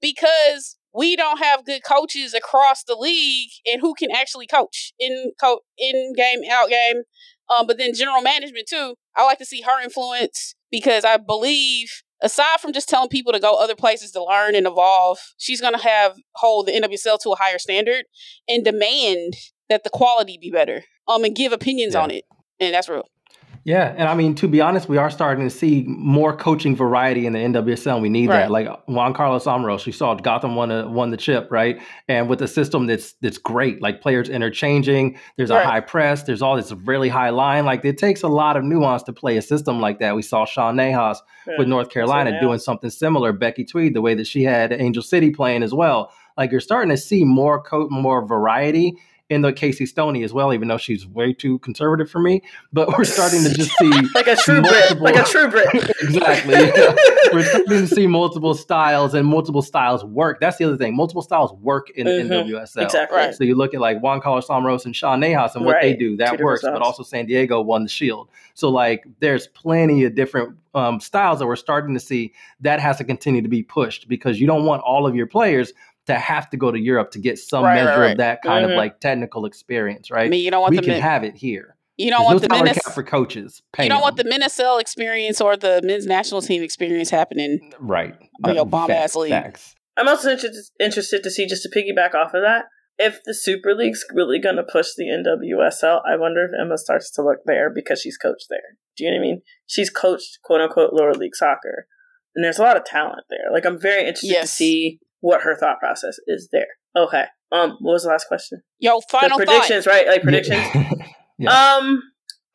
[0.00, 5.32] because we don't have good coaches across the league and who can actually coach in
[5.40, 7.02] co- in game out game
[7.48, 8.94] Um, but then general management too.
[9.16, 13.40] I like to see her influence because I believe aside from just telling people to
[13.40, 17.30] go other places to learn and evolve, she's going to have hold the NWSL to
[17.30, 18.04] a higher standard
[18.48, 19.34] and demand
[19.68, 20.84] that the quality be better.
[21.08, 22.02] Um, and give opinions yeah.
[22.02, 22.24] on it,
[22.60, 23.08] and that's real.
[23.64, 27.26] Yeah, and I mean to be honest, we are starting to see more coaching variety
[27.26, 28.00] in the NWSL.
[28.00, 28.40] We need right.
[28.40, 28.50] that.
[28.50, 31.80] Like Juan Carlos Amorós, you saw Gotham won a, won the chip, right?
[32.08, 35.18] And with a system that's that's great, like players interchanging.
[35.36, 35.62] There's right.
[35.62, 36.22] a high press.
[36.22, 37.66] There's all this really high line.
[37.66, 40.16] Like it takes a lot of nuance to play a system like that.
[40.16, 41.54] We saw Sean Nahas yeah.
[41.58, 43.32] with North Carolina doing something similar.
[43.32, 46.12] Becki Tweed, the way that she had Angel City playing as well.
[46.38, 48.96] Like you're starting to see more co- more variety
[49.30, 52.42] in the Casey Stoney as well, even though she's way too conservative for me.
[52.72, 55.68] But we're starting to just see like a true multiple, Brit, like a true Brit.
[56.02, 56.54] exactly.
[56.54, 56.94] Yeah.
[57.32, 60.40] We're starting to see multiple styles and multiple styles work.
[60.40, 60.96] That's the other thing.
[60.96, 62.50] Multiple styles work in mm-hmm.
[62.50, 62.82] NWSL.
[62.82, 63.16] Exactly.
[63.16, 63.34] Right.
[63.34, 65.82] So you look at like Juan Carlos Amorós and Sean Nahas and what right.
[65.82, 66.16] they do.
[66.16, 66.62] That Two works.
[66.62, 68.28] But also San Diego won the Shield.
[68.54, 72.32] So like there's plenty of different um, styles that we're starting to see.
[72.60, 75.72] That has to continue to be pushed because you don't want all of your players
[76.12, 78.64] to have to go to Europe to get some right, measure right, of that kind
[78.64, 78.72] mm-hmm.
[78.72, 80.26] of like technical experience, right?
[80.26, 81.76] I mean, you don't want we the can min- have it here.
[81.96, 83.62] You don't want no the men's for coaches.
[83.78, 84.00] You don't them.
[84.00, 88.16] want the men's MNSL experience or the men's national team experience happening, right?
[88.44, 89.30] On your bomb ass league.
[89.30, 89.74] Facts.
[89.98, 92.66] I'm also interested interested to see just to piggyback off of that.
[92.96, 97.10] If the Super League's really going to push the NWSL, I wonder if Emma starts
[97.12, 98.76] to look there because she's coached there.
[98.96, 99.42] Do you know what I mean?
[99.66, 101.86] She's coached quote unquote lower league soccer,
[102.34, 103.52] and there's a lot of talent there.
[103.52, 104.50] Like I'm very interested yes.
[104.50, 106.66] to see what her thought process is there.
[106.96, 107.24] Okay.
[107.52, 108.62] Um, what was the last question?
[108.78, 109.90] Yo, final the predictions, thought.
[109.90, 110.06] right?
[110.06, 110.64] Like predictions.
[111.38, 111.76] yeah.
[111.76, 112.02] Um,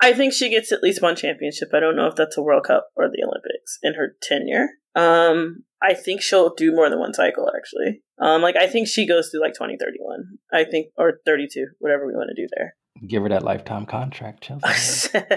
[0.01, 1.69] I think she gets at least one championship.
[1.73, 4.69] I don't know if that's a World Cup or the Olympics in her tenure.
[4.95, 8.01] Um, I think she'll do more than one cycle actually.
[8.19, 10.37] Um, like I think she goes through like twenty thirty one.
[10.53, 12.75] I think or thirty two, whatever we want to do there.
[13.07, 15.17] Give her that lifetime contract, Chelsea.
[15.19, 15.27] um,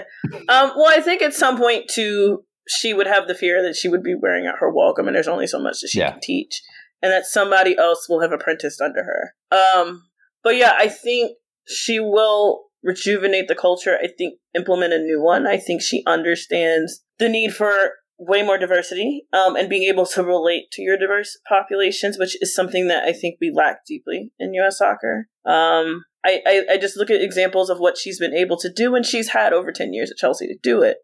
[0.47, 4.01] well, I think at some point too, she would have the fear that she would
[4.01, 6.11] be wearing out her welcome, and there's only so much that she yeah.
[6.11, 6.61] can teach
[7.01, 9.33] and that somebody else will have apprenticed under her.
[9.51, 10.03] Um,
[10.43, 13.97] but yeah, I think she will rejuvenate the culture.
[14.01, 15.47] I think implement a new one.
[15.47, 20.23] I think she understands the need for way more diversity um, and being able to
[20.23, 24.53] relate to your diverse populations, which is something that I think we lack deeply in
[24.55, 24.77] U.S.
[24.77, 25.27] soccer.
[25.45, 28.95] Um, I, I, I just look at examples of what she's been able to do,
[28.95, 30.97] and she's had over 10 years at Chelsea to do it.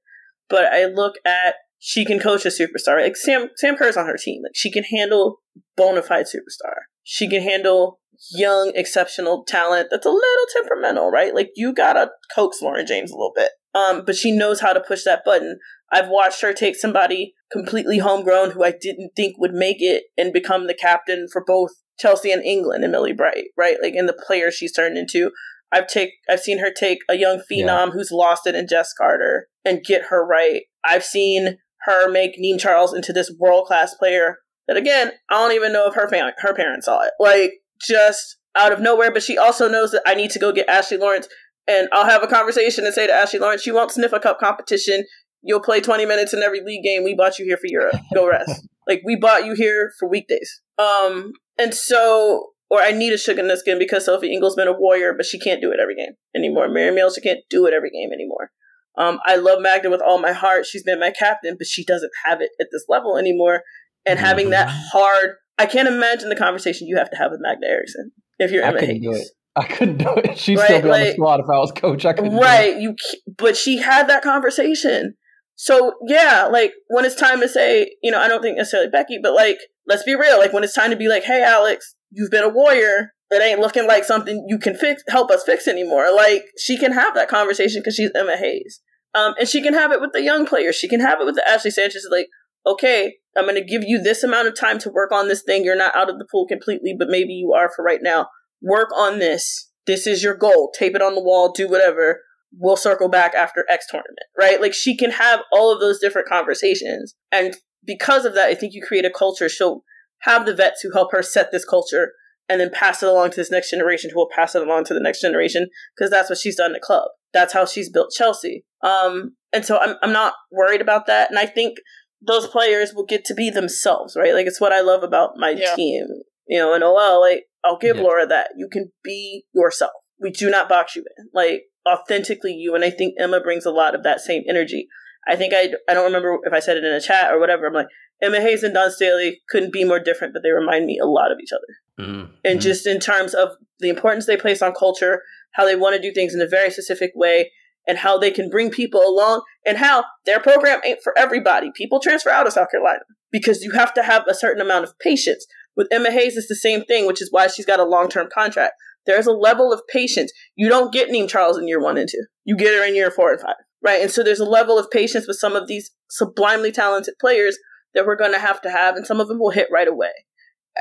[0.50, 1.56] But I look at
[1.88, 3.00] she can coach a superstar.
[3.00, 4.42] Like Sam Sam Kerr's on her team.
[4.42, 5.42] Like she can handle
[5.78, 6.74] bona fide superstar.
[7.04, 8.00] She can handle
[8.32, 11.36] young, exceptional talent that's a little temperamental, right?
[11.36, 13.52] Like you gotta coax Lauren James a little bit.
[13.76, 15.60] Um, but she knows how to push that button.
[15.92, 20.34] I've watched her take somebody completely homegrown who I didn't think would make it and
[20.34, 23.78] become the captain for both Chelsea and England and Millie Bright, right?
[23.80, 25.30] Like in the player she's turned into.
[25.72, 27.90] I've take I've seen her take a young phenom yeah.
[27.92, 30.64] who's lost it in Jess Carter and get her right.
[30.84, 34.38] I've seen her make Niamh Charles into this world class player
[34.68, 37.12] that again, I don't even know if her fam- her parents saw it.
[37.20, 40.70] Like just out of nowhere, but she also knows that I need to go get
[40.70, 41.28] Ashley Lawrence
[41.68, 44.40] and I'll have a conversation and say to Ashley Lawrence, you won't sniff a cup
[44.40, 45.04] competition.
[45.42, 47.04] You'll play 20 minutes in every league game.
[47.04, 47.96] We bought you here for Europe.
[48.14, 48.68] Go rest.
[48.88, 50.62] like we bought you here for weekdays.
[50.78, 54.68] Um, and so, or I need a sugar in the skin because Sophie Ingle's been
[54.68, 56.68] a warrior, but she can't do it every game anymore.
[56.70, 58.52] Maren Mjelde, she can't do it every game anymore.
[58.98, 60.66] Um, I love Magda with all my heart.
[60.66, 63.62] She's been my captain, but she doesn't have it at this level anymore.
[64.06, 64.26] And mm-hmm.
[64.26, 68.12] having that hard, I can't imagine the conversation you have to have with Magda Eriksson
[68.40, 69.04] if you're I Emma couldn't Hayes.
[69.04, 69.28] do it.
[69.56, 70.38] I couldn't do it.
[70.38, 70.66] She'd right?
[70.66, 72.06] still be like, on the squad if I was coach.
[72.06, 72.36] I couldn't.
[72.36, 72.96] Right, you.
[73.38, 75.16] But she had that conversation.
[75.56, 79.20] So yeah, like when it's time to say, you know, I don't think necessarily Becky,
[79.22, 79.58] but like,
[79.88, 80.38] let's be real.
[80.38, 83.12] Like when it's time to be like, hey, Alex, you've been a warrior.
[83.32, 86.14] It ain't looking like something you can fix, help us fix anymore.
[86.14, 88.82] Like she can have that conversation because she's Emma Hayes.
[89.16, 90.76] Um, and she can have it with the young players.
[90.76, 92.08] She can have it with the Ashley Sanchez.
[92.12, 92.28] Like,
[92.68, 95.64] okay, I'm going to give you this amount of time to work on this thing.
[95.64, 98.28] You're not out of the pool completely, but maybe you are for right now.
[98.62, 99.72] Work on this.
[99.88, 100.72] This is your goal.
[100.78, 101.52] Tape it on the wall.
[101.52, 102.22] Do whatever.
[102.58, 104.62] We'll circle back after X tournament, right?
[104.62, 107.16] Like she can have all of those different conversations.
[107.32, 107.56] And
[107.86, 109.48] because of that, I think you create a culture.
[109.50, 109.84] She'll
[110.22, 112.14] have the vets who help her set this culture
[112.48, 114.94] and then pass it along to this next generation who will pass it along to
[114.94, 117.10] the next generation because that's what she's done at club.
[117.36, 118.64] That's how she's built Chelsea.
[118.82, 121.30] Um, and so I'm I'm not worried about that.
[121.30, 121.78] And I think
[122.26, 124.34] those players will get to be themselves, right?
[124.34, 125.76] Like it's what I love about my yeah.
[125.76, 126.08] team.
[126.48, 128.04] You know, and OL, like I'll give yeah.
[128.04, 128.52] Laura that.
[128.56, 129.92] You can be yourself.
[130.20, 131.30] We do not box you in.
[131.34, 132.74] Like authentically you.
[132.74, 134.88] And I think Emma brings a lot of that same energy.
[135.28, 137.68] I think I I don't remember if I said it in a chat or whatever.
[137.68, 137.88] I'm like
[138.22, 141.32] Emma Hayes and Dawn Staley couldn't be more different, but they remind me a lot
[141.32, 142.08] of each other.
[142.08, 142.32] Mm-hmm.
[142.44, 142.60] And mm-hmm.
[142.60, 143.50] just in terms of
[143.80, 145.22] the importance they place on culture,
[145.56, 147.52] how they want to do things in a very specific way,
[147.88, 151.72] and how they can bring people along and how their program ain't for everybody.
[151.76, 153.00] People transfer out of South Carolina
[153.32, 155.46] because you have to have a certain amount of patience.
[155.76, 158.28] With Emma Hayes, it's the same thing, which is why she's got a long term
[158.34, 158.74] contract.
[159.06, 160.32] There's a level of patience.
[160.56, 162.24] You don't get Niamh Charles in year one and two.
[162.44, 163.56] You get her in year four and five.
[163.84, 164.02] Right.
[164.02, 167.58] And so there's a level of patience with some of these sublimely talented players
[167.94, 170.12] that we're going to have to have, and some of them will hit right away.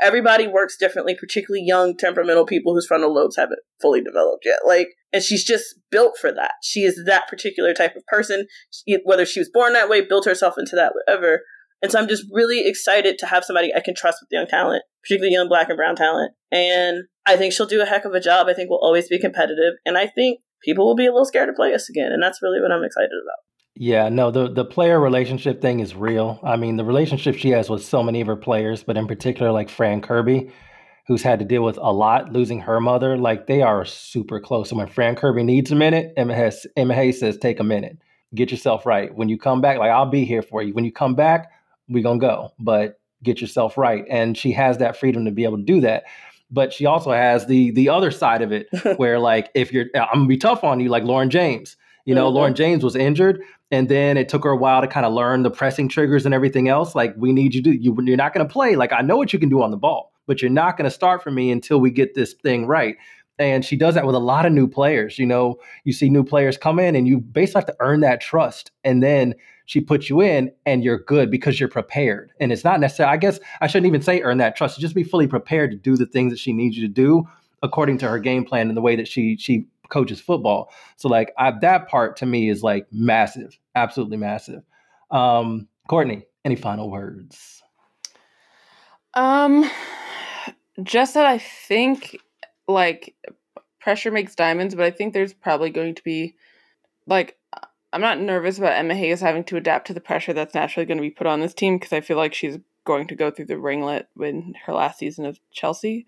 [0.01, 4.59] Everybody works differently, particularly young, temperamental people whose frontal lobes haven't fully developed yet.
[4.65, 6.51] Like, and she's just built for that.
[6.61, 8.47] She is that particular type of person.
[8.71, 11.41] She, whether she was born that way, built herself into that, whatever.
[11.81, 14.83] And so I'm just really excited to have somebody I can trust with young talent,
[15.03, 16.33] particularly young black and brown talent.
[16.51, 18.47] And I think she'll do a heck of a job.
[18.47, 19.75] I think we'll always be competitive.
[19.85, 22.11] And I think people will be a little scared to play us again.
[22.11, 23.39] And that's really what I'm excited about.
[23.77, 26.39] Yeah, no, the the player relationship thing is real.
[26.43, 29.51] I mean, the relationship she has with so many of her players, but in particular
[29.51, 30.49] like Fran Kirby,
[31.07, 34.71] who's had to deal with a lot losing her mother, like they are super close.
[34.71, 37.97] And when Fran Kirby needs a minute, Emma Hayes, Emma Hayes says, take a minute.
[38.33, 39.13] Get yourself right.
[39.13, 40.73] When you come back, like I'll be here for you.
[40.73, 41.51] When you come back,
[41.89, 42.53] we gonna go.
[42.57, 44.05] But get yourself right.
[44.09, 46.03] And she has that freedom to be able to do that.
[46.49, 50.07] But she also has the the other side of it where like if you're I'm
[50.13, 51.75] gonna be tough on you, like Lauren James.
[52.05, 52.35] You know, mm-hmm.
[52.35, 55.43] Lauren James was injured, and then it took her a while to kind of learn
[55.43, 56.95] the pressing triggers and everything else.
[56.95, 58.75] Like, we need you to, you, you're not going to play.
[58.75, 60.91] Like, I know what you can do on the ball, but you're not going to
[60.91, 62.95] start for me until we get this thing right.
[63.37, 65.19] And she does that with a lot of new players.
[65.19, 68.21] You know, you see new players come in and you basically have to earn that
[68.21, 68.71] trust.
[68.83, 69.35] And then
[69.65, 72.31] she puts you in and you're good because you're prepared.
[72.39, 74.79] And it's not necessarily, I guess I shouldn't even say earn that trust.
[74.79, 77.27] Just be fully prepared to do the things that she needs you to do
[77.63, 80.71] according to her game plan and the way that she she coaches football.
[80.97, 84.63] So like I, that part to me is like massive, absolutely massive.
[85.11, 87.61] Um, Courtney, any final words?
[89.13, 89.69] Um,
[90.83, 92.19] just that I think
[92.67, 93.15] like
[93.79, 96.35] pressure makes diamonds, but I think there's probably going to be
[97.07, 97.37] like
[97.93, 100.97] I'm not nervous about Emma Hayes having to adapt to the pressure that's naturally going
[100.97, 103.45] to be put on this team because I feel like she's going to go through
[103.45, 106.05] the ringlet in her last season of Chelsea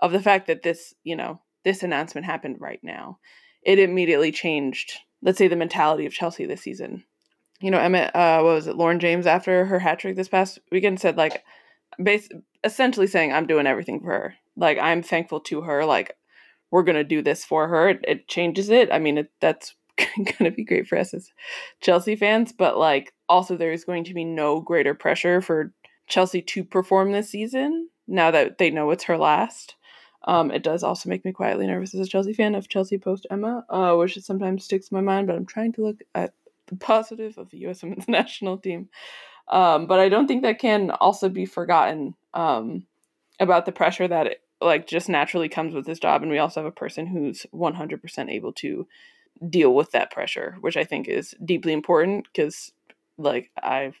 [0.00, 3.18] of the fact that this, you know, this announcement happened right now,
[3.62, 7.04] it immediately changed, let's say, the mentality of Chelsea this season.
[7.60, 10.58] You know, Emma, uh, what was it, Lauren James after her hat trick this past
[10.70, 11.44] weekend said, like,
[12.02, 12.28] base,
[12.62, 14.34] essentially saying, I'm doing everything for her.
[14.56, 15.84] Like, I'm thankful to her.
[15.84, 16.16] Like,
[16.70, 17.88] we're going to do this for her.
[17.88, 18.92] It, it changes it.
[18.92, 21.30] I mean, it, that's going to be great for us as
[21.80, 25.72] Chelsea fans, but like, also, there is going to be no greater pressure for
[26.06, 29.74] Chelsea to perform this season now that they know it's her last.
[30.24, 33.26] Um, it does also make me quietly nervous as a Chelsea fan of Chelsea post
[33.30, 36.34] Emma, uh, which sometimes sticks in my mind, but I'm trying to look at
[36.66, 37.82] the positive of the U.S.
[37.84, 38.88] women's national team.
[39.48, 42.84] Um, but I don't think that can also be forgotten um,
[43.40, 46.60] about the pressure that it, like just naturally comes with this job, and we also
[46.60, 48.86] have a person who's 100% able to
[49.48, 52.72] deal with that pressure, which I think is deeply important because,
[53.16, 53.92] like, I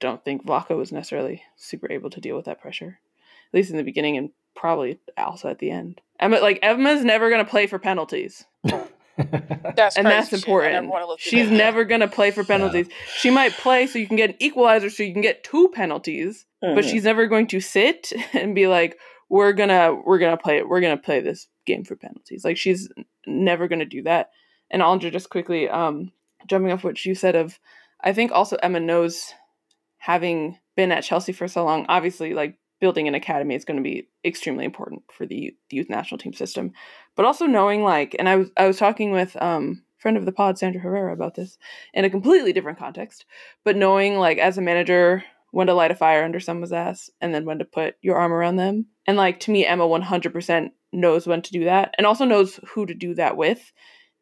[0.00, 2.98] don't think Vlatko was necessarily super able to deal with that pressure,
[3.52, 6.00] at least in the beginning, and probably also at the end.
[6.18, 8.44] Emma, like Emma's never gonna play for penalties.
[8.64, 10.92] that's and that's important.
[11.18, 12.88] She's never gonna play for penalties.
[12.88, 12.94] Yeah.
[13.16, 16.44] She might play so you can get an equalizer, so you can get two penalties,
[16.62, 16.74] mm-hmm.
[16.74, 18.98] but she's never going to sit and be like,
[19.30, 20.68] "We're gonna, we're gonna play it.
[20.68, 22.88] We're gonna play this game for penalties." Like she's
[23.26, 24.30] never gonna do that.
[24.70, 26.12] And Alondra, just quickly, um,
[26.46, 27.58] jumping off what you said of,
[28.02, 29.32] I think also Emma knows,
[29.98, 33.82] having been at Chelsea for so long, obviously, like building an academy is going to
[33.82, 36.72] be extremely important for the youth, national team system.
[37.16, 40.32] But also knowing like, and I was I was talking with um friend of the
[40.32, 41.58] pod Sandra Herrera about this
[41.92, 43.24] in a completely different context,
[43.64, 47.34] but knowing like as a manager when to light a fire under someone's ass and
[47.34, 48.86] then when to put your arm around them.
[49.06, 52.86] And like to me Emma 100% knows when to do that and also knows who
[52.86, 53.72] to do that with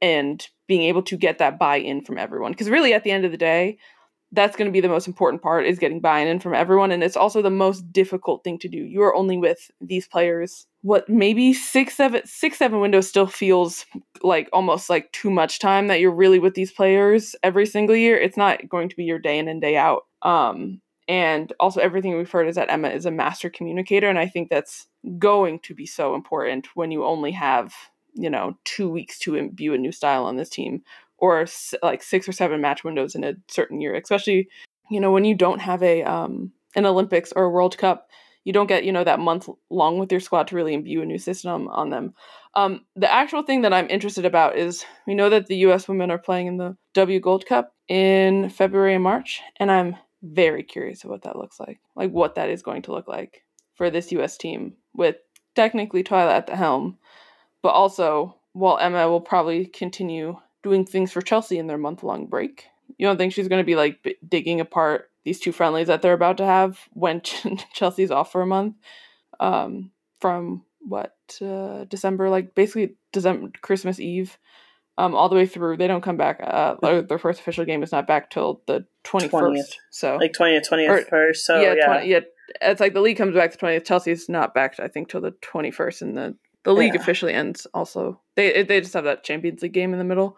[0.00, 3.30] and being able to get that buy-in from everyone because really at the end of
[3.30, 3.78] the day
[4.32, 7.16] that's going to be the most important part is getting buy-in from everyone and it's
[7.16, 8.78] also the most difficult thing to do.
[8.78, 13.86] You are only with these players what maybe six seven six seven windows still feels
[14.22, 18.16] like almost like too much time that you're really with these players every single year.
[18.16, 20.02] It's not going to be your day in and day out.
[20.22, 24.26] Um and also everything we've heard is that emma is a master communicator and i
[24.26, 24.88] think that's
[25.18, 27.72] going to be so important when you only have
[28.14, 30.82] you know two weeks to imbue a new style on this team
[31.18, 31.46] or
[31.82, 34.48] like six or seven match windows in a certain year especially
[34.90, 38.08] you know when you don't have a um an olympics or a world cup
[38.46, 41.04] you don't get you know that month long with your squad to really imbue a
[41.04, 42.14] new system on them.
[42.54, 46.10] Um the actual thing that i'm interested about is we know that the us women
[46.10, 51.04] are playing in the w gold cup in february and march and i'm very curious
[51.04, 53.42] of what that looks like like what that is going to look like
[53.74, 55.16] for this us team with
[55.54, 56.98] technically Twila at the helm
[57.62, 62.26] but also while emma will probably continue doing things for Chelsea in their month long
[62.26, 62.64] break.
[62.98, 66.02] You don't think she's going to be like b- digging apart these two friendlies that
[66.02, 67.20] they're about to have when
[67.74, 68.76] Chelsea's off for a month
[69.40, 74.38] um, from what uh, December, like basically December Christmas Eve,
[74.98, 75.76] um, all the way through.
[75.76, 76.40] They don't come back.
[76.42, 79.78] Uh, their first official game is not back till the twenty first.
[79.90, 81.44] So like twentieth, twentieth first.
[81.44, 81.86] So yeah, yeah.
[81.86, 82.20] 20, yeah.
[82.62, 83.84] It's like the league comes back the twentieth.
[83.84, 84.78] Chelsea's not back.
[84.78, 87.00] I think till the twenty first, and the the league yeah.
[87.00, 87.66] officially ends.
[87.72, 90.36] Also, they they just have that Champions League game in the middle.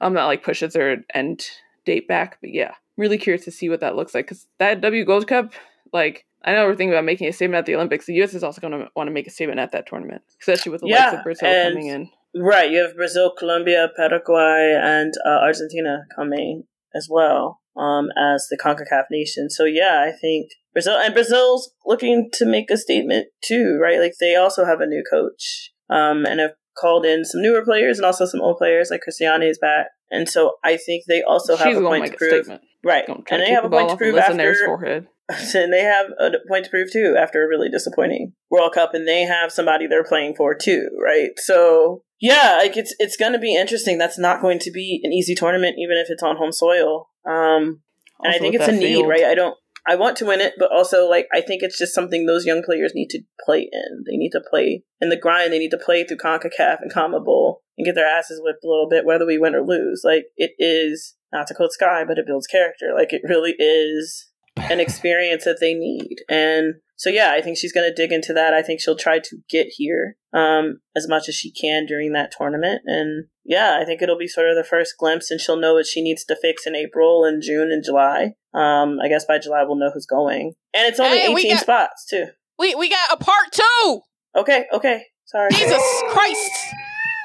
[0.00, 1.48] Um, that like pushes their end
[1.86, 2.38] date back.
[2.40, 5.54] But yeah, really curious to see what that looks like because that W Gold Cup,
[5.92, 8.06] like I know we're thinking about making a statement at the Olympics.
[8.06, 8.34] The U.S.
[8.34, 10.88] is also going to want to make a statement at that tournament, especially with the
[10.88, 12.10] yeah, likes of Brazil coming in.
[12.34, 18.58] Right, you have Brazil, Colombia, Paraguay, and uh, Argentina coming as well um, as the
[18.58, 19.50] Concacaf nation.
[19.50, 23.98] So yeah, I think Brazil and Brazil's looking to make a statement too, right?
[23.98, 27.98] Like they also have a new coach um, and have called in some newer players
[27.98, 29.88] and also some old players like Cristiane is back.
[30.10, 32.48] And so I think they also have She's a point to prove.
[32.84, 33.04] Right.
[33.30, 35.06] And they have a point to prove after forehead.
[35.54, 39.06] and they have a point to prove too after a really disappointing World Cup, and
[39.06, 41.30] they have somebody they're playing for too, right?
[41.36, 43.98] So yeah, like it's it's going to be interesting.
[43.98, 47.08] That's not going to be an easy tournament, even if it's on home soil.
[47.24, 47.82] Um,
[48.20, 49.24] and I think it's a need, right?
[49.24, 49.56] I don't.
[49.86, 52.62] I want to win it, but also like I think it's just something those young
[52.62, 54.04] players need to play in.
[54.06, 55.52] They need to play in the grind.
[55.52, 58.88] They need to play through Concacaf and CONMEBOL and get their asses whipped a little
[58.88, 60.02] bit, whether we win or lose.
[60.04, 62.92] Like it is not to quote Skye, but it builds character.
[62.96, 66.18] Like it really is an experience that they need.
[66.28, 68.54] And so, yeah, I think she's going to dig into that.
[68.54, 72.30] I think she'll try to get here um, as much as she can during that
[72.30, 72.82] tournament.
[72.86, 75.84] And yeah, I think it'll be sort of the first glimpse, and she'll know what
[75.84, 78.34] she needs to fix in April and June and July.
[78.54, 80.52] Um, I guess by July we'll know who's going.
[80.72, 82.26] And it's only hey, 18 got, spots, too.
[82.56, 84.02] We, we got a part two.
[84.36, 85.06] Okay, okay.
[85.24, 85.50] Sorry.
[85.50, 86.52] Jesus Christ.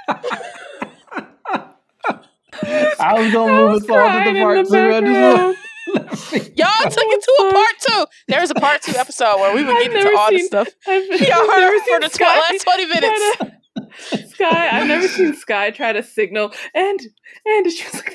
[3.00, 4.76] I was gonna move us on to the part two.
[4.76, 5.57] I just
[5.88, 6.02] Y'all
[6.90, 8.06] took it to a part two.
[8.28, 10.68] There's a part two episode where we would get into all this stuff.
[10.88, 13.38] I've, Y'all heard for the tw- last 20 minutes.
[13.38, 17.00] To, Skye, I've never seen Skye try to signal and
[17.46, 18.14] and she was like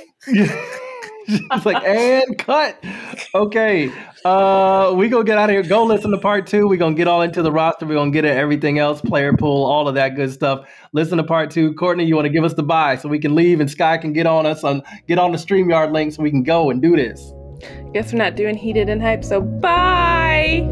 [1.28, 2.84] She's like, and cut.
[3.32, 3.92] Okay.
[4.24, 5.62] Uh we gonna get out of here.
[5.62, 6.68] Go listen to part two.
[6.68, 7.86] We're gonna get all into the roster.
[7.86, 10.68] We're gonna get at everything else, player pool, all of that good stuff.
[10.92, 11.74] Listen to part two.
[11.74, 14.12] Courtney, you want to give us the bye so we can leave and Skye can
[14.12, 16.96] get on us on get on the StreamYard link so we can go and do
[16.96, 17.32] this.
[17.92, 20.68] Guess we're not doing heated and hype, so bye!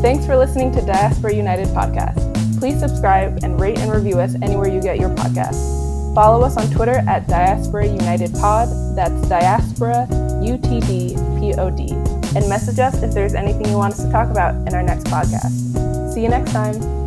[0.00, 2.58] Thanks for listening to Diaspora United podcast.
[2.58, 6.14] Please subscribe and rate and review us anywhere you get your podcasts.
[6.14, 8.68] Follow us on Twitter at Diaspora United Pod.
[8.96, 10.08] That's Diaspora
[10.42, 11.92] U T D P O D.
[12.36, 15.04] And message us if there's anything you want us to talk about in our next
[15.06, 16.12] podcast.
[16.12, 16.99] See you next time.